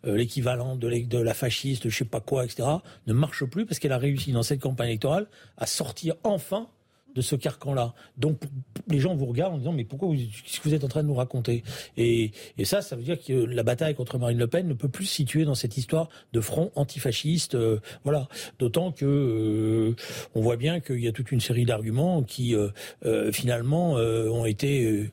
[0.04, 2.68] l'équivalent de, de, la fasciste, je sais pas quoi, etc.
[3.06, 5.26] ne marche plus parce qu'elle a réussi dans cette campagne électorale
[5.56, 6.68] à sortir enfin
[7.14, 7.94] de ce carcan-là.
[8.18, 8.40] Donc
[8.88, 11.02] les gens vous regardent en disant mais pourquoi vous, ce que vous êtes en train
[11.02, 11.62] de nous raconter?
[11.96, 14.88] Et, et, ça, ça veut dire que la bataille contre Marine Le Pen ne peut
[14.88, 17.54] plus se situer dans cette histoire de front antifasciste.
[17.54, 18.28] Euh, voilà.
[18.58, 19.96] D'autant que euh,
[20.34, 25.10] on voit bien qu'il y a toute une série d'arguments qui euh, finalement ont été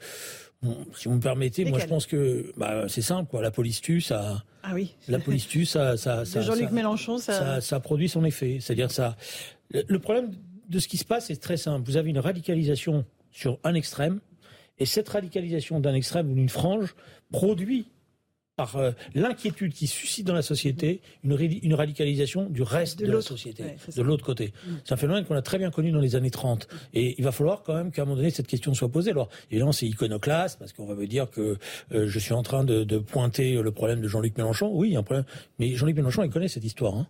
[0.95, 3.41] si vous me permettez, moi je pense que bah, c'est simple, quoi.
[3.41, 4.43] La police tue, ça.
[4.63, 4.93] Ah oui.
[5.07, 6.41] La police tue, ça, ça, ça.
[6.41, 7.33] Jean-Luc Mélenchon, ça...
[7.33, 7.61] ça.
[7.61, 7.79] ça.
[7.79, 8.59] produit son effet.
[8.61, 9.17] C'est-à-dire ça.
[9.71, 10.31] Le problème
[10.72, 11.86] de ce qui se passe est très simple.
[11.86, 14.19] Vous avez une radicalisation sur un extrême,
[14.80, 16.95] et cette radicalisation d'un extrême ou d'une frange
[17.32, 17.88] produit
[18.55, 23.22] par euh, l'inquiétude qui suscite dans la société une, une radicalisation du reste de, la
[23.22, 23.63] société,
[23.95, 24.53] de l'autre côté.
[24.65, 24.72] Mm.
[24.84, 26.67] C'est un phénomène qu'on a très bien connu dans les années 30.
[26.93, 29.11] Et il va falloir quand même qu'à un moment donné, cette question soit posée.
[29.11, 31.57] Alors, évidemment, c'est iconoclaste, parce qu'on va me dire que
[31.91, 34.69] euh, je suis en train de, pointer le problème de Jean-Luc Mélenchon.
[34.74, 35.26] Oui, il y a un problème.
[35.59, 36.95] Mais Jean-Luc Mélenchon, il connaît cette histoire.
[36.95, 37.07] Hein.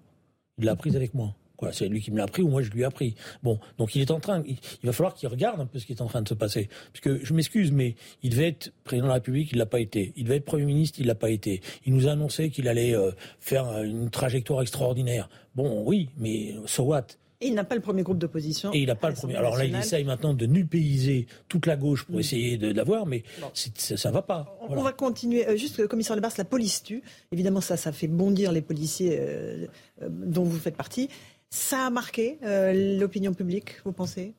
[0.57, 1.35] Il l'a apprise avec moi.
[1.71, 3.15] C'est lui qui me l'a appris ou moi je lui ai appris.
[3.43, 5.93] Bon, donc il est en train, il, va falloir qu'il regarde un peu ce qui
[5.93, 6.69] est en train de se passer.
[6.91, 9.79] Parce que je m'excuse, mais il devait être président de la République, il l'a pas
[9.79, 10.13] été.
[10.15, 11.61] Il devait être Premier ministre, il l'a pas été.
[11.85, 15.29] Il nous a annoncé qu'il allait euh, faire une trajectoire extraordinaire.
[15.55, 17.07] Bon, oui, mais so what?
[17.41, 18.71] Et il n'a pas le premier groupe d'opposition.
[18.71, 19.35] Et il n'a pas le premier.
[19.35, 22.19] Alors là, il essaye maintenant de nulpéiser toute la gauche pour mm.
[22.19, 24.55] essayer de l'avoir, mais ça ne va pas.
[24.69, 25.47] On, va continuer.
[25.47, 27.01] Euh, juste, commissaire Lebars, la police tue.
[27.31, 29.67] Évidemment, ça, ça fait bondir les policiers euh,
[30.07, 31.09] dont vous faites partie.
[31.53, 34.33] Ça a marqué euh, l'opinion publique, vous pensez?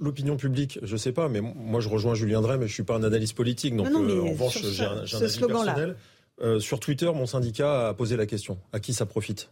[0.00, 2.74] L'opinion publique, je ne sais pas, mais moi je rejoins Julien Drey, mais je ne
[2.74, 5.96] suis pas un analyste politique, donc euh, en revanche j'ai un, un avis personnel.
[6.40, 9.50] Euh, sur Twitter, mon syndicat a posé la question à qui ça profite?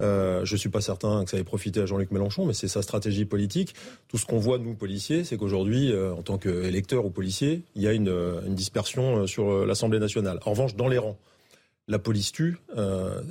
[0.00, 2.80] Je ne suis pas certain que ça ait profité à Jean-Luc Mélenchon, mais c'est sa
[2.80, 3.74] stratégie politique.
[4.08, 7.86] Tout ce qu'on voit, nous, policiers, c'est qu'aujourd'hui, en tant qu'électeurs ou policiers, il y
[7.88, 8.08] a une,
[8.46, 10.40] une dispersion sur l'Assemblée nationale.
[10.46, 11.18] En revanche, dans les rangs,
[11.88, 12.56] la police tue,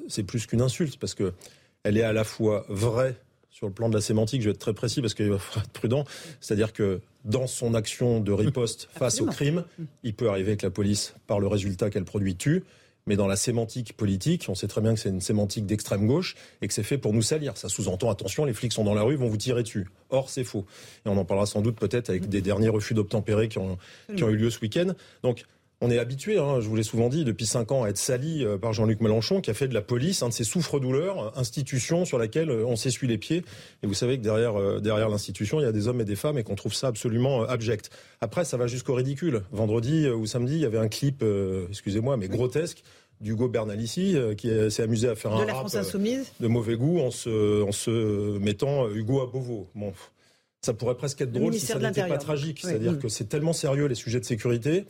[0.07, 1.33] c'est plus qu'une insulte, parce que
[1.83, 3.15] elle est à la fois vraie
[3.49, 5.65] sur le plan de la sémantique, je vais être très précis parce qu'il va falloir
[5.65, 6.05] être prudent,
[6.39, 9.65] c'est-à-dire que dans son action de riposte face au crime,
[10.03, 12.63] il peut arriver que la police, par le résultat qu'elle produit, tue,
[13.07, 16.35] mais dans la sémantique politique, on sait très bien que c'est une sémantique d'extrême gauche
[16.61, 17.57] et que c'est fait pour nous salir.
[17.57, 19.87] Ça sous-entend, attention, les flics sont dans la rue, vont vous tirer dessus.
[20.11, 20.65] Or, c'est faux.
[21.05, 23.77] Et on en parlera sans doute peut-être avec des derniers refus d'obtempérer qui ont,
[24.15, 24.93] qui ont eu lieu ce week-end.
[25.23, 25.45] Donc,
[25.81, 28.45] on est habitué, hein, je vous l'ai souvent dit, depuis cinq ans à être sali
[28.45, 32.05] euh, par Jean-Luc Mélenchon, qui a fait de la police un de ces souffres-douleurs, institution
[32.05, 33.43] sur laquelle euh, on s'essuie les pieds.
[33.81, 36.15] Et vous savez que derrière, euh, derrière l'institution, il y a des hommes et des
[36.15, 37.89] femmes et qu'on trouve ça absolument abject.
[38.21, 39.41] Après, ça va jusqu'au ridicule.
[39.51, 41.25] Vendredi ou samedi, il y avait un clip,
[41.69, 42.83] excusez-moi, mais grotesque
[43.19, 45.53] d'Hugo Bernalici qui s'est amusé à faire de un la
[46.39, 49.67] de mauvais goût en se, en se mettant Hugo à Beauvau.
[49.75, 49.93] Bon,
[50.61, 52.59] ça pourrait presque être drôle si ça n'était pas tragique.
[52.61, 54.85] C'est-à-dire que c'est tellement sérieux les sujets de sécurité.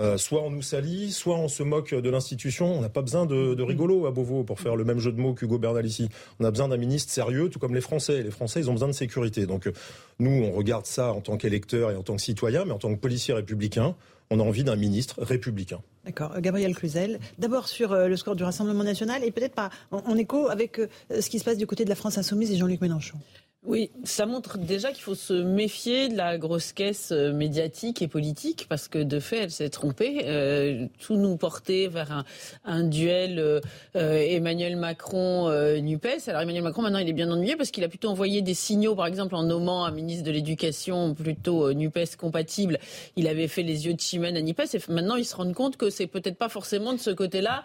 [0.00, 2.78] Euh, soit on nous salit, soit on se moque de l'institution.
[2.78, 5.20] On n'a pas besoin de, de, rigolo à Beauvau pour faire le même jeu de
[5.20, 6.08] mots qu'Hugo Bernalici.
[6.38, 8.22] On a besoin d'un ministre sérieux, tout comme les Français.
[8.22, 9.46] Les Français, ils ont besoin de sécurité.
[9.46, 9.72] Donc euh,
[10.18, 12.94] nous, on regarde ça en tant qu'électeurs et en tant que citoyens, mais en tant
[12.94, 13.94] que policiers républicains,
[14.30, 15.80] on a envie d'un ministre républicain.
[16.06, 16.32] D'accord.
[16.34, 19.60] Euh, Gabriel Cluzel, d'abord sur le score du Rassemblement national et peut-être
[19.90, 22.80] en, écho avec ce qui se passe du côté de la France insoumise et Jean-Luc
[22.80, 23.18] Mélenchon.
[23.66, 28.08] Oui, ça montre déjà qu'il faut se méfier de la grosse caisse euh, médiatique et
[28.08, 30.22] politique parce que de fait, elle s'est trompée.
[30.24, 32.24] Euh, tout nous portait vers
[32.64, 33.60] un, duel euh,
[33.94, 36.06] Emmanuel Macron-Nupes.
[36.28, 38.94] Alors Emmanuel Macron, maintenant, il est bien ennuyé parce qu'il a plutôt envoyé des signaux,
[38.94, 42.78] par exemple, en nommant un ministre de l'Éducation plutôt Nupes compatible.
[43.16, 45.76] Il avait fait les yeux de Chimène à Nupes et maintenant, il se rend compte
[45.76, 47.64] que c'est peut-être pas forcément de ce côté-là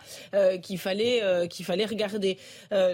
[0.62, 2.38] qu'il fallait qu'il fallait regarder.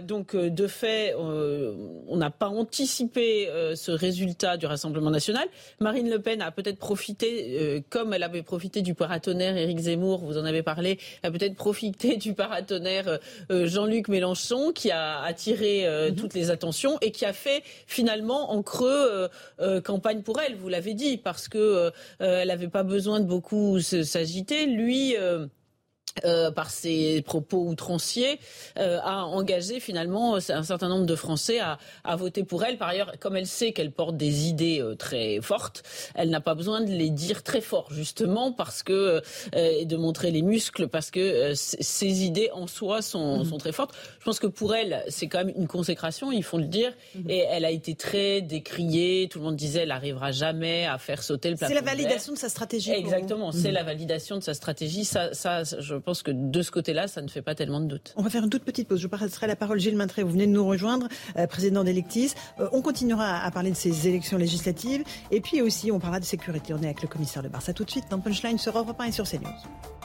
[0.03, 2.49] donc, de fait, on n'a pas
[2.91, 5.47] anticipé euh, ce résultat du Rassemblement national.
[5.80, 10.19] Marine Le Pen a peut-être profité, euh, comme elle avait profité du paratonnerre Éric Zemmour,
[10.26, 13.19] vous en avez parlé, a peut-être profité du paratonnerre
[13.49, 16.15] euh, Jean-Luc Mélenchon, qui a attiré mhm.
[16.15, 19.30] toutes les attentions et qui a fait finalement en creux
[19.84, 24.65] campagne pour elle, vous l'avez dit, parce que elle n'avait pas besoin de beaucoup s'agiter.
[24.65, 25.15] Lui
[26.25, 28.38] euh, par ses propos outranciers,
[28.77, 32.77] euh, a engagé finalement un certain nombre de Français à, à, voter pour elle.
[32.77, 35.83] Par ailleurs, comme elle sait qu'elle porte des idées euh, très fortes,
[36.13, 39.21] elle n'a pas besoin de les dire très fort, justement, parce que
[39.55, 43.45] et de montrer les muscles, parce que ses idées en soi sont, mhm.
[43.45, 43.93] sont, très fortes.
[44.19, 47.29] Je pense que pour elle, c'est quand même une consécration, il faut le dire, mhm.
[47.29, 49.29] et elle a été très décriée.
[49.31, 51.73] Tout le monde disait, elle n'arrivera jamais à faire sauter le plafond.
[51.73, 52.91] C'est la validation de sa stratégie.
[52.91, 53.75] Exactement, c'est mhm.
[53.75, 55.05] la validation de sa stratégie.
[55.05, 58.14] Ça, ça je pense que de ce côté-là, ça ne fait pas tellement de doute.
[58.15, 58.99] On va faire une toute petite pause.
[58.99, 60.23] Je passerai la parole Gilles Maintré.
[60.23, 61.07] Vous venez de nous rejoindre,
[61.38, 62.34] euh, président d'Electis.
[62.60, 65.03] Euh, on continuera à parler de ces élections législatives.
[65.32, 66.73] Et puis aussi, on parlera de sécurité.
[66.73, 69.06] On est avec le commissaire de Barça tout de suite dans Punchline sur Europe 1
[69.06, 70.01] et sur CNews.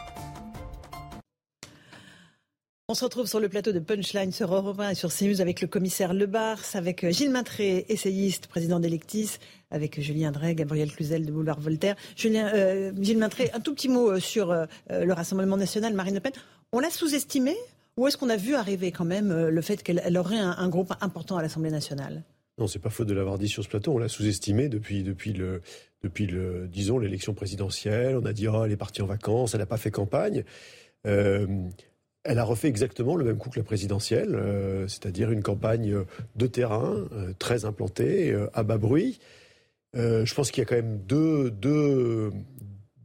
[2.89, 5.61] On se retrouve sur le plateau de Punchline sur Europe 1 et sur CNews avec
[5.61, 9.39] le commissaire Le Bars, avec euh, Gilles Maintré, essayiste, président d'Electis,
[9.73, 11.97] avec Julien Drey, Gabriel Cluzel de Boulevard Voltaire.
[12.25, 14.55] Euh, Gilles Maintré, un tout petit mot euh, sur
[14.89, 16.31] le Rassemblement national, Marine Le Pen.
[16.71, 17.57] On l'a sous-estimé
[17.97, 21.39] ou est-ce qu'on a vu arriver quand même le fait qu'elle aurait un, groupe important
[21.39, 22.23] à l'Assemblée nationale?
[22.57, 23.95] Non, c'est pas faute de l'avoir dit sur ce plateau.
[23.95, 28.17] On l'a sous-estimé depuis depuis le disons l'élection présidentielle.
[28.17, 30.45] On a dit oh elle est partie en vacances, elle n'a pas fait campagne.
[32.29, 36.05] Elle a refait exactement le même coup que la présidentielle, euh, c'est-à-dire une campagne
[36.35, 39.21] de terrain euh, très implantée, euh, à bas bruit.
[39.95, 42.33] je pense qu'il y a quand même deux, deux,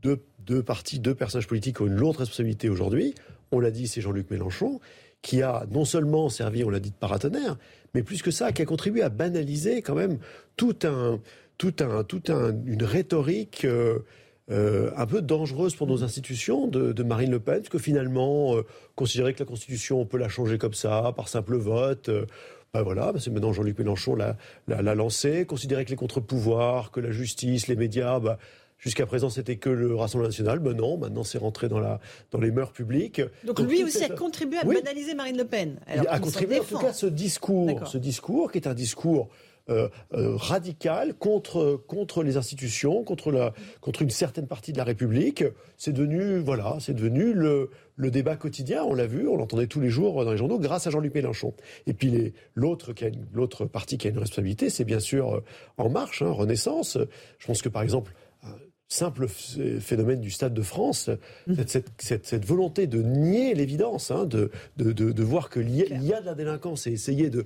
[0.01, 3.13] deux, deux partis, deux personnages politiques qui ont une lourde responsabilité aujourd'hui.
[3.51, 4.79] On l'a dit, c'est Jean-Luc Mélenchon,
[5.21, 7.57] qui a non seulement servi, on l'a dit, de paratonnerre,
[7.93, 10.17] mais plus que ça, qui a contribué à banaliser quand même
[10.57, 11.19] tout un,
[11.57, 13.67] tout un, tout un, une rhétorique
[14.51, 18.65] euh, un peu dangereuse pour nos institutions de, Marine Le Pen, parce que finalement, euh,
[18.95, 22.09] considérer que la Constitution, on peut la changer comme ça, par simple vote.
[22.09, 22.25] Euh,
[22.73, 24.35] ben voilà, ben c'est maintenant Jean-Luc Mélenchon l'a,
[24.95, 25.45] lancé.
[25.45, 28.37] Considérer que les contre-pouvoirs, que la justice, les médias, ben,
[28.81, 30.57] Jusqu'à présent, c'était que le Rassemblement national.
[30.57, 31.99] Ben non, maintenant c'est rentré dans, la,
[32.31, 33.21] dans les mœurs publiques.
[33.45, 35.79] Donc, lui aussi a contribué à banaliser Marine Le Pen.
[35.93, 39.29] il a contribué en tout cas ce discours, ce discours qui est un discours
[39.71, 44.83] euh, euh, radical contre contre les institutions, contre la contre une certaine partie de la
[44.83, 45.43] République.
[45.77, 48.83] C'est devenu voilà, c'est devenu le le débat quotidien.
[48.83, 51.53] On l'a vu, on l'entendait tous les jours dans les journaux grâce à Jean-Luc Mélenchon.
[51.87, 52.93] Et puis l'autre
[53.33, 55.43] l'autre partie qui a une responsabilité, c'est bien sûr euh,
[55.77, 56.97] En Marche, hein, Renaissance.
[57.39, 58.13] Je pense que par exemple
[58.91, 61.09] simple phénomène du Stade de France,
[61.47, 61.53] mmh.
[61.97, 66.35] cette, volonté de nier l'évidence, hein, de, de, voir qu'il y, y, a de la
[66.35, 67.45] délinquance et essayer de,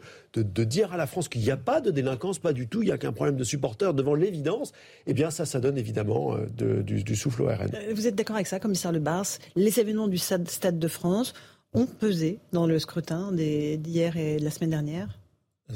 [0.63, 2.91] dire à la France qu'il n'y a pas de délinquance, pas du tout, il n'y
[2.91, 4.71] a qu'un problème de supporters devant l'évidence,
[5.05, 7.69] eh bien ça, ça donne évidemment euh, du, souffle au RN.
[7.75, 11.33] Euh, vous êtes d'accord avec ça, commissaire Le Bars Les événements du Stade de France
[11.73, 15.19] ont pesé dans le scrutin d'hier et de la semaine dernière?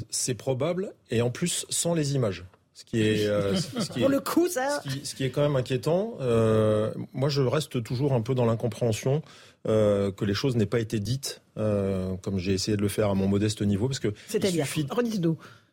[0.08, 2.44] C'est probable, et en plus sans les images.
[2.80, 4.80] Ce qui est, euh, ce qui Pour le coup, ça.
[5.04, 6.16] Ce qui, est quand même inquiétant.
[6.22, 9.20] Euh, moi, je reste toujours un peu dans l'incompréhension
[9.68, 13.14] euh, que les choses n'aient pas été dites, comme j'ai essayé de le faire à
[13.14, 14.14] mon modeste niveau, parce que.
[14.28, 14.86] C'est-à-dire, suffit...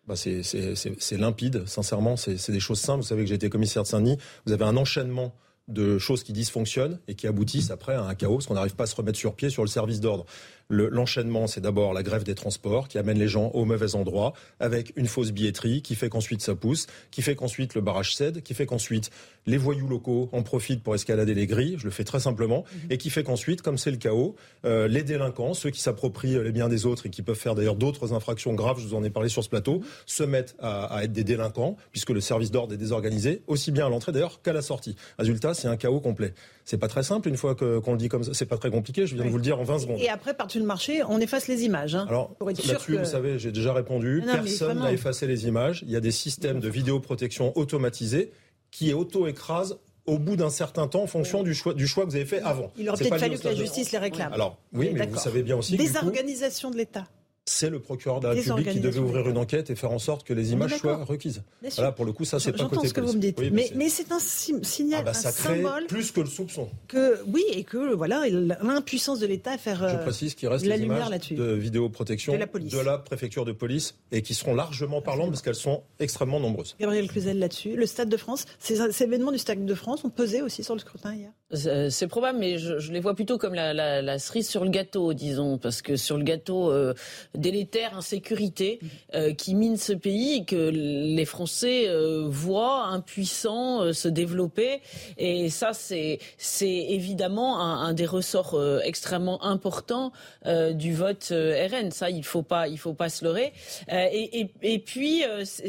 [0.06, 3.02] Bah c'est limpide, sincèrement, c'est des choses simples.
[3.02, 4.18] Vous savez que j'ai été commissaire de Saint-Denis.
[4.46, 5.34] Vous avez un enchaînement
[5.68, 8.86] de choses qui dysfonctionnent et qui aboutissent après à un chaos parce qu'on n'arrive pas
[8.86, 10.26] à se remettre sur pied sur le service d'ordre.
[10.70, 14.92] L'enchaînement, c'est d'abord la grève des transports qui amène les gens au mauvais endroit avec
[14.98, 18.54] une fausse billetterie qui fait qu'ensuite ça pousse, qui fait qu'ensuite le barrage cède, qui
[18.54, 19.10] fait qu'ensuite
[19.46, 22.92] les voyous locaux en profitent pour escalader les grilles, je le fais très simplement, mhm.
[22.92, 24.36] et qui fait qu'ensuite, comme c'est le chaos,
[24.66, 27.76] euh, les délinquants, ceux qui s'approprient les biens des autres et qui peuvent faire d'ailleurs
[27.76, 31.04] d'autres infractions graves, je vous en ai parlé sur ce plateau, se mettent à, à
[31.04, 34.52] être des délinquants puisque le service d'ordre est désorganisé, aussi bien à l'entrée d'ailleurs qu'à
[34.52, 34.98] la sortie.
[35.18, 36.34] Résultat, c'est un chaos complet.
[36.68, 38.34] C'est pas très simple une fois qu'on le dit comme ça.
[38.34, 39.08] C'est pas très compliqué.
[39.08, 40.02] Je viens de vous le dire en 20 secondes.
[40.02, 41.96] Et après, par-dessus le marché, on efface les images.
[41.96, 44.22] Hein, Alors là-dessus, vous savez, j'ai déjà répondu.
[44.30, 45.86] Personne n'a effacé les images.
[45.88, 48.34] Il y a des systèmes de vidéoprotection automatisés
[48.70, 52.18] qui auto-écrasent au bout d'un certain temps en fonction du, choix, du choix que vous
[52.18, 52.70] avez fait avant.
[52.78, 54.34] Il aurait peut-être fallu que la justice les réclame.
[54.34, 55.78] Alors, oui, mais vous savez bien aussi.
[55.78, 57.06] Des organisations de l'État
[57.50, 60.26] c'est le procureur de la République qui devait ouvrir une enquête et faire en sorte
[60.26, 61.44] que les images soient requises.
[61.76, 63.40] Voilà, pour le coup, ça, c'est pas côté ce que vous me dites.
[63.52, 65.88] mais, c'est un signal, ah bah, ça un symbole.
[65.88, 66.70] Plus que le soupçon.
[66.88, 69.88] Que, oui, et que voilà, l'impuissance de l'État à faire.
[69.88, 73.52] Je euh, précise qu'il reste les images de vidéoprotection de la, de la préfecture de
[73.52, 76.76] police et qui seront largement parlantes parce qu'elles sont extrêmement nombreuses.
[76.80, 77.76] Gabriel Cluzel là-dessus.
[77.76, 80.80] Le Stade de France, ces, événements du Stade de France ont pesé aussi sur le
[80.80, 81.32] scrutin hier?
[81.54, 85.58] Euh, C'est probable, mais je, les vois plutôt comme la, cerise sur le gâteau, disons,
[85.58, 86.94] parce que sur le gâteau euh,
[87.38, 88.80] délétère, sécurité
[89.14, 94.82] euh, qui mine ce pays et que les Français euh, voient impuissants euh, se développer.
[95.18, 96.20] Et ça, c'est
[96.62, 100.12] évidemment un, des ressorts extrêmement importants
[100.46, 101.92] du vote RN.
[101.92, 102.46] Ça, il faut
[102.78, 103.54] faut pas se leurrer.
[103.90, 105.24] Et, et, puis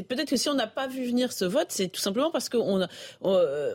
[0.09, 2.59] peut-être que si on n'a pas vu venir ce vote, c'est tout simplement parce que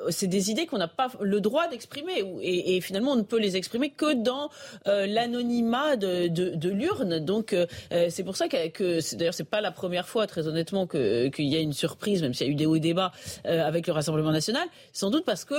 [0.10, 3.56] c'est des idées qu'on n'a pas le droit d'exprimer et, finalement on ne peut les
[3.56, 4.49] exprimer que dans
[4.86, 7.20] l'anonymat de, de, de l'urne.
[7.20, 7.56] Donc
[7.91, 11.55] c'est pour ça que que d'ailleurs c'est pas la première fois, très honnêtement, qu'il y
[11.55, 13.11] a une surprise, même s'il y a eu des hauts et des bas
[13.45, 14.68] euh, avec le Rassemblement national.
[14.91, 15.55] Sans doute parce que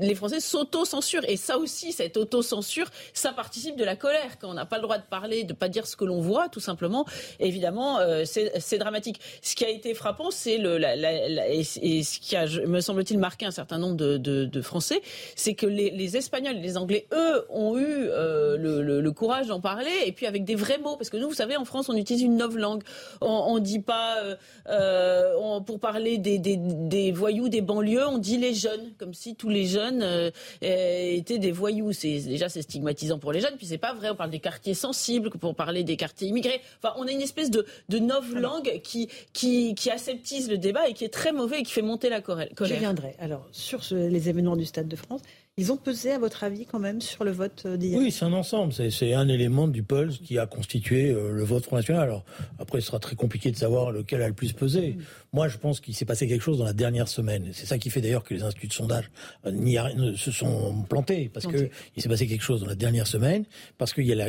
[0.00, 4.54] les Français s'auto-censurent et ça aussi, cette auto-censure, ça participe de la colère quand on
[4.54, 7.04] n'a pas le droit de parler, de pas dire ce que l'on voit, tout simplement.
[7.40, 9.20] Évidemment, euh, c'est dramatique.
[9.42, 13.50] Ce qui a été frappant, c'est le et, ce qui a, me semble-t-il, marqué un
[13.50, 15.02] certain nombre de, Français,
[15.36, 19.90] c'est que les, Espagnols, les Anglais, eux, ont eu euh, le, le courage d'en parler
[20.06, 22.22] et puis avec des vrais mots parce que nous, vous savez, en France, on utilise
[22.22, 22.82] une nouvelle langue.
[23.20, 24.36] On, ne dit pas, euh,
[24.68, 29.66] euh, pour parler des, voyous des banlieues, on dit les jeunes, comme si tous les
[29.66, 30.30] jeunes euh,
[30.62, 31.92] étaient des voyous.
[31.92, 34.10] C'est déjà c'est stigmatisant pour les jeunes, puis c'est pas vrai.
[34.10, 36.60] On parle des quartiers sensibles pour parler des quartiers immigrés.
[36.82, 40.88] Enfin, on a une espèce de, de nouvelle langue qui, qui, qui aseptise le débat
[40.88, 42.48] et qui est très mauvais et qui fait monter la colère.
[42.58, 43.16] Je viendrai.
[43.18, 45.20] Alors, sur les événements du Stade de France,
[45.56, 47.96] ils ont pesé, à votre avis, quand même, sur le vote euh, d'hier?
[47.96, 48.72] Oui, c'est un ensemble.
[48.72, 52.02] C'est un élément du pulse qui a constitué euh, le vote Front National.
[52.02, 52.24] Alors,
[52.58, 54.94] après, ce sera très compliqué de savoir lequel a le plus pesé.
[54.94, 55.02] Mm.
[55.32, 57.50] Moi, je pense qu'il s'est passé quelque chose dans la dernière semaine.
[57.52, 59.10] C'est ça qui fait d'ailleurs que les instituts de sondage
[59.46, 61.30] euh, se sont plantés.
[61.32, 63.44] Parce qu'il s'est passé quelque chose dans la dernière semaine.
[63.78, 64.28] Parce qu'il y a,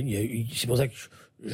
[0.53, 1.07] c'est pour ça que je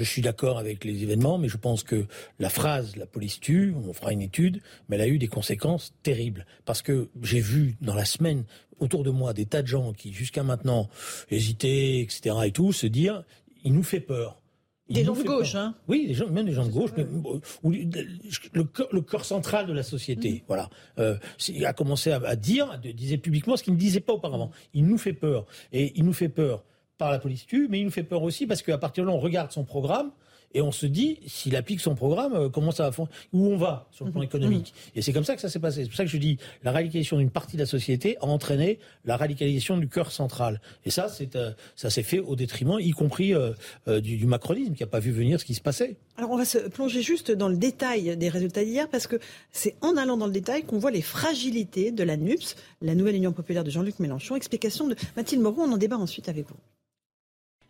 [0.03, 2.05] suis d'accord avec les événements, mais je pense que
[2.39, 5.93] la phrase la police tue, on fera une étude, mais elle a eu des conséquences
[6.03, 6.45] terribles.
[6.65, 8.45] Parce que j'ai vu dans la semaine
[8.80, 10.89] autour de moi des tas de gens qui jusqu'à maintenant
[11.30, 12.35] hésitaient, etc.
[12.45, 13.23] et tout, se dire,
[13.63, 14.41] il nous fait peur.
[14.89, 17.05] des gens de gauche, hein Oui, des gens, même des gens de gauche, mais,
[18.53, 20.41] le, le cœur central de la société, mm.
[20.47, 20.69] voilà,
[20.99, 21.18] euh,
[21.63, 24.51] a commencé à, dire, disait publiquement ce qu'il ne disait pas auparavant.
[24.73, 26.63] Il nous fait peur, et il nous fait peur
[27.01, 29.15] par la police tue, mais il nous fait peur aussi parce qu'à partir de là,
[29.15, 30.11] on regarde son programme
[30.53, 33.03] et on se dit, s'il applique son programme, euh, comment ça va
[33.33, 34.25] Où on va sur le plan mhm.
[34.25, 34.91] économique mhm.
[34.95, 35.83] Et c'est comme ça que ça s'est passé.
[35.83, 38.79] C'est pour ça que je dis, la radicalisation d'une partie de la société a entraîné
[39.05, 40.61] la radicalisation du cœur central.
[40.85, 43.53] Et ça, c'est, euh, ça s'est fait au détriment, y compris euh,
[44.01, 45.95] du, macronisme, qui n'a pas vu venir ce qui se passait.
[46.17, 49.15] Alors on va se plonger juste dans le détail des résultats d'hier, parce que
[49.51, 53.15] c'est en allant dans le détail qu'on voit les fragilités de la NUPS, la nouvelle
[53.15, 54.35] Union populaire de Jean-Luc Mélenchon.
[54.35, 56.57] Explication de Mathilde Moreau, on en débat ensuite avec vous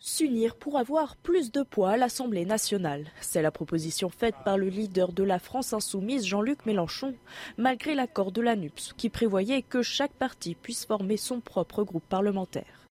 [0.02, 3.06] s'unir pour avoir plus de poids à l'Assemblée nationale.
[3.22, 7.14] C'est la proposition faite par le leader de la France insoumise, Jean-Luc Mélenchon,
[7.58, 12.04] malgré l'accord de la NUPS, qui prévoyait que chaque parti puisse former son propre groupe
[12.10, 12.88] parlementaire.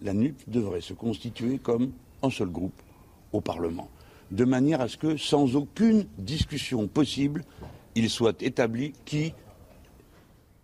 [0.00, 1.92] La NUPS devrait se constituer comme
[2.22, 2.80] un seul groupe
[3.32, 3.90] au Parlement,
[4.30, 7.44] de manière à ce que, sans aucune discussion possible,
[7.94, 9.34] il soit établi qui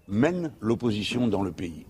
[0.09, 1.85] mène l'opposition dans le pays.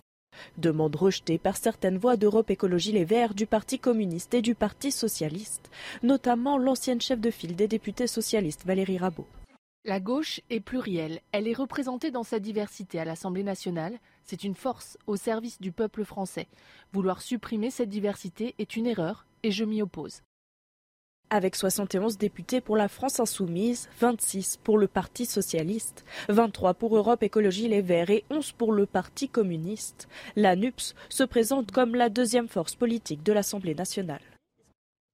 [0.58, 4.90] Demande rejetée par certaines voix d'Europe Écologie Les Verts, du Parti communiste et du Parti
[4.92, 5.70] socialiste,
[6.02, 9.26] notamment l'ancienne chef de file des députés socialistes Valérie Rabault.
[9.84, 14.54] La gauche est plurielle, elle est représentée dans sa diversité à l'Assemblée nationale, c'est une
[14.54, 16.48] force au service du peuple français.
[16.92, 20.20] Vouloir supprimer cette diversité est une erreur et je m'y oppose.
[21.30, 27.22] Avec 71 députés pour la France insoumise, 26 pour le Parti socialiste, 23 pour Europe
[27.22, 30.08] Écologie Les Verts et 11 pour le Parti communiste.
[30.36, 34.20] La NUPS se présente comme la deuxième force politique de l'Assemblée nationale.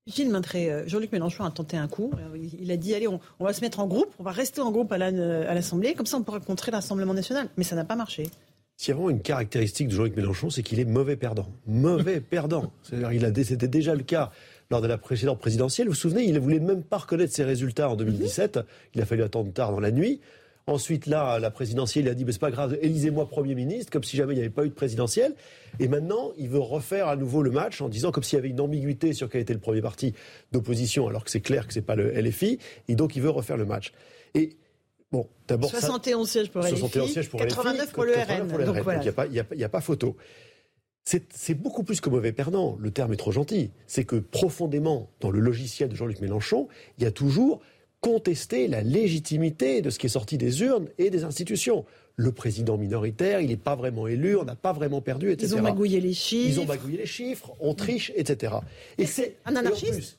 [0.07, 2.13] Gilles euh, Jean-Luc Mélenchon a tenté un coup.
[2.61, 4.93] Il a dit allez, on, va se mettre en groupe, on va rester en groupe
[4.93, 7.49] à l'Assemblée, comme ça on pourra contrer l'Assemblement national.
[7.57, 8.29] Mais ça n'a pas marché.
[8.77, 11.49] S'il y a vraiment une caractéristique de Jean-Luc Mélenchon, c'est qu'il est mauvais perdant.
[11.67, 12.73] Mauvais perdant.
[12.83, 14.31] C'est-à-dire, il a, c'était déjà le cas
[14.71, 15.87] lors de la précédente présidentielle.
[15.87, 18.61] Vous vous souvenez, il ne voulait même pas reconnaître ses résultats en 2017.
[18.95, 20.21] Il a fallu attendre tard dans la nuit.
[20.69, 24.03] Ensuite, là, la présidentielle, il a dit, mais c'est pas grave, élisez-moi Premier ministre, comme
[24.03, 25.37] si jamais il n'y avait pas eu de présidentielle.
[25.79, 28.49] Et maintenant, il veut refaire à nouveau le match en disant, comme s'il y avait
[28.49, 30.13] une ambiguïté sur quel était le premier parti
[30.51, 32.59] d'opposition, alors que c'est clair que c'est pas le LFI.
[32.89, 33.93] Et donc, il veut refaire le match.
[34.35, 34.57] Et
[35.13, 38.49] bon, d'abord 71 sièges pour LFI, 89 pour le RN.
[38.65, 39.05] Donc, voilà.
[39.31, 40.17] il n'y a, pas photo.
[41.07, 42.77] C'est beaucoup plus que mauvais perdant.
[42.81, 43.71] Le terme est trop gentil.
[43.87, 46.67] C'est que profondément, dans le logiciel de Jean-Luc Mélenchon,
[46.99, 47.61] il y a toujours
[48.01, 51.85] contester la légitimité de ce qui est sorti des urnes et des institutions.
[52.17, 55.53] Le président minoritaire, il n'est pas vraiment élu, on n'a pas vraiment perdu, etc.
[55.53, 56.49] Ils ont magouillé les chiffres.
[56.49, 58.55] Ils ont magouillé les chiffres, on triche, etc.
[58.99, 60.19] Et c'est un anarchiste?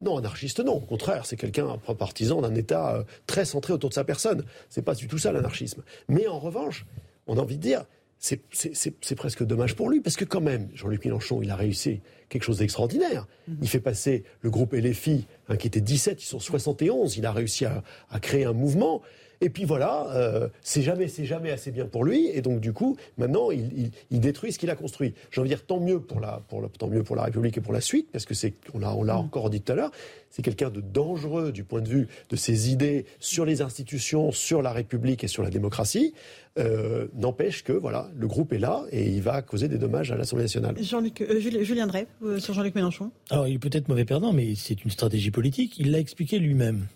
[0.00, 0.74] non, anarchiste, non.
[0.74, 4.44] Au contraire, c'est quelqu'un, un partisan d'un État euh, très centré autour de sa personne.
[4.68, 5.82] C'est pas du tout ça l'anarchisme.
[6.08, 6.86] Mais en revanche,
[7.26, 7.84] on a envie de dire,
[8.18, 12.42] c'est presque dommage pour lui, parce que quand même, Jean-Luc Mélenchon, il a réussi quelque
[12.42, 13.26] chose d'extraordinaire.
[13.46, 13.58] Mhm.
[13.62, 17.32] Il fait passer le groupe LFI, hein, qui était 17, ils sont 71, il a
[17.32, 19.02] réussi à, à créer un mouvement.
[19.40, 22.28] Et puis voilà, euh, c'est jamais, c'est jamais assez bien pour lui.
[22.28, 25.14] Et donc du coup, maintenant, il, détruit ce qu'il a construit.
[25.30, 27.60] J'ai envie de dire tant mieux pour la, pour tant mieux pour la République et
[27.60, 29.18] pour la suite, parce que c'est, on l'a, on l'a mm.
[29.18, 29.92] encore dit tout à l'heure,
[30.30, 34.60] c'est quelqu'un de dangereux du point de vue de ses idées sur les institutions, sur
[34.60, 36.14] la République et sur la démocratie.
[36.58, 40.16] Euh, n'empêche que voilà, le groupe est là et il va causer des dommages à
[40.16, 40.74] l'Assemblée nationale.
[40.82, 42.08] Jean-Luc, euh, Julien Drey,
[42.38, 43.12] sur Jean-Luc Mélenchon.
[43.30, 45.78] Alors il est peut-être mauvais perdant, mais c'est une stratégie politique.
[45.78, 46.86] Il l'a expliqué lui-même.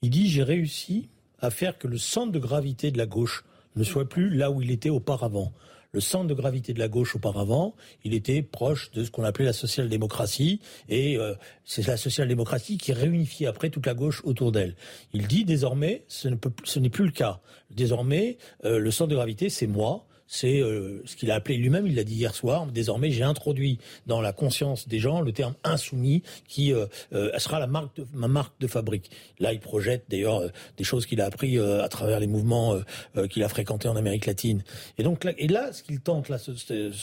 [0.00, 1.08] Il dit j'ai réussi
[1.42, 3.44] à faire que le centre de gravité de la gauche
[3.76, 5.52] ne soit plus là où il était auparavant.
[5.92, 9.44] Le centre de gravité de la gauche auparavant, il était proche de ce qu'on appelait
[9.44, 11.34] la social-démocratie, et euh,
[11.66, 14.74] c'est la social-démocratie qui réunifiait après toute la gauche autour d'elle.
[15.12, 16.28] Il dit désormais, ce
[16.78, 17.40] n'est plus le cas.
[17.70, 21.86] Désormais, euh, le centre de gravité, c'est moi, c'est euh, ce qu'il a appelé lui-même,
[21.86, 25.54] il l'a dit hier soir, désormais j'ai introduit dans la conscience des gens le terme
[25.64, 29.10] insoumis qui euh, euh, sera la marque de, ma marque de fabrique.
[29.38, 30.42] Là, il projette d'ailleurs
[30.76, 32.76] des choses qu'il a appris à travers les mouvements
[33.30, 34.62] qu'il a fréquentés en Amérique latine.
[34.98, 36.38] Et donc là, et là ce qu'il tente là,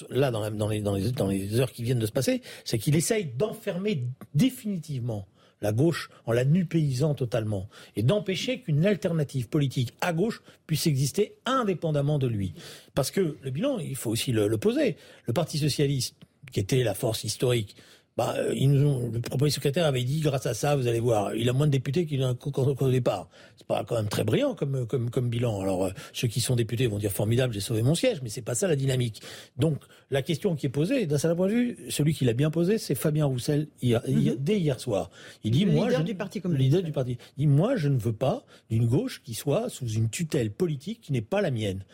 [0.10, 2.78] là dans, dans, les, dans, les, dans les heures qui viennent de se passer, c'est
[2.78, 5.28] qu'il essaye d'enfermer définitivement
[5.62, 11.36] la gauche en la nupaysant totalement, et d'empêcher qu'une alternative politique à gauche puisse exister
[11.46, 12.54] indépendamment de lui.
[12.96, 14.96] Parce que le bilan, il faut aussi le, poser.
[15.26, 16.16] Le Parti socialiste,
[16.52, 17.76] qui était la force historique,
[18.20, 21.34] bah, euh, ils nous le premier secrétaire avait dit, grâce à ça, vous allez voir,
[21.36, 23.30] il a moins de députés qu'il a qu'au départ.
[23.56, 25.62] C'est pas quand même très brillant comme, comme, comme bilan.
[25.62, 28.42] Alors, euh, ceux qui sont députés vont dire formidable, j'ai sauvé mon siège, mais c'est
[28.42, 29.22] pas ça la dynamique.
[29.56, 29.78] Donc,
[30.12, 32.78] la question qui est posée, d'un certain point de vue, celui qui l'a bien posé,
[32.78, 34.36] c'est Fabien Roussel mhm.
[34.38, 35.12] dès hier soir.
[35.46, 36.66] Il dit, le moi, leader du parti communiste.
[36.66, 37.18] leader du parti.
[37.38, 41.00] Il dit, moi, je ne veux pas d'une gauche qui soit sous une tutelle politique
[41.00, 41.86] qui n'est pas la mienne.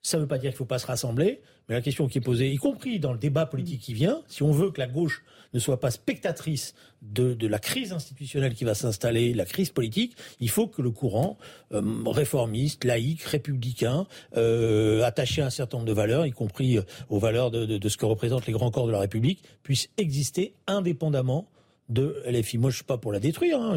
[0.00, 2.18] Ça ne veut pas dire qu'il ne faut pas se rassembler, mais la question qui
[2.18, 4.86] est posée, y compris dans le débat politique qui vient, si on veut que la
[4.86, 5.22] gauche
[5.54, 10.50] ne soit pas spectatrice de, la crise institutionnelle qui va s'installer, la crise politique, il
[10.50, 11.38] faut que le courant
[11.72, 14.06] euh, réformiste, laïque, républicain,
[14.36, 17.96] euh, attaché à un certain nombre de valeurs, y compris euh, aux valeurs de, ce
[17.96, 21.48] que représentent les grands corps de la République, puisse exister indépendamment
[21.90, 22.58] de LFI.
[22.58, 23.60] Moi, je suis pas pour la détruire.
[23.60, 23.76] Hein.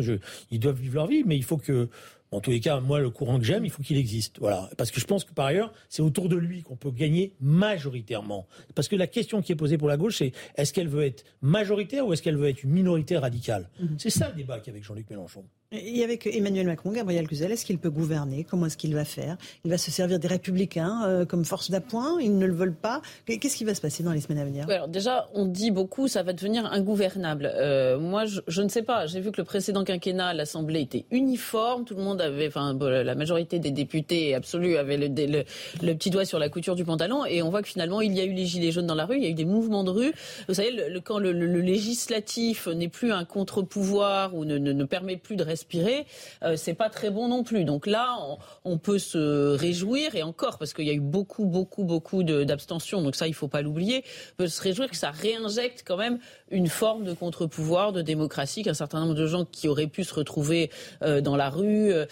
[0.50, 1.90] ils doivent vivre leur vie, mais il faut que
[2.32, 4.40] en tous les cas, moi, le courant que j'aime, il faut qu'il existe.
[4.40, 4.70] Voilà.
[4.78, 8.48] Parce que je pense que par ailleurs, c'est autour de lui qu'on peut gagner majoritairement.
[8.76, 11.24] Parce que la question qui est posée pour la gauche, c'est est-ce qu'elle veut être
[11.42, 13.70] majoritaire ou est-ce qu'elle veut être une minorité radicale?
[13.80, 13.96] Mhm.
[13.98, 15.46] C'est ça le débat qu'il y a avec Jean-Luc Mélenchon.
[15.74, 18.46] Et avec Emmanuel Macron, Gabriel Cluzel, est-ce qu'il peut gouverner?
[18.50, 19.36] Comment est-ce qu'il va faire?
[19.66, 22.22] Il va se servir des républicains euh, comme force d'appoint?
[22.22, 23.02] Ils ne le veulent pas?
[23.26, 24.66] Qu'est-ce qui va se passer dans les semaines à venir?
[24.70, 27.52] Alors déjà, on dit beaucoup, ça va devenir ingouvernable.
[27.54, 29.08] Euh, moi, je, ne sais pas.
[29.08, 31.84] J'ai vu que le précédent quinquennat, l'Assemblée était uniforme.
[31.84, 36.24] Tout le monde avait, enfin, la majorité des députés absolus avaient le, le, petit doigt
[36.24, 37.26] sur la couture du pantalon.
[37.26, 39.18] Et on voit que finalement, il y a eu les gilets jaunes dans la rue,
[39.18, 40.14] il y a eu des mouvements de rue.
[40.48, 45.18] Vous savez, le, quand le, législatif n'est plus un contre-pouvoir ou ne, ne, ne permet
[45.18, 46.06] plus de respirer,
[46.44, 47.66] euh, c'est pas très bon non plus.
[47.66, 48.16] Donc là,
[48.64, 53.02] on, peut se réjouir et encore parce qu'il y a eu beaucoup, beaucoup, beaucoup d'abstention.
[53.02, 54.04] Donc ça, il faut pas l'oublier.
[54.34, 56.20] On peut se réjouir que ça réinjecte quand même
[56.52, 60.14] une forme de contre-pouvoir, de démocratie, qu'un certain nombre de gens qui auraient pu se
[60.14, 60.70] retrouver
[61.02, 62.06] euh, dans la rue, euh,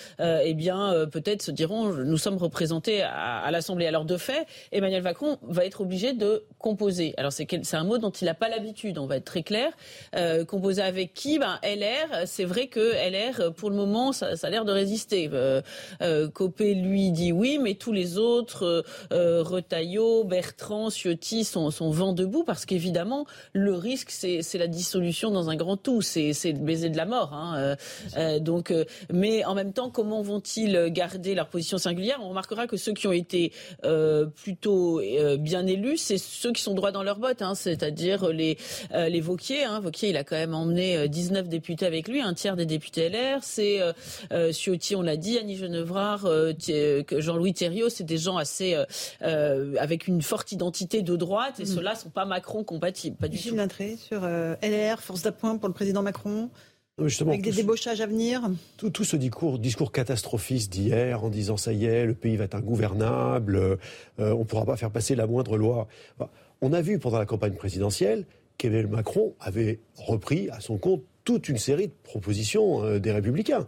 [0.44, 3.86] eh bien, peut-être se diront, nous sommes représentés à, à l'Assemblée.
[3.86, 7.14] Alors de fait, Emmanuel Macron va être obligé de composer.
[7.18, 9.72] Alors c'est un mot dont il n'a pas l'habitude, on va être très clair.
[10.48, 11.38] composer avec qui?
[11.38, 15.30] Ben, LR, c'est vrai que LR, pour le moment, ça, ça a l'air de résister.
[16.34, 22.44] Copé, lui, dit oui, mais tous les autres, Retailleau, Bertrand, Ciotti, sont, sont vent debout
[22.44, 26.02] parce qu'évidemment, le risque, c'est la dissolution dans un grand tout.
[26.02, 27.34] C'est le baiser de la mort.
[27.34, 27.56] Hein.
[27.58, 27.76] Euh,
[28.18, 32.20] euh, donc, euh, mais en même temps, comment vont-ils garder leur position singulière?
[32.22, 33.52] On remarquera que ceux qui ont été
[34.36, 35.02] plutôt
[35.40, 38.58] bien élus, c'est ceux qui sont droits dans leurs bottes, hein, c'est-à-dire les,
[38.94, 39.64] les Vauquier.
[39.64, 39.80] Hein.
[39.80, 43.25] Vauquier, il a quand même emmené 19 députés avec lui, un tiers des députés LR.
[43.42, 43.80] C'est
[44.52, 46.28] Ciotti, on l'a dit, Annie Genevrard,
[47.12, 48.76] Jean-Louis Thériault, c'est des gens assez
[49.22, 51.68] avec une forte identité de droite, et mm.
[51.68, 53.56] ceux-là sont pas Macron compatibles, pas du tout.
[53.98, 56.50] sur LR, force d'appoint pour le président Macron
[56.98, 61.86] avec des débauchages à venir tout, ce discours, discours catastrophiste d'hier en disant ça y
[61.86, 63.78] est, le pays va être ingouvernable, euh,
[64.18, 65.90] on ne pourra pas faire passer la moindre loi.
[66.62, 68.26] on a vu pendant la campagne présidentielle
[68.58, 73.68] qu'Emmanuel Macron avait repris à son compte toute une série de propositions euh, des Républicains.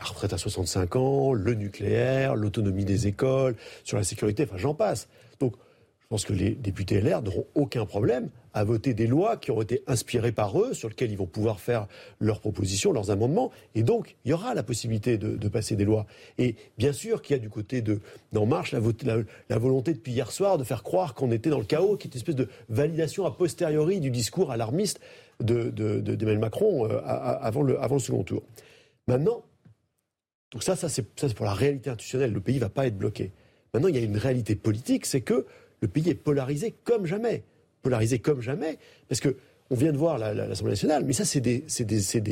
[0.00, 3.54] La retraite à 65 ans, le nucléaire, l'autonomie des écoles,
[3.84, 5.08] sur la sécurité, enfin j'en passe.
[5.38, 5.54] Donc
[6.00, 9.60] je pense que les députés LR n'auront aucun problème à voter des lois qui ont
[9.60, 11.86] été inspirées par eux, sur lesquelles ils vont pouvoir faire
[12.18, 13.52] leurs propositions, leurs amendements.
[13.74, 16.06] Et donc, il y aura la possibilité de, passer des lois.
[16.38, 18.00] Et bien sûr qu'il y a du côté de
[18.32, 18.80] d'En Marche la,
[19.50, 22.12] la, volonté depuis hier soir de faire croire qu'on était dans le chaos, qui est
[22.12, 25.00] une espèce de validation a posteriori du discours alarmiste
[25.40, 28.42] d'Emmanuel de, de, Macron euh, avant, le, avant le second tour.
[29.06, 29.44] Maintenant,
[30.52, 32.32] donc ça, ça c'est pour la réalité institutionnelle.
[32.32, 33.32] Le pays ne va pas être bloqué.
[33.74, 35.46] Maintenant, il y a une réalité politique, c'est que
[35.80, 37.44] le pays est polarisé comme jamais.
[37.82, 38.78] Polarisé comme jamais,
[39.08, 39.36] parce que
[39.70, 41.60] on vient de voir l'Assemblée nationale, mais ça, c'est des,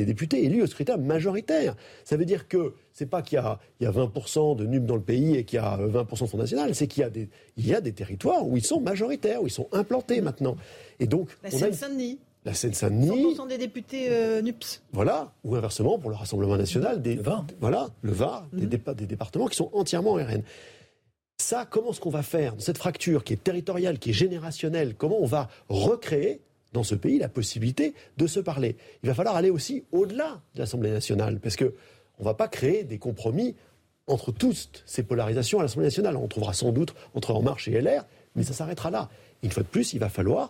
[0.05, 1.75] députés élus au scrutin majoritaire.
[2.03, 4.95] Ça veut dire que c'est pas qu'il y a, y a 20% de NUP dans
[4.95, 7.29] le pays et qu'il y a 20% de Front National, c'est qu'il y a, des,
[7.55, 10.57] il y a des territoires où ils sont majoritaires, où ils sont implantés maintenant.
[10.99, 12.17] Et donc, la Seine-Saint-Denis.
[12.47, 13.35] La Seine-Saint-Denis.
[13.35, 14.81] 100% des députés euh, NUPS.
[14.93, 17.45] Voilà, ou inversement, pour le Rassemblement national, des, le Var.
[17.59, 18.93] Voilà, le Var, des, mhm.
[18.95, 20.43] des départements qui sont entièrement RN.
[21.37, 24.95] Ça, comment est-ce qu'on va faire dans cette fracture qui est territoriale, qui est générationnelle
[24.97, 26.39] Comment on va recréer
[26.71, 28.77] dans ce pays la possibilité de se parler?
[29.03, 31.75] Il va falloir aller aussi au-delà de l'Assemblée nationale, parce que
[32.17, 33.55] on ne va pas créer des compromis
[34.07, 36.15] entre toutes ces polarisations à l'Assemblée nationale.
[36.15, 38.05] On trouvera sans doute entre En Marche et LR,
[38.37, 39.09] mais ça s'arrêtera là.
[39.43, 40.49] Une fois de plus, il va falloir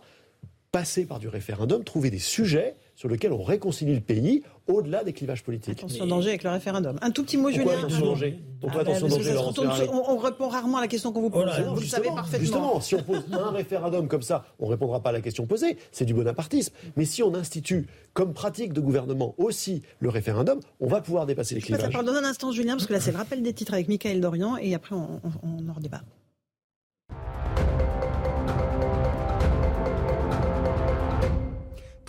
[0.77, 5.11] passer par du référendum, trouver des sujets sur lesquels on réconcilie le pays au-delà des
[5.11, 5.79] clivages politiques.
[5.79, 6.99] Attention danger avec le référendum.
[7.01, 7.79] Un tout petit mot, Julien.
[7.79, 11.49] Attention danger Pourquoi ah, attention danger, on, répond rarement à la question qu'on vous pose.
[11.73, 12.39] vous le savez parfaitement.
[12.45, 15.47] Justement, si on pose un référendum comme ça, on ne répondra pas à la question
[15.47, 15.77] posée.
[15.91, 16.75] C'est du bonapartisme.
[16.95, 21.55] Mais si on institue comme pratique de gouvernement aussi le référendum, on va pouvoir dépasser
[21.55, 21.91] les clivages.
[21.91, 24.57] Pardon un instant, Julien, parce que là, c'est le rappel des titres avec Michael Dorian
[24.57, 26.03] et après, on, on en redébat.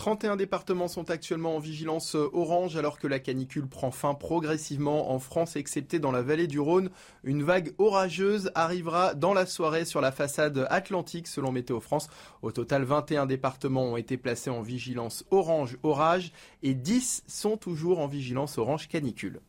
[0.09, 5.11] 31 départements sont actuellement en vigilance euh, orange alors que la canicule prend fin progressivement
[5.11, 6.89] en France, excepté dans la vallée du Rhône.
[7.23, 12.07] Une vague orageuse arrivera dans la soirée sur la façade atlantique selon Météo France.
[12.41, 16.31] Au total, 21 départements ont été placés en vigilance orange orage
[16.63, 19.41] et 10 sont toujours en vigilance orange canicule.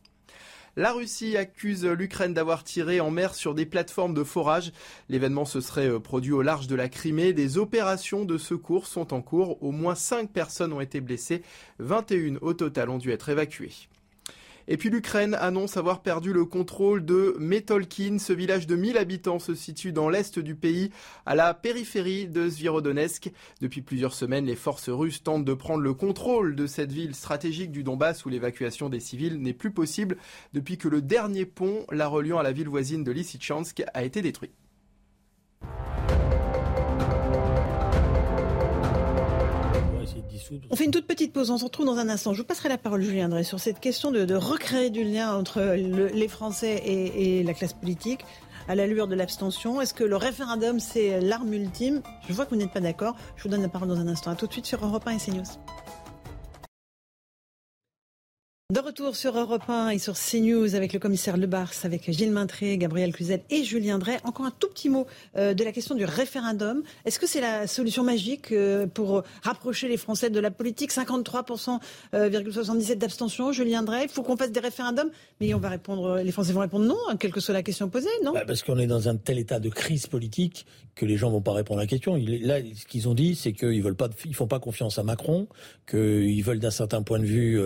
[0.77, 4.71] La Russie accuse l'Ukraine d'avoir tiré en mer sur des plateformes de forage.
[5.09, 7.33] L'événement se serait euh, produit au large de la Crimée.
[7.33, 9.61] Des opérations de secours sont en cours.
[9.61, 11.41] Au moins 5 personnes ont été blessées.
[11.79, 13.89] 21 au total ont dû être évacuées.
[14.71, 18.19] Et puis l'Ukraine annonce avoir perdu le contrôle de Metolkin.
[18.19, 20.91] Ce village de 1000 habitants se situe dans l'est du pays,
[21.25, 23.33] à la périphérie de Zvirodonetsk.
[23.59, 27.73] Depuis plusieurs semaines, les forces russes tentent de prendre le contrôle de cette ville stratégique
[27.73, 30.15] du Donbass où l'évacuation des civils n'est plus possible
[30.53, 34.21] depuis que le dernier pont la reliant à la ville voisine de Lysychansk a été
[34.21, 34.51] détruit.
[40.69, 42.33] On fait une toute petite pause, on se retrouve dans un instant.
[42.33, 45.61] Je vous passerai la parole, Julien Drey, sur cette question de, recréer du lien entre
[45.61, 48.25] les Français et, la classe politique
[48.67, 49.81] à l'allure de l'abstention.
[49.81, 52.01] Est-ce que le référendum, c'est l'arme ultime?
[52.27, 53.15] Je vois que vous n'êtes pas d'accord.
[53.35, 54.31] Je vous donne la parole dans un instant.
[54.31, 55.43] A tout de suite sur Europe 1 et CNews.
[58.71, 62.77] De retour sur Europe 1 et sur CNews avec le commissaire Lebars, avec Gilles Maintré,
[62.77, 64.17] Gabriel Cluzet et Julien Drey.
[64.23, 66.81] Encore un tout petit mot euh, de la question du référendum.
[67.03, 70.93] Est-ce que c'est la solution magique euh, pour rapprocher les Français de la politique?
[70.93, 71.79] 53,77%
[72.13, 74.05] euh, d'abstention, Julien Drey.
[74.05, 75.09] Il faut qu'on fasse des référendums,
[75.41, 77.89] mais on va répondre, les Français vont répondre non, hein, quelle que soit la question
[77.89, 78.31] posée, non?
[78.31, 80.65] Bah, Parce qu'on est dans un tel état de crise politique
[80.95, 82.15] que les gens vont pas répondre à la question.
[82.15, 85.47] Là, ce qu'ils ont dit, c'est qu'ils veulent pas, ils font pas confiance à Macron,
[85.89, 87.59] qu'ils veulent d'un certain point de vue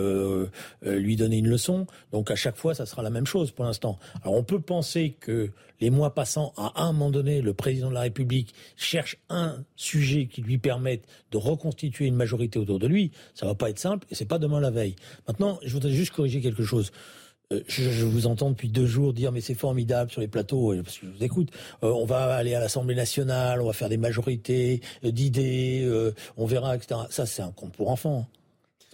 [0.98, 1.86] lui donner une leçon.
[2.12, 3.98] Donc à chaque fois, ça sera la même chose pour l'instant.
[4.22, 5.50] Alors on peut penser que
[5.80, 10.26] les mois passant, à un moment donné, le président de la République cherche un sujet
[10.26, 13.12] qui lui permette de reconstituer une majorité autour de lui.
[13.34, 14.96] Ça va pas être simple et c'est pas demain la veille.
[15.28, 16.92] Maintenant, je voudrais juste corriger quelque chose.
[17.52, 20.98] Euh, je, vous entends depuis deux jours dire mais c'est formidable sur les plateaux parce
[20.98, 21.50] que je vous écoute.
[21.82, 25.88] Euh, on va aller à l'Assemblée nationale, on va faire des majorités d'idées,
[26.36, 27.02] on verra, etc.
[27.10, 28.26] Ça c'est un conte pour enfants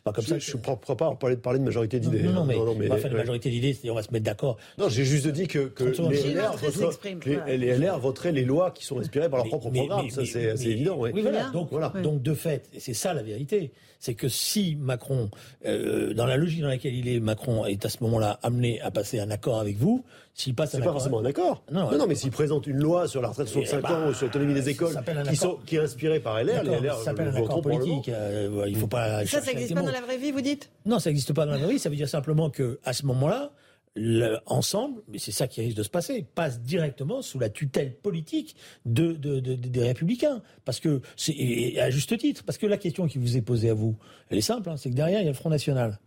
[0.05, 0.31] pas comme ça.
[0.31, 2.23] Je ne suis pas à parler, parler de majorité d'idées.
[2.23, 4.57] Non, non, mais, on va faire une majorité d'idées, c'est-à-dire on va se mettre d'accord.
[4.79, 8.85] Non, j'ai juste dit que, que les, LR voteraient, les, LR voteraient les lois qui
[8.85, 10.11] sont inspirées par leur propre programme.
[10.11, 10.97] ça, c'est évident.
[10.99, 11.51] Oui, voilà.
[11.51, 11.93] Donc, voilà.
[12.03, 15.31] Donc, de fait, c'est ça la vérité, c'est que si Macron,
[15.65, 18.91] euh, dans la logique dans laquelle il est, Macron est à ce moment-là amené à
[18.91, 20.05] passer un accord avec vous,
[20.35, 21.63] s'il passe C'est pas forcément un accord.
[21.71, 24.15] Non, non, mais s'il présente une loi sur la retraite de 65 bah, ans ou
[24.15, 24.95] sur l'autonomie des écoles
[25.29, 28.09] qui, sont, qui est inspirée par LR, les LR ça s'appelle un accord politique.
[28.09, 29.27] Euh, il faut pas.
[29.27, 30.71] Ça, ça n'existe pas dans la vraie vie, vous dites?
[30.87, 31.79] Non, ça n'existe pas dans la vraie vie.
[31.79, 33.53] Ça veut dire simplement que à ce moment-là,
[34.47, 38.57] ensemble, mais c'est ça qui risque de se passer, passe directement sous la tutelle politique
[38.87, 40.43] de, des républicains.
[40.65, 43.75] Parce que, c'est à juste titre, parce que la question qui vous est posée à
[43.75, 43.97] vous,
[44.31, 45.99] elle est simple, hein, c'est que derrière, il y a le Front National.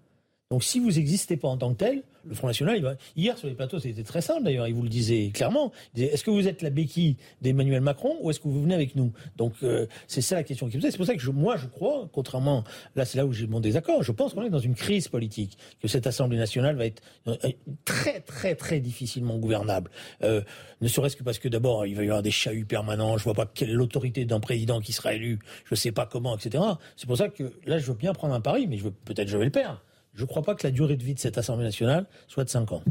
[0.51, 3.55] Donc si vous n'existez pas en tant que tel, le Front National, hier sur les
[3.55, 5.71] plateaux, c'était très simple d'ailleurs, il vous le disait clairement.
[5.97, 9.11] est-ce que vous êtes la béquille d'Emmanuel Macron ou est-ce que vous venez avec nous?
[9.37, 10.91] Donc euh, c'est ça la question qui me pose.
[10.91, 12.63] C'est pour ça que moi je crois, contrairement,
[12.95, 15.57] là c'est là où j'ai mon désaccord, je pense qu'on est dans une crise politique,
[15.81, 17.35] que cette Assemblée nationale va être euh,
[17.83, 19.89] très très très difficilement gouvernable.
[20.21, 20.43] Euh,
[20.79, 23.33] ne serait-ce que parce que d'abord il va y avoir des chahuts permanents, je vois
[23.33, 26.63] pas quelle est l'autorité d'un président qui sera élu, je sais pas comment, etc.
[26.97, 29.27] C'est pour ça que là je veux bien prendre un pari, mais je veux, peut-être
[29.27, 29.81] je vais le perdre
[30.15, 32.49] je ne crois pas que la durée de vie de cette Assemblée nationale soit de
[32.49, 32.81] 5 ans.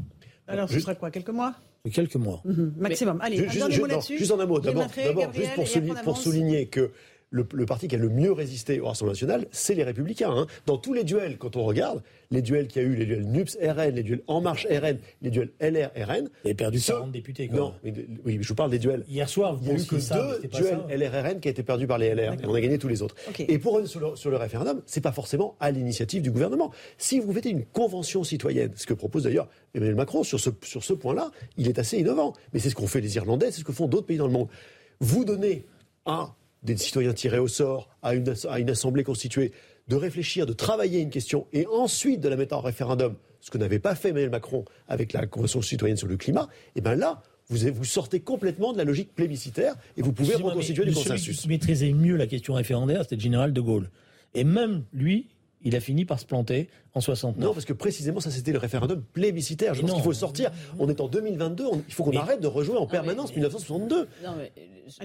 [0.47, 1.55] Alors, ce sera quoi Quelques mois
[1.93, 2.41] Quelques mois.
[2.45, 3.21] Mhm, maximum.
[3.21, 4.19] Allez, un dernier mot là-dessus.
[4.19, 4.59] Juste un mot.
[4.59, 4.87] D'abord,
[5.35, 6.93] juste pour, pour souligner que
[7.35, 10.31] le, parti qui a le mieux résisté au Rassemblement national, c'est les Républicains.
[10.31, 10.47] Hein.
[10.67, 13.27] Dans tous les duels, quand on regarde, les duels qu'il y a eu, les duels
[13.27, 16.25] NUPS RN, les duels En Marche RN, les duels LR RN.
[16.25, 17.59] Vous avez perdu 40 députés, quoi.
[17.59, 17.93] Non, mais,
[18.25, 19.05] oui, je vous parle des duels.
[19.09, 21.87] Hier soir, il n'y a eu que deux duels LR RN qui a été perdus
[21.87, 22.35] par les LR.
[22.35, 23.17] Et on a gagné tous les autres.
[23.39, 26.71] Et pour sur le, sur le référendum, c'est pas forcément à l'initiative du gouvernement.
[26.99, 30.85] Si vous faites une convention citoyenne, ce que propose d'ailleurs Emmanuel Macron sur ce, sur
[30.85, 32.33] ce point-là, il est assez innovant.
[32.53, 34.33] Mais c'est ce qu'ont fait les Irlandais, c'est ce que font d'autres pays dans le
[34.33, 34.49] monde.
[35.01, 35.67] Vous donnez
[36.07, 36.33] un
[36.65, 39.53] des citoyens tirés au sort à une, à une assemblée constituée,
[39.89, 43.59] de réfléchir, de travailler une question et ensuite de la mettre en référendum, ce que
[43.59, 46.95] n'avait pas fait Emmanuel Macron avec la Convention citoyenne sur le climat, et eh bien
[46.95, 51.25] là, vous, vous, sortez complètement de la logique plébiscitaire et vous pouvez reconstituer du consensus.
[51.25, 53.91] Celui qui maîtrisait mieux la question référendaire, c'était le général de Gaulle.
[54.33, 55.27] Et même lui,
[55.63, 57.45] il a fini par se planter en 69.
[57.45, 59.75] Non, parce que précisément, ça c'était le référendum plébiscitaire.
[59.75, 60.51] Je pense qu'il faut sortir.
[60.79, 64.09] On est en 2022, il faut qu'on arrête de rejouer en permanence 1962.
[64.23, 64.53] Non, mais,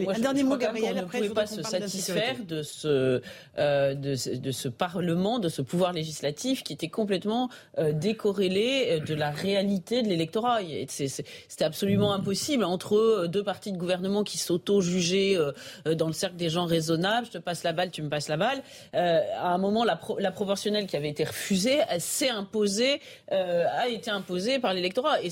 [0.08, 0.96] un dernier mot, Gabriel.
[0.96, 3.22] On après, ne pouvait pas se satisfaire de ce,
[3.58, 9.00] euh, de, de, ce Parlement, de ce pouvoir législatif qui était complètement euh, décorrélé euh,
[9.00, 10.60] de la réalité de l'électorat.
[10.88, 15.38] C'était absolument impossible entre deux partis de gouvernement qui s'auto-jugeaient
[15.86, 17.28] dans le cercle des gens raisonnables.
[17.28, 18.62] Je te passe la balle, tu me passes la balle.
[18.94, 23.02] à un moment, la, la proportionnelle qui avait été refusée s'est imposée,
[23.32, 25.22] euh, a été imposée par l'électorat.
[25.22, 25.30] Et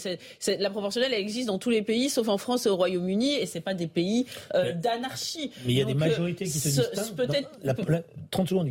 [0.60, 3.46] la proportionnelle, elle existe dans tous les pays, sauf en France et au Royaume-Uni, et
[3.46, 4.26] c'est pas des pays
[4.56, 5.52] euh, d'anarchie.
[5.66, 7.16] Mais il y a des majorités qui se distinguent.
[7.16, 7.50] Peut-être.
[8.32, 8.70] 30 secondes.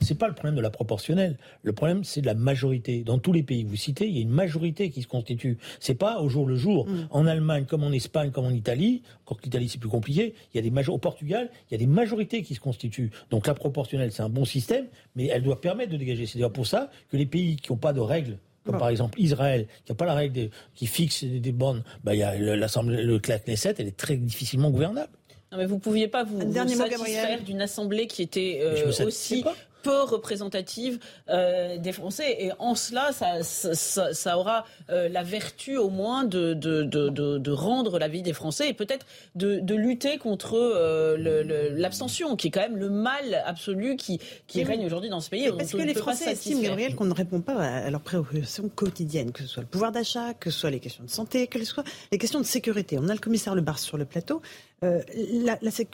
[0.00, 1.36] C'est pas le problème de la proportionnelle.
[1.62, 3.02] Le problème, c'est de la majorité.
[3.04, 5.58] Dans tous les pays que vous citez, il y a une majorité qui se constitue.
[5.80, 6.86] C'est pas au jour le jour.
[6.86, 7.08] Mm.
[7.10, 9.02] En Allemagne, comme en Espagne, comme en Italie,
[9.34, 10.88] que l'Italie c'est plus compliqué, il y a des.
[10.88, 13.10] Au Portugal, il y a des majorités qui se constituent.
[13.30, 14.86] Donc la proportionnelle, c'est un bon système,
[15.16, 16.26] mais elle doit permettre de dégager.
[16.26, 19.20] C'est d'ailleurs pour ça que les pays qui n'ont pas de règles comme par exemple
[19.20, 23.02] Israël, qui n'a pas la règle qui fixe des, bonnes, bah, il y a l'Assemblée,
[23.02, 25.12] le Knesset, elle est très difficilement gouvernable.
[25.52, 29.44] Non, mais vous ne pouviez pas vous, satisfaire d'une assemblée qui était euh, aussi
[29.86, 30.98] peu représentative
[31.28, 32.36] euh, des Français.
[32.40, 37.08] Et en cela, ça, ça, ça aura euh, la vertu au moins de, de, de,
[37.08, 39.06] de, rendre la vie des Français et peut-être
[39.36, 44.18] de, de lutter contre euh, l'abstention, qui est quand même le mal absolu qui,
[44.48, 45.48] qui règne aujourd'hui dans ce pays.
[45.56, 49.42] Parce que les Français estiment, Gabriel, qu'on ne répond pas à leurs préoccupations quotidiennes, que
[49.42, 51.84] ce soit le pouvoir d'achat, que ce soit les questions de santé, que ce soit
[52.10, 52.98] les questions de sécurité.
[52.98, 54.42] On a le commissaire Le Bar sur le plateau.
[54.84, 55.00] Euh,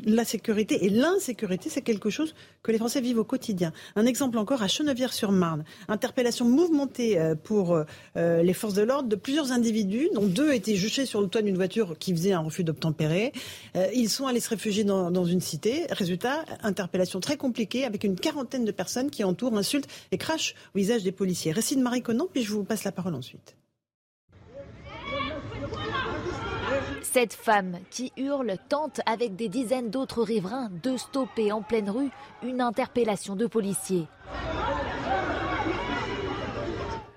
[0.04, 2.34] la, sécurité et l'insécurité, c'est quelque chose
[2.64, 3.72] que les Français vivent au quotidien.
[3.94, 5.62] Un exemple encore à Chenevière-sur-Marne.
[5.86, 7.76] Interpellation mouvementée euh, pour
[8.16, 11.42] euh, les forces de l'ordre de plusieurs individus, dont deux étaient juchés sur le toit
[11.42, 13.32] d'une voiture qui faisait un refus d'obtempérer.
[13.94, 15.86] ils sont allés se réfugier dans, dans, une cité.
[15.90, 20.78] Résultat, interpellation très compliquée avec une quarantaine de personnes qui entourent, insultent et crachent au
[20.78, 21.52] visage des policiers.
[21.52, 23.54] Récit de Marie Conan, puis je vous passe la parole ensuite?
[27.02, 32.10] Cette femme qui hurle tente avec des dizaines d'autres riverains de stopper en pleine rue
[32.42, 34.06] une interpellation de policiers.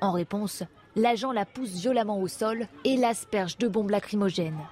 [0.01, 0.63] En réponse,
[0.95, 4.67] l'agent la pousse violemment au sol et l'asperge de bombes lacrymogènes.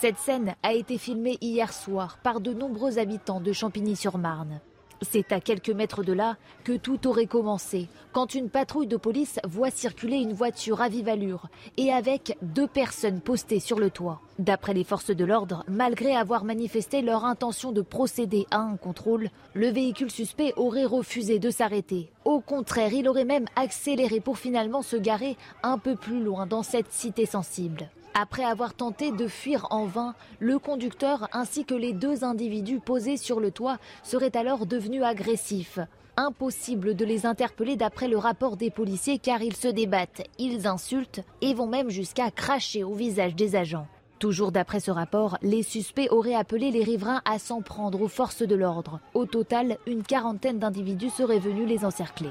[0.00, 4.60] Cette scène a été filmée hier soir par de nombreux habitants de Champigny-sur-Marne.
[5.02, 9.38] C'est à quelques mètres de là que tout aurait commencé, quand une patrouille de police
[9.44, 11.48] voit circuler une voiture à vive allure
[11.78, 14.20] et avec deux personnes postées sur le toit.
[14.38, 19.30] D'après les forces de l'ordre, malgré avoir manifesté leur intention de procéder à un contrôle,
[19.54, 22.10] le véhicule suspect aurait refusé de s'arrêter.
[22.26, 26.62] Au contraire, il aurait même accéléré pour finalement se garer un peu plus loin dans
[26.62, 27.88] cette cité sensible.
[28.14, 33.16] Après avoir tenté de fuir en vain, le conducteur ainsi que les deux individus posés
[33.16, 35.78] sur le toit seraient alors devenus agressifs.
[36.16, 41.20] Impossible de les interpeller d'après le rapport des policiers car ils se débattent, ils insultent
[41.40, 43.86] et vont même jusqu'à cracher au visage des agents.
[44.18, 48.42] Toujours d'après ce rapport, les suspects auraient appelé les riverains à s'en prendre aux forces
[48.42, 49.00] de l'ordre.
[49.14, 52.30] Au total, une quarantaine d'individus seraient venus les encercler.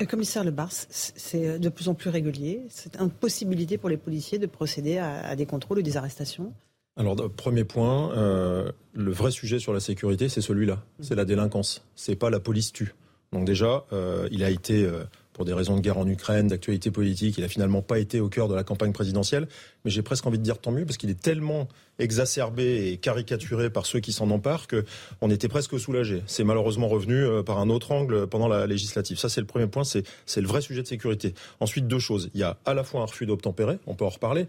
[0.00, 2.62] Le commissaire Le Bars, c'est de plus en plus régulier.
[2.68, 6.52] C'est une possibilité pour les policiers de procéder à, des contrôles ou des arrestations
[6.96, 10.82] alors, premier point, euh, le vrai sujet sur la sécurité, c'est celui-là.
[10.98, 11.86] C'est la délinquance.
[11.94, 12.92] C'est pas la police tue.
[13.32, 15.04] Donc déjà, euh, il a été euh,
[15.38, 17.38] pour des raisons de guerre en Ukraine, d'actualité politique.
[17.38, 19.46] Il a finalement pas été au cœur de la campagne présidentielle,
[19.84, 21.68] mais j'ai presque envie de dire tant mieux parce qu'il est tellement
[22.00, 24.84] exacerbé et caricaturé par ceux qui s'en emparent que
[25.20, 26.24] on était presque soulagé.
[26.26, 29.16] C'est malheureusement revenu euh, par un autre angle pendant la législative.
[29.16, 30.04] Ça, c'est le premier point, c'est
[30.40, 31.34] le vrai sujet de sécurité.
[31.60, 32.30] Ensuite, deux choses.
[32.34, 34.48] Il y a à la fois un refus d'obtempérer, on peut en reparler,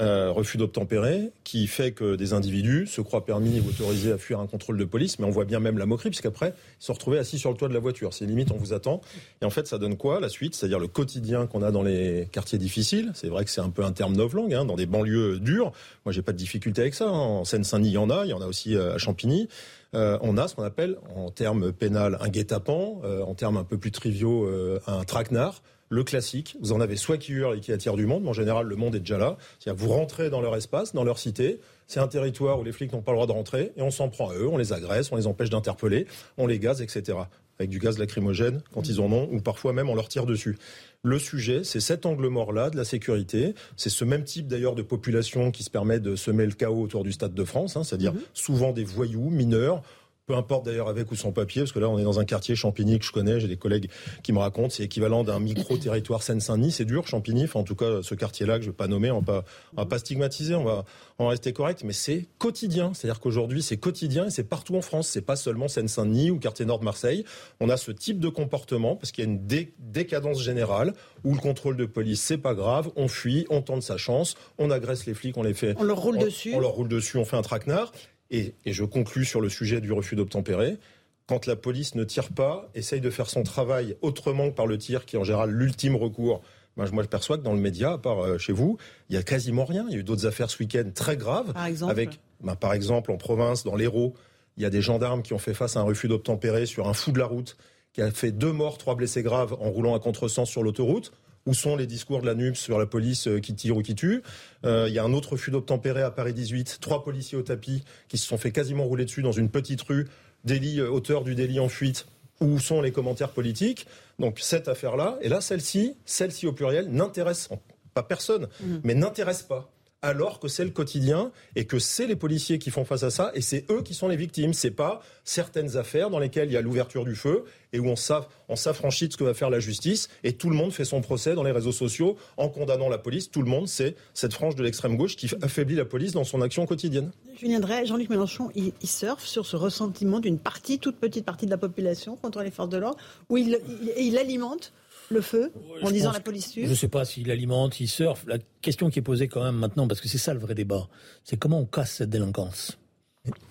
[0.00, 4.40] euh, refus d'obtempérer, qui fait que des individus se croient permis ou autorisés à fuir
[4.40, 7.18] un contrôle de police, mais on voit bien même la moquerie, puisqu'après, ils sont retrouvés
[7.18, 8.14] assis sur le toit de la voiture.
[8.14, 9.02] C'est limite, on vous attend.
[9.42, 10.54] Et en fait, ça donne quoi, la suite?
[10.54, 13.12] C'est-à-dire le quotidien qu'on a dans les quartiers difficiles.
[13.14, 15.72] C'est vrai que c'est un peu un terme novlangue, hein, dans des banlieues dures.
[16.06, 17.06] Moi, j'ai pas de difficulté avec ça.
[17.06, 17.12] Hein.
[17.12, 19.48] En Seine-Saint-Denis, il y en a, il y en a aussi euh, à Champigny.
[19.94, 23.76] Euh, on a ce qu'on appelle, en termes pénal, un guet-apens, en termes un peu
[23.76, 24.48] plus triviaux,
[24.86, 26.56] un traquenard le classique.
[26.60, 28.76] Vous en avez soit qui hurlent et qui attirent du monde, mais en général, le
[28.76, 29.36] monde est déjà là.
[29.58, 31.60] C'est-à-dire, vous rentrez dans leur espace, dans leur cité.
[31.88, 34.08] C'est un territoire où les flics n'ont pas le droit de rentrer et on s'en
[34.08, 36.06] prend à eux, on les agresse, on les empêche d'interpeller,
[36.38, 37.18] on les gaze, etc.
[37.58, 40.56] Avec du gaz lacrymogène quand ils en ont, ou parfois même on leur tire dessus.
[41.02, 43.54] Le sujet, c'est cet angle mort-là de la sécurité.
[43.76, 47.02] C'est ce même type d'ailleurs de population qui se permet de semer le chaos autour
[47.02, 48.20] du Stade de France, hein, c'est-à-dire mhm.
[48.34, 49.82] souvent des voyous mineurs
[50.30, 52.54] peu importe d'ailleurs avec ou sans papier, parce que là on est dans un quartier
[52.54, 53.90] Champigny que je connais, j'ai des collègues
[54.22, 58.00] qui me racontent, c'est équivalent d'un micro-territoire Seine-Saint-Denis, c'est dur Champigny, enfin en tout cas
[58.02, 59.44] ce quartier-là que je vais pas nommer, on va pas,
[59.76, 60.84] va pas stigmatiser, on va,
[61.18, 65.08] en rester correct, mais c'est quotidien, c'est-à-dire qu'aujourd'hui c'est quotidien et c'est partout en France,
[65.08, 67.24] c'est pas seulement Seine-Saint-Denis ou quartier nord de Marseille,
[67.58, 69.44] on a ce type de comportement parce qu'il y a une
[69.80, 70.94] décadence générale
[71.24, 74.70] où le contrôle de police c'est pas grave, on fuit, on tente sa chance, on
[74.70, 77.24] agresse les flics, on les fait, on leur roule dessus, on leur roule dessus, on
[77.24, 77.90] fait un traquenard.
[78.30, 80.78] Et, je conclus sur le sujet du refus d'obtempérer.
[81.26, 84.78] Quand la police ne tire pas, essaye de faire son travail autrement que par le
[84.78, 86.42] tir, qui est en général l'ultime recours.
[86.76, 88.78] Moi, je perçois que dans le média, à part euh, chez vous,
[89.08, 89.84] il y a quasiment rien.
[89.88, 91.52] Il y a eu d'autres affaires ce week-end très graves.
[91.52, 94.14] Par exemple avec, ben, Par exemple, en province, dans l'Hérault,
[94.56, 96.94] il y a des gendarmes qui ont fait face à un refus d'obtempérer sur un
[96.94, 97.56] fou de la route,
[97.92, 101.12] qui a fait deux morts, trois blessés graves en roulant à contresens sur l'autoroute.
[101.46, 103.94] Où sont les discours de la NUPS sur la police euh, qui tire ou qui
[103.94, 104.22] tue?
[104.64, 106.78] Euh, Il y a un autre refus d'obtempérer à Paris 18.
[106.80, 110.08] Trois policiers au tapis qui se sont fait quasiment rouler dessus dans une petite rue.
[110.44, 112.06] Délit, euh, auteur du délit en fuite.
[112.40, 113.86] Où sont les commentaires politiques?
[114.18, 117.48] Donc cette affaire-là, et là celle-ci, celle-ci au pluriel, n'intéresse
[117.94, 118.76] pas personne, mmh.
[118.84, 119.70] mais n'intéresse pas
[120.02, 123.30] alors que c'est le quotidien et que c'est les policiers qui font face à ça
[123.34, 124.54] et c'est eux qui sont les victimes.
[124.54, 128.56] C'est pas certaines affaires dans lesquelles il y a l'ouverture du feu et où on
[128.56, 131.34] s'affranchit de ce que va faire la justice et tout le monde fait son procès
[131.34, 133.30] dans les réseaux sociaux en condamnant la police.
[133.30, 136.40] Tout le monde, c'est cette frange de l'extrême gauche qui affaiblit la police dans son
[136.40, 137.10] action quotidienne.
[137.38, 141.50] Julien Drey, Jean-Luc Mélenchon, il, surfe sur ce ressentiment d'une partie, toute petite partie de
[141.50, 142.98] la population contre les forces de l'ordre,
[143.28, 143.58] où il,
[143.96, 144.72] il alimente
[145.10, 148.24] le feu en disant la police tue Je ne sais pas s'il alimente, il surfe.
[148.26, 150.88] La question qui est posée quand même maintenant, parce que c'est ça le vrai débat,
[151.24, 152.78] c'est comment on casse cette délinquance?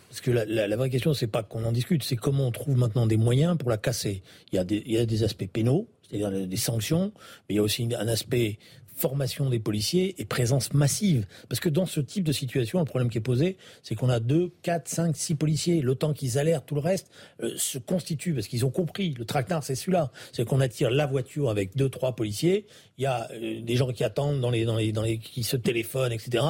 [0.09, 3.05] Parce que la, vraie question, c'est pas qu'on en discute, c'est comment on trouve maintenant
[3.05, 4.23] des moyens pour la casser.
[4.51, 7.11] Il y a des, il y a des aspects pénaux, c'est-à-dire des sanctions,
[7.47, 8.57] mais il y a aussi un aspect
[8.99, 11.25] formation des policiers et présence massive.
[11.47, 14.19] Parce que dans ce type de situation, le problème qui est posé, c'est qu'on a
[14.19, 15.81] 2, 4, 5, 6 policiers.
[15.81, 17.09] Le temps qu'ils alertent, tout le reste
[17.41, 19.15] euh, se constitue, parce qu'ils ont compris.
[19.17, 20.11] Le traquenard, c'est celui-là.
[20.33, 22.65] C'est qu'on attire la voiture avec 2, 3 policiers.
[22.97, 25.43] Il y a euh, des gens qui attendent, dans les, dans les, dans les, qui
[25.43, 26.43] se téléphonent, etc.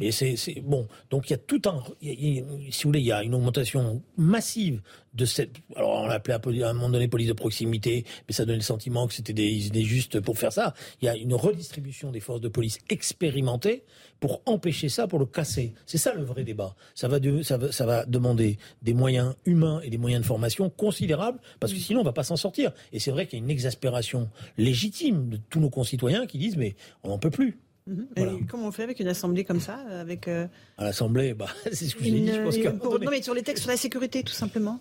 [0.00, 0.36] Et mhm.
[0.36, 0.88] c'est bon.
[1.10, 1.82] Donc il y a tout un...
[2.00, 2.42] si
[2.82, 4.80] vous voulez, il y a une augmentation massive
[5.14, 5.56] de cette.
[5.76, 9.06] Alors on l'appelait à un moment donné police de proximité, mais ça donnait le sentiment
[9.06, 10.74] que c'était des, des justes pour faire ça.
[11.00, 13.84] Il y a une redistribution des forces de police expérimentées
[14.20, 15.74] pour empêcher ça, pour le casser.
[15.86, 16.74] C'est ça le vrai débat.
[16.94, 20.70] Ça va, ça, va, ça va, demander des moyens humains et des moyens de formation
[20.70, 22.72] considérables, parce que sinon on va pas s'en sortir.
[22.92, 26.56] Et c'est vrai qu'il y a une exaspération légitime de tous nos concitoyens qui disent
[26.56, 27.58] mais on n'en peut plus.
[27.86, 28.46] Mhm.
[28.48, 30.46] comment on fait avec une assemblée comme ça avec euh,
[30.78, 32.28] À l'assemblée, bah, c'est ce que j'ai dit.
[32.28, 34.80] Je pense non, mais sur les textes sur la sécurité, tout simplement.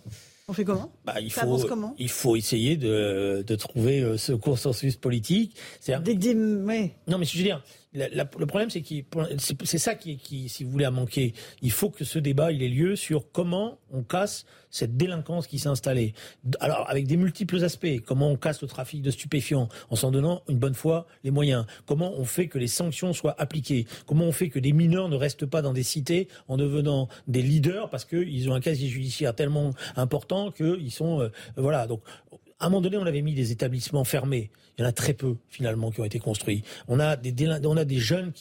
[0.52, 4.34] On fait comment bah, il, faut, comment il faut essayer de, de trouver euh, ce
[4.34, 5.56] consensus politique.
[5.88, 6.92] Des, des, ouais.
[7.08, 8.96] Non, mais je veux dire, le problème, c'est que
[9.66, 11.34] c'est ça qui, si vous voulez, a manqué.
[11.62, 15.60] Il faut que ce débat il ait lieu sur comment on casse cette délinquance qui
[15.60, 16.14] s'est installée.
[16.62, 18.00] Alors, avec des multiples aspects.
[18.06, 21.66] Comment on casse le trafic de stupéfiants en s'en donnant une bonne fois les moyens.
[21.86, 23.86] Comment on fait que les sanctions soient appliquées.
[24.06, 27.42] Comment on fait que des mineurs ne restent pas dans des cités en devenant des
[27.42, 31.88] leaders parce qu'ils ont un casier judiciaire tellement important qu'ils sont, euh, voilà.
[31.88, 32.02] Donc,
[32.62, 34.52] à un moment donné, on avait mis des établissements fermés.
[34.78, 36.64] Il y en a très peu finalement qui ont été construits.
[36.88, 37.34] On a des,
[37.98, 38.32] jeunes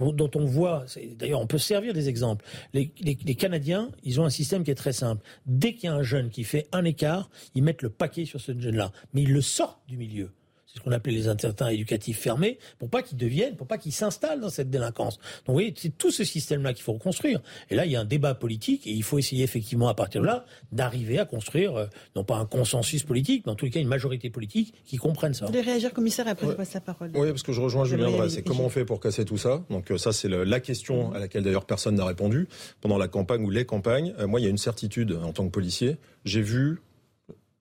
[0.00, 0.86] dont on voit,
[1.18, 2.44] d'ailleurs on peut servir des exemples.
[2.72, 5.22] Les, les, Canadiens, ils ont un système qui est très simple.
[5.44, 8.40] Dès qu'il y a un jeune qui fait un écart, ils mettent le paquet sur
[8.40, 8.92] ce jeune-là.
[9.12, 10.32] Mais ils le sortent du milieu
[10.76, 14.40] ce qu'on appelait les internats éducatifs fermés, pour pas qu'ils deviennent, pour pas qu'ils s'installent
[14.40, 15.16] dans cette délinquance.
[15.16, 17.40] Donc vous voyez, c'est tout ce système-là qu'il faut reconstruire.
[17.70, 20.20] Et là, il y a un débat politique et il faut essayer effectivement à partir
[20.20, 23.70] de là d'arriver à construire, euh, non pas un consensus politique, mais en tous les
[23.70, 25.46] cas une majorité politique qui comprenne ça.
[25.46, 27.10] Vous voulez réagir, commissaire, après je passe la parole.
[27.14, 28.28] Oui, parce que je rejoins Julien Drey.
[28.28, 31.18] C'est comment on fait pour casser tout ça Donc euh, ça, c'est la question à
[31.18, 32.48] laquelle d'ailleurs personne n'a répondu
[32.80, 34.14] pendant la campagne ou les campagnes.
[34.18, 35.96] Euh, moi, il y a une certitude en tant que policier.
[36.24, 36.82] J'ai vu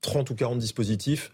[0.02, 1.32] 30 ou 40 dispositifs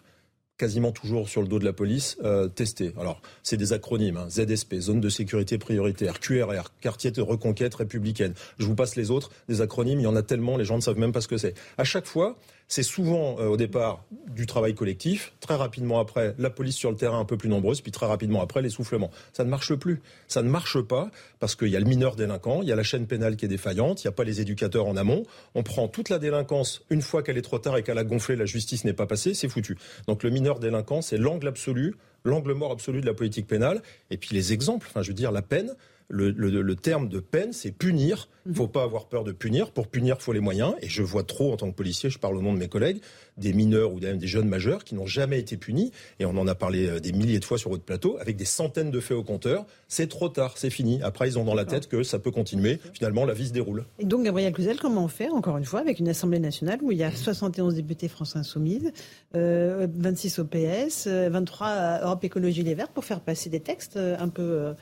[0.61, 2.93] quasiment toujours sur le dos de la police, euh, testés.
[2.99, 4.27] Alors, c'est des acronymes, hein.
[4.29, 8.35] ZSP, zone de sécurité prioritaire, QRR, quartier de reconquête républicaine.
[8.59, 10.81] Je vous passe les autres, des acronymes, il y en a tellement, les gens ne
[10.81, 11.55] savent même pas ce que c'est.
[11.79, 12.37] À chaque fois,
[12.71, 16.95] c'est souvent euh, au départ du travail collectif, très rapidement après la police sur le
[16.95, 19.11] terrain un peu plus nombreuse, puis très rapidement après l'essoufflement.
[19.33, 20.01] Ça ne marche plus.
[20.29, 21.11] Ça ne marche pas
[21.41, 23.49] parce qu'il y a le mineur délinquant, il y a la chaîne pénale qui est
[23.49, 25.23] défaillante, il n'y a pas les éducateurs en amont.
[25.53, 28.37] On prend toute la délinquance une fois qu'elle est trop tard et qu'elle a gonflé,
[28.37, 29.77] la justice n'est pas passée, c'est foutu.
[30.07, 33.81] Donc le mineur délinquant, c'est l'angle absolu, l'angle mort absolu de la politique pénale.
[34.11, 35.75] Et puis les exemples, enfin je veux dire la peine,
[36.11, 38.29] le, terme de peine, c'est punir.
[38.45, 39.71] Il ne faut pas avoir peur de punir.
[39.71, 40.73] Pour punir, il faut les moyens.
[40.81, 43.01] Et je vois trop, en tant que policier, je parle au nom de mes collègues,
[43.37, 45.91] des mineurs ou même des jeunes majeurs qui n'ont jamais été punis.
[46.19, 48.45] Et on en a parlé euh, des milliers de fois sur votre plateau, avec des
[48.45, 49.65] centaines de faits au compteur.
[49.87, 51.01] C'est trop tard, c'est fini.
[51.03, 52.79] Après, ils ont dans la tête que ça peut continuer.
[52.93, 53.85] Finalement, la vie se déroule.
[53.99, 56.91] Et donc, Gabriel Cluzel, comment on fait, encore une fois, avec une Assemblée nationale où
[56.91, 58.91] il y a 71 députés France Insoumise,
[59.33, 64.73] 26 OPS, 23 Europe Écologie Les Verts, pour faire passer des textes euh, un peu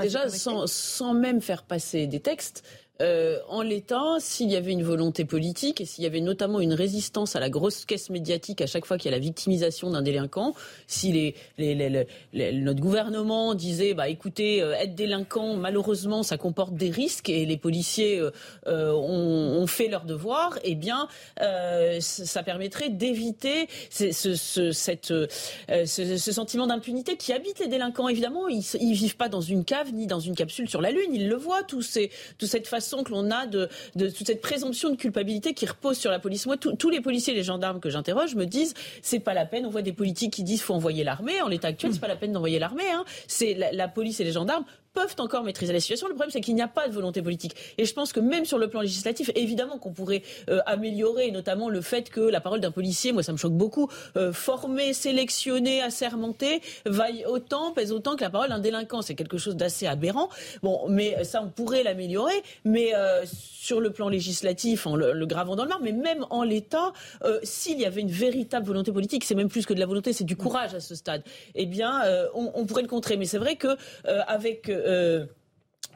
[0.00, 2.64] Déjà, sans, même faire passer des textes,
[3.00, 6.74] euh, en l'état, s'il y avait une volonté politique et s'il y avait notamment une
[6.74, 10.02] résistance à la grosse caisse médiatique à chaque fois qu'il y a la victimisation d'un
[10.02, 10.54] délinquant,
[10.88, 17.46] si notre gouvernement disait, bah écoutez, euh, être délinquant, malheureusement, ça comporte des risques et
[17.46, 18.20] les policiers
[18.66, 21.08] euh, ont, fait leur devoir, eh bien,
[22.00, 24.12] ça permettrait d'éviter ce,
[26.32, 28.08] sentiment d'impunité qui habite les délinquants.
[28.08, 31.10] Évidemment, ils, ils vivent pas dans une cave ni dans une capsule sur la lune,
[31.12, 34.90] ils le voient, tous ces, toute cette façon que l'on a de, toute cette présomption
[34.90, 36.46] de culpabilité qui repose sur la police.
[36.46, 39.66] Moi, tous les policiers et les gendarmes que j'interroge me disent c'est pas la peine.
[39.66, 41.40] On voit des politiques qui disent faut envoyer l'armée.
[41.42, 42.90] En l'état actuel, c'est pas la peine d'envoyer l'armée.
[42.90, 43.04] Hein.
[43.26, 44.64] C'est la, police et les gendarmes
[44.98, 46.08] peuvent encore maîtriser la situation.
[46.08, 47.54] Le problème, c'est qu'il n'y a pas de volonté politique.
[47.78, 51.68] Et je pense que même sur le plan législatif, évidemment qu'on pourrait euh, améliorer, notamment
[51.68, 55.80] le fait que la parole d'un policier, moi ça me choque beaucoup, euh, formé, sélectionné,
[55.80, 59.02] assermenté, vaille autant, pèse autant que la parole d'un délinquant.
[59.02, 60.28] C'est quelque chose d'assez aberrant.
[60.62, 62.42] Bon, mais ça, on pourrait l'améliorer.
[62.64, 66.42] Mais euh, sur le plan législatif, en le, gravant dans le marbre, mais même en
[66.42, 66.92] l'état,
[67.42, 70.24] s'il y avait une véritable volonté politique, c'est même plus que de la volonté, c'est
[70.24, 71.22] du courage à ce stade.
[71.54, 72.02] Eh bien,
[72.34, 73.16] on, on, pourrait le contrer.
[73.16, 73.76] Mais c'est vrai que
[74.26, 75.26] avec euh,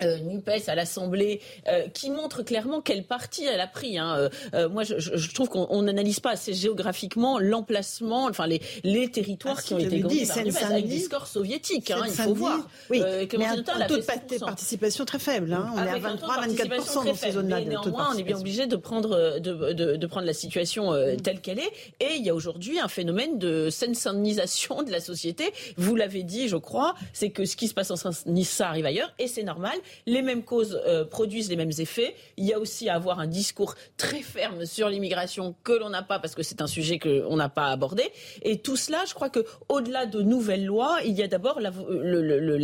[0.04, 3.98] euh, NUPES à l'Assemblée, euh, qui montre clairement quelle partie elle a pris.
[3.98, 4.30] Hein.
[4.54, 9.56] Euh, moi, je, je, trouve qu'on n'analyse pas assez géographiquement l'emplacement, enfin les, les territoires
[9.58, 12.68] ah, qui ont été gagnés par NUPES, avec des scores soviétiques, hein, il faut voir.
[12.90, 13.02] Oui,
[13.38, 15.52] mais un, taux de participation très faible.
[15.52, 15.72] Hein.
[15.74, 17.60] On est à 23-24% dans ces zones-là.
[17.62, 21.20] Néanmoins, on est bien obligé de prendre, de, de, de prendre la situation mm.
[21.22, 21.72] telle qu'elle est.
[22.00, 25.52] Et il y a aujourd'hui un phénomène de seine-saint-denisation de la société.
[25.76, 28.86] Vous l'avez dit, je crois, c'est que ce qui se passe en Saint-Denis, ça arrive
[28.86, 29.74] ailleurs, et c'est normal
[30.06, 32.14] les mêmes causes euh, produisent les mêmes effets.
[32.36, 36.02] Il y a aussi à avoir un discours très ferme sur l'immigration que l'on n'a
[36.02, 38.04] pas parce que c'est un sujet qu'on n'a pas abordé.
[38.42, 41.70] Et tout cela, je crois que au-delà de nouvelles lois, il y a d'abord la,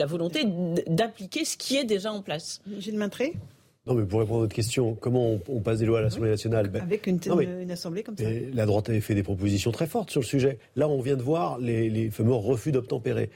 [0.07, 0.45] volonté
[0.87, 2.61] d'appliquer ce qui est déjà en place.
[2.79, 3.35] Gilles Maintré?
[3.89, 6.69] Non, mais pour répondre à votre question, comment on, passe des lois à l'Assemblée nationale?
[6.69, 7.19] Ben, Avec une,
[7.71, 8.25] assemblée comme ça.
[8.53, 10.59] La droite avait fait des propositions très fortes sur le sujet.
[10.77, 13.31] Là, on vient de voir les, les fameux refus d'obtempérer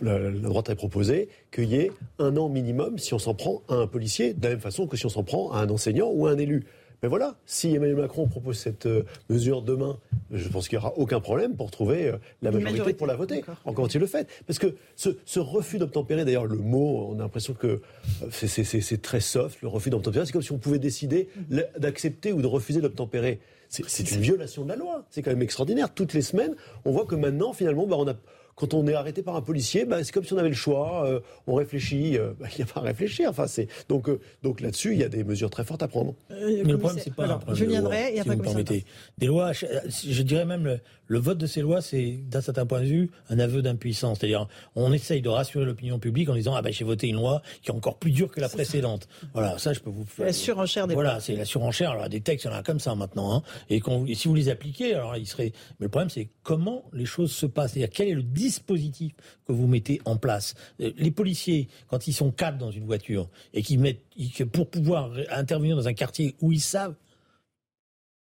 [0.00, 3.74] la, droite a proposé qu'il y ait un an minimum si on s'en prend à
[3.74, 6.26] un policier, de la même façon que si on s'en prend à un enseignant ou
[6.26, 6.64] à un élu.
[7.02, 9.98] Mais voilà, si Emmanuel Macron propose cette euh, mesure demain,
[10.30, 13.44] je pense qu'il n'y aura aucun problème pour trouver euh, la majorité, pour la voter.
[13.66, 14.26] Encore il le fait.
[14.46, 19.20] Parce que ce, refus d'obtempérer, d'ailleurs, le mot, on a l'impression que euh, c'est très
[19.20, 20.24] soft, le refus d'obtempérer.
[20.24, 21.28] C'est comme si on pouvait décider
[21.76, 23.38] d'accepter ou de refuser d'obtempérer.
[23.68, 25.04] C'est une violation de la loi.
[25.10, 25.92] C'est quand même extraordinaire.
[25.92, 26.54] Toutes les semaines,
[26.86, 28.14] on voit que maintenant, finalement, bah, on a
[28.56, 31.06] quand on est arrêté par un policier, bah, c'est comme si on avait le choix.
[31.06, 32.16] Euh, on réfléchit.
[32.16, 33.28] Euh, bah, il n'y a pas à réfléchir.
[33.30, 36.14] Enfin, c'est donc euh, donc là-dessus, il y a des mesures très fortes à prendre.
[36.30, 38.14] Mais le problème, c'est pas un problème je viendrai.
[38.14, 38.84] si vous permettez.
[39.18, 39.52] Des lois.
[39.52, 43.38] Je, dirais même le, vote de ces lois, c'est d'un certain point de vue un
[43.38, 44.18] aveu d'impuissance.
[44.18, 47.42] C'est-à-dire, on essaye de rassurer l'opinion publique en disant ah ben j'ai voté une loi
[47.62, 49.08] qui est encore plus dure que la précédente.
[49.32, 50.06] Voilà, ça je peux vous.
[50.18, 50.94] La surenchère des.
[50.94, 51.90] Voilà, c'est la surenchère.
[51.92, 53.34] Alors des textes, il y en a comme ça maintenant.
[53.34, 55.52] Hein, et, et si vous les appliquez, alors il serait.
[55.80, 57.72] Mais le problème, c'est comment les choses se passent.
[57.72, 59.12] C'est-à-dire quel est le dispositif
[59.46, 60.54] que vous mettez en place.
[60.80, 64.04] Euh, les policiers, quand ils sont quatre dans une voiture et qu'ils mettent,
[64.52, 66.94] pour pouvoir intervenir dans un quartier où ils savent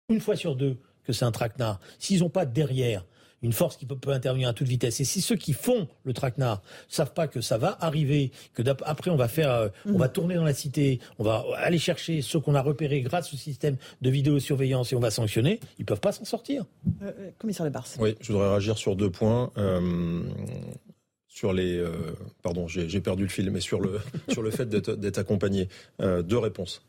[0.09, 3.05] une fois sur deux que c'est un traquenard, s'ils n'ont pas derrière
[3.41, 4.99] une force qui peut, intervenir à toute vitesse.
[4.99, 9.11] Et si ceux qui font le traquenard savent pas que ça va arriver, que après
[9.11, 12.39] on va faire, euh, on va tourner dans la cité, on va aller chercher ceux
[12.39, 16.11] qu'on a repérés grâce au système de vidéosurveillance et on va sanctionner, ils peuvent pas
[16.11, 16.65] s'en sortir.
[17.01, 17.87] Euh, euh commissaire de Bars.
[17.99, 19.51] Oui, je voudrais réagir sur deux points.
[19.57, 20.21] Euh,
[21.27, 21.81] sur les,
[22.43, 25.69] pardon, j'ai perdu le fil, mais sur le sur le fait d'être accompagné.
[25.99, 26.81] deux réponses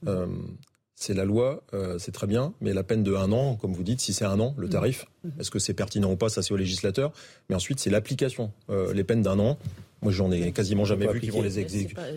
[1.01, 3.83] c'est la loi, euh, c'est très bien, mais la peine de un an, comme vous
[3.83, 4.71] dites, si c'est un an, le mmh.
[4.71, 5.29] tarif, mmh.
[5.41, 7.11] est-ce que c'est pertinent ou pas, ça c'est au législateur.
[7.49, 8.53] Mais ensuite, c'est l'application.
[8.69, 9.57] Euh, les peines d'un an,
[10.03, 11.65] moi j'en ai quasiment jamais vu qui vont les,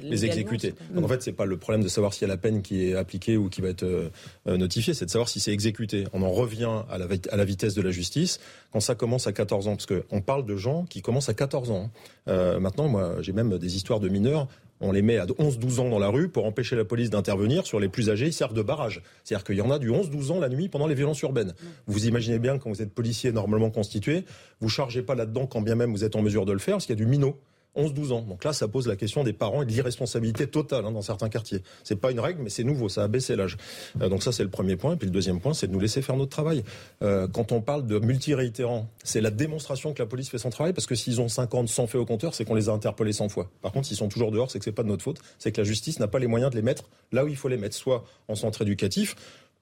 [0.03, 0.73] les exécuter.
[0.93, 2.89] Donc en fait, c'est pas le problème de savoir s'il y a la peine qui
[2.89, 4.09] est appliquée ou qui va être euh,
[4.45, 6.03] notifiée, c'est de savoir si c'est exécuté.
[6.11, 8.41] On en revient à la, à la, vitesse de la justice
[8.73, 11.71] quand ça commence à 14 ans, parce qu'on parle de gens qui commencent à 14
[11.71, 11.89] ans.
[12.27, 12.59] Hein.
[12.59, 15.99] maintenant, moi j'ai même des histoires de mineurs on les met à 11-12 ans dans
[15.99, 17.65] la rue pour empêcher la police d'intervenir.
[17.65, 19.01] Sur les plus âgés, ils servent de barrage.
[19.23, 21.53] C'est-à-dire qu'il y en a du 11-12 ans la nuit pendant les violences urbaines.
[21.87, 24.25] Vous imaginez bien, quand vous êtes policier normalement constitué,
[24.59, 26.85] vous chargez pas là-dedans quand bien même vous êtes en mesure de le faire, parce
[26.85, 27.39] qu'il y a du minot.
[27.75, 28.21] 11-12 ans.
[28.21, 31.29] Donc là, ça pose la question des parents et de l'irresponsabilité totale hein, dans certains
[31.29, 31.61] quartiers.
[31.83, 33.57] C'est pas une règle, mais c'est nouveau, ça a baissé l'âge.
[34.01, 34.93] Euh, donc ça, c'est le premier point.
[34.93, 36.63] Et puis le deuxième point, c'est de nous laisser faire notre travail.
[37.01, 40.73] Euh, quand on parle de multi-réitérants, c'est la démonstration que la police fait son travail,
[40.73, 43.29] parce que s'ils ont 50, 100 faits au compteur, c'est qu'on les a interpellés 100
[43.29, 43.49] fois.
[43.61, 45.61] Par contre, s'ils sont toujours dehors, c'est que c'est pas de notre faute, c'est que
[45.61, 47.75] la justice n'a pas les moyens de les mettre là où il faut les mettre,
[47.75, 49.15] soit en centre éducatif,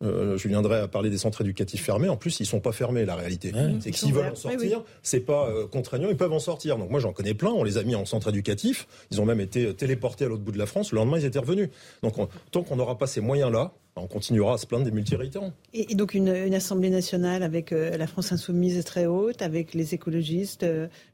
[0.03, 2.09] euh, je viendrai à parler des centres éducatifs fermés.
[2.09, 3.51] En plus, ils sont pas fermés, la réalité.
[3.79, 6.77] c'est que s'ils veulent en sortir, c'est pas euh, contraignant, ils peuvent en sortir.
[6.77, 7.51] Donc moi, j'en connais plein.
[7.51, 8.87] On les a mis en centre éducatif.
[9.11, 10.91] Ils ont même été téléportés à l'autre bout de la France.
[10.91, 11.69] Le lendemain, ils étaient revenus.
[12.03, 12.15] Donc
[12.51, 15.53] tant qu'on n'aura pas ces moyens-là, on continuera à se plaindre des multiréitérants.
[15.73, 20.65] Et, donc une, Assemblée nationale avec euh, la France insoumise très haute, avec les écologistes,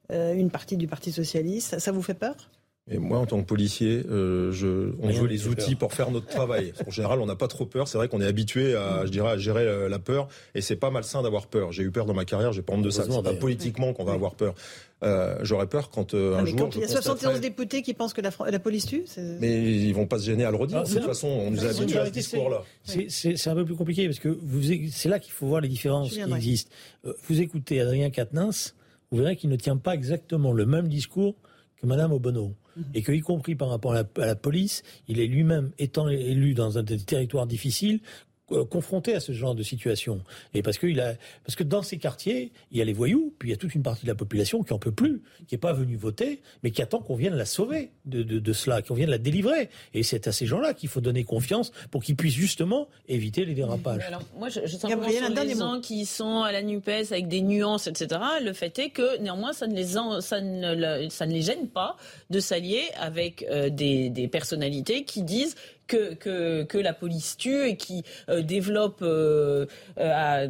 [0.10, 2.36] une partie du Parti socialiste, ça vous fait peur?
[2.90, 6.28] Et moi, en tant que policier, euh, je, on veut les outils pour faire notre
[6.28, 6.74] travail.
[6.88, 7.88] En général, on n'a pas trop peur.
[7.88, 10.78] C'est vrai qu'on est habitué à, je dirais, à gérer euh, la peur, et c'est
[10.78, 11.74] pas malsain d'avoir peur.
[11.74, 12.54] J'ai eu peur dans ma carrière.
[12.54, 13.04] J'ai pas honte de ça.
[13.04, 14.54] C'est pas politiquement qu'on va avoir peur.
[15.04, 16.58] Euh, J'aurais peur quand euh, un jour.
[16.58, 19.04] Quand il y a 71 députés qui pensent que la, la police tue.
[19.40, 20.80] Mais ils vont pas se gêner à le redire.
[20.80, 22.64] Ah, de toute façon, on nous a habitués à ce discours-là.
[23.10, 24.38] C'est un peu plus compliqué parce que
[24.92, 26.72] c'est là qu'il faut voir les différences qui existent.
[27.28, 28.76] Vous écoutez Adrien Quatennens,
[29.12, 31.36] vous verrez qu'il ne tient pas exactement le même discours
[31.82, 32.54] que Madame Obono
[32.94, 36.78] et que, y compris par rapport à la, police, il est lui-même, étant élu dans
[36.78, 36.84] un
[37.46, 38.37] difficiles, euh,
[38.70, 40.22] confronté à ce genre de situation.
[40.54, 41.16] Et parce que, il a,
[41.46, 43.76] parce que dans ces quartiers, il y a les voyous, puis il y a toute
[43.76, 46.72] une partie de la population qui en peut plus, qui n'est pas venue voter, mais
[46.72, 49.70] qui attend qu'on vienne la sauver de, de, de cela, qu'on vienne la délivrer.
[49.94, 53.54] Et c'est à ces gens-là qu'il faut donner confiance pour qu'ils puissent justement éviter les
[53.54, 54.04] dérapages.
[54.08, 57.42] Alors, moi, je, je sens sur les gens qui sont à la NUPES avec des
[57.42, 58.22] nuances, etc.
[58.42, 59.86] Le fait est que, néanmoins, ça ne les,
[60.22, 61.98] ça ne, ça ne les gêne pas
[62.30, 65.56] de s'allier avec euh, des, des personnalités qui disent
[65.88, 69.66] que, que, que la police tue et qui euh, développe euh,
[69.98, 70.50] euh,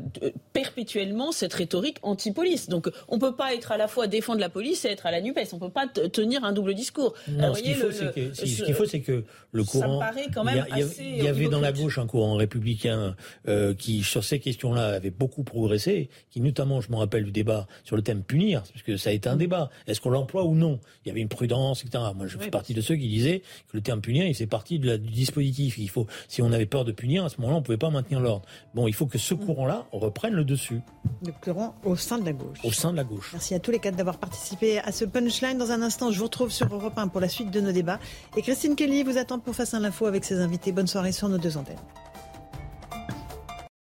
[0.54, 2.70] perpétuellement cette rhétorique anti-police.
[2.70, 5.12] Donc on ne peut pas être à la fois défendre la police et être à
[5.12, 5.54] la NUPES.
[5.54, 7.14] On ne peut pas tenir un double discours.
[7.28, 7.76] ce qu'il
[8.74, 10.02] faut, c'est que, le courant...
[11.00, 13.16] Il y, avait dans la gauche un courant républicain
[13.78, 17.96] qui, sur ces questions-là, avait beaucoup progressé, qui notamment, je me rappelle du débat sur
[17.96, 19.70] le thème punir, parce que ça a été un débat.
[19.88, 20.80] Est-ce qu'on l'emploie ou non?
[21.06, 22.04] Il y avait une prudence, etc.
[22.16, 23.42] Moi, je fais partie de ceux qui disaient
[23.72, 25.78] que le terme punir, il fait partie de la, du dispositif.
[25.78, 27.90] Il faut, si on avait peur de punir, à ce moment-là, on ne pouvait pas
[27.90, 28.45] maintenir l'ordre.
[28.74, 29.45] Bon, il faut que ce mm.
[29.45, 30.82] courant-là reprenne le dessus.
[31.26, 32.60] Le courant au sein de la gauche.
[32.64, 33.30] Au sein de la gauche.
[33.34, 35.58] Merci à tous les quatre d'avoir participé à ce punchline.
[35.58, 37.99] Dans un instant, je vous retrouve sur Europe 1 pour la suite de nos débats.
[38.36, 40.72] Et Christine Kelly vous attend pour Face à l'info avec ses invités.
[40.72, 41.78] Bonne soirée sur nos deux antennes.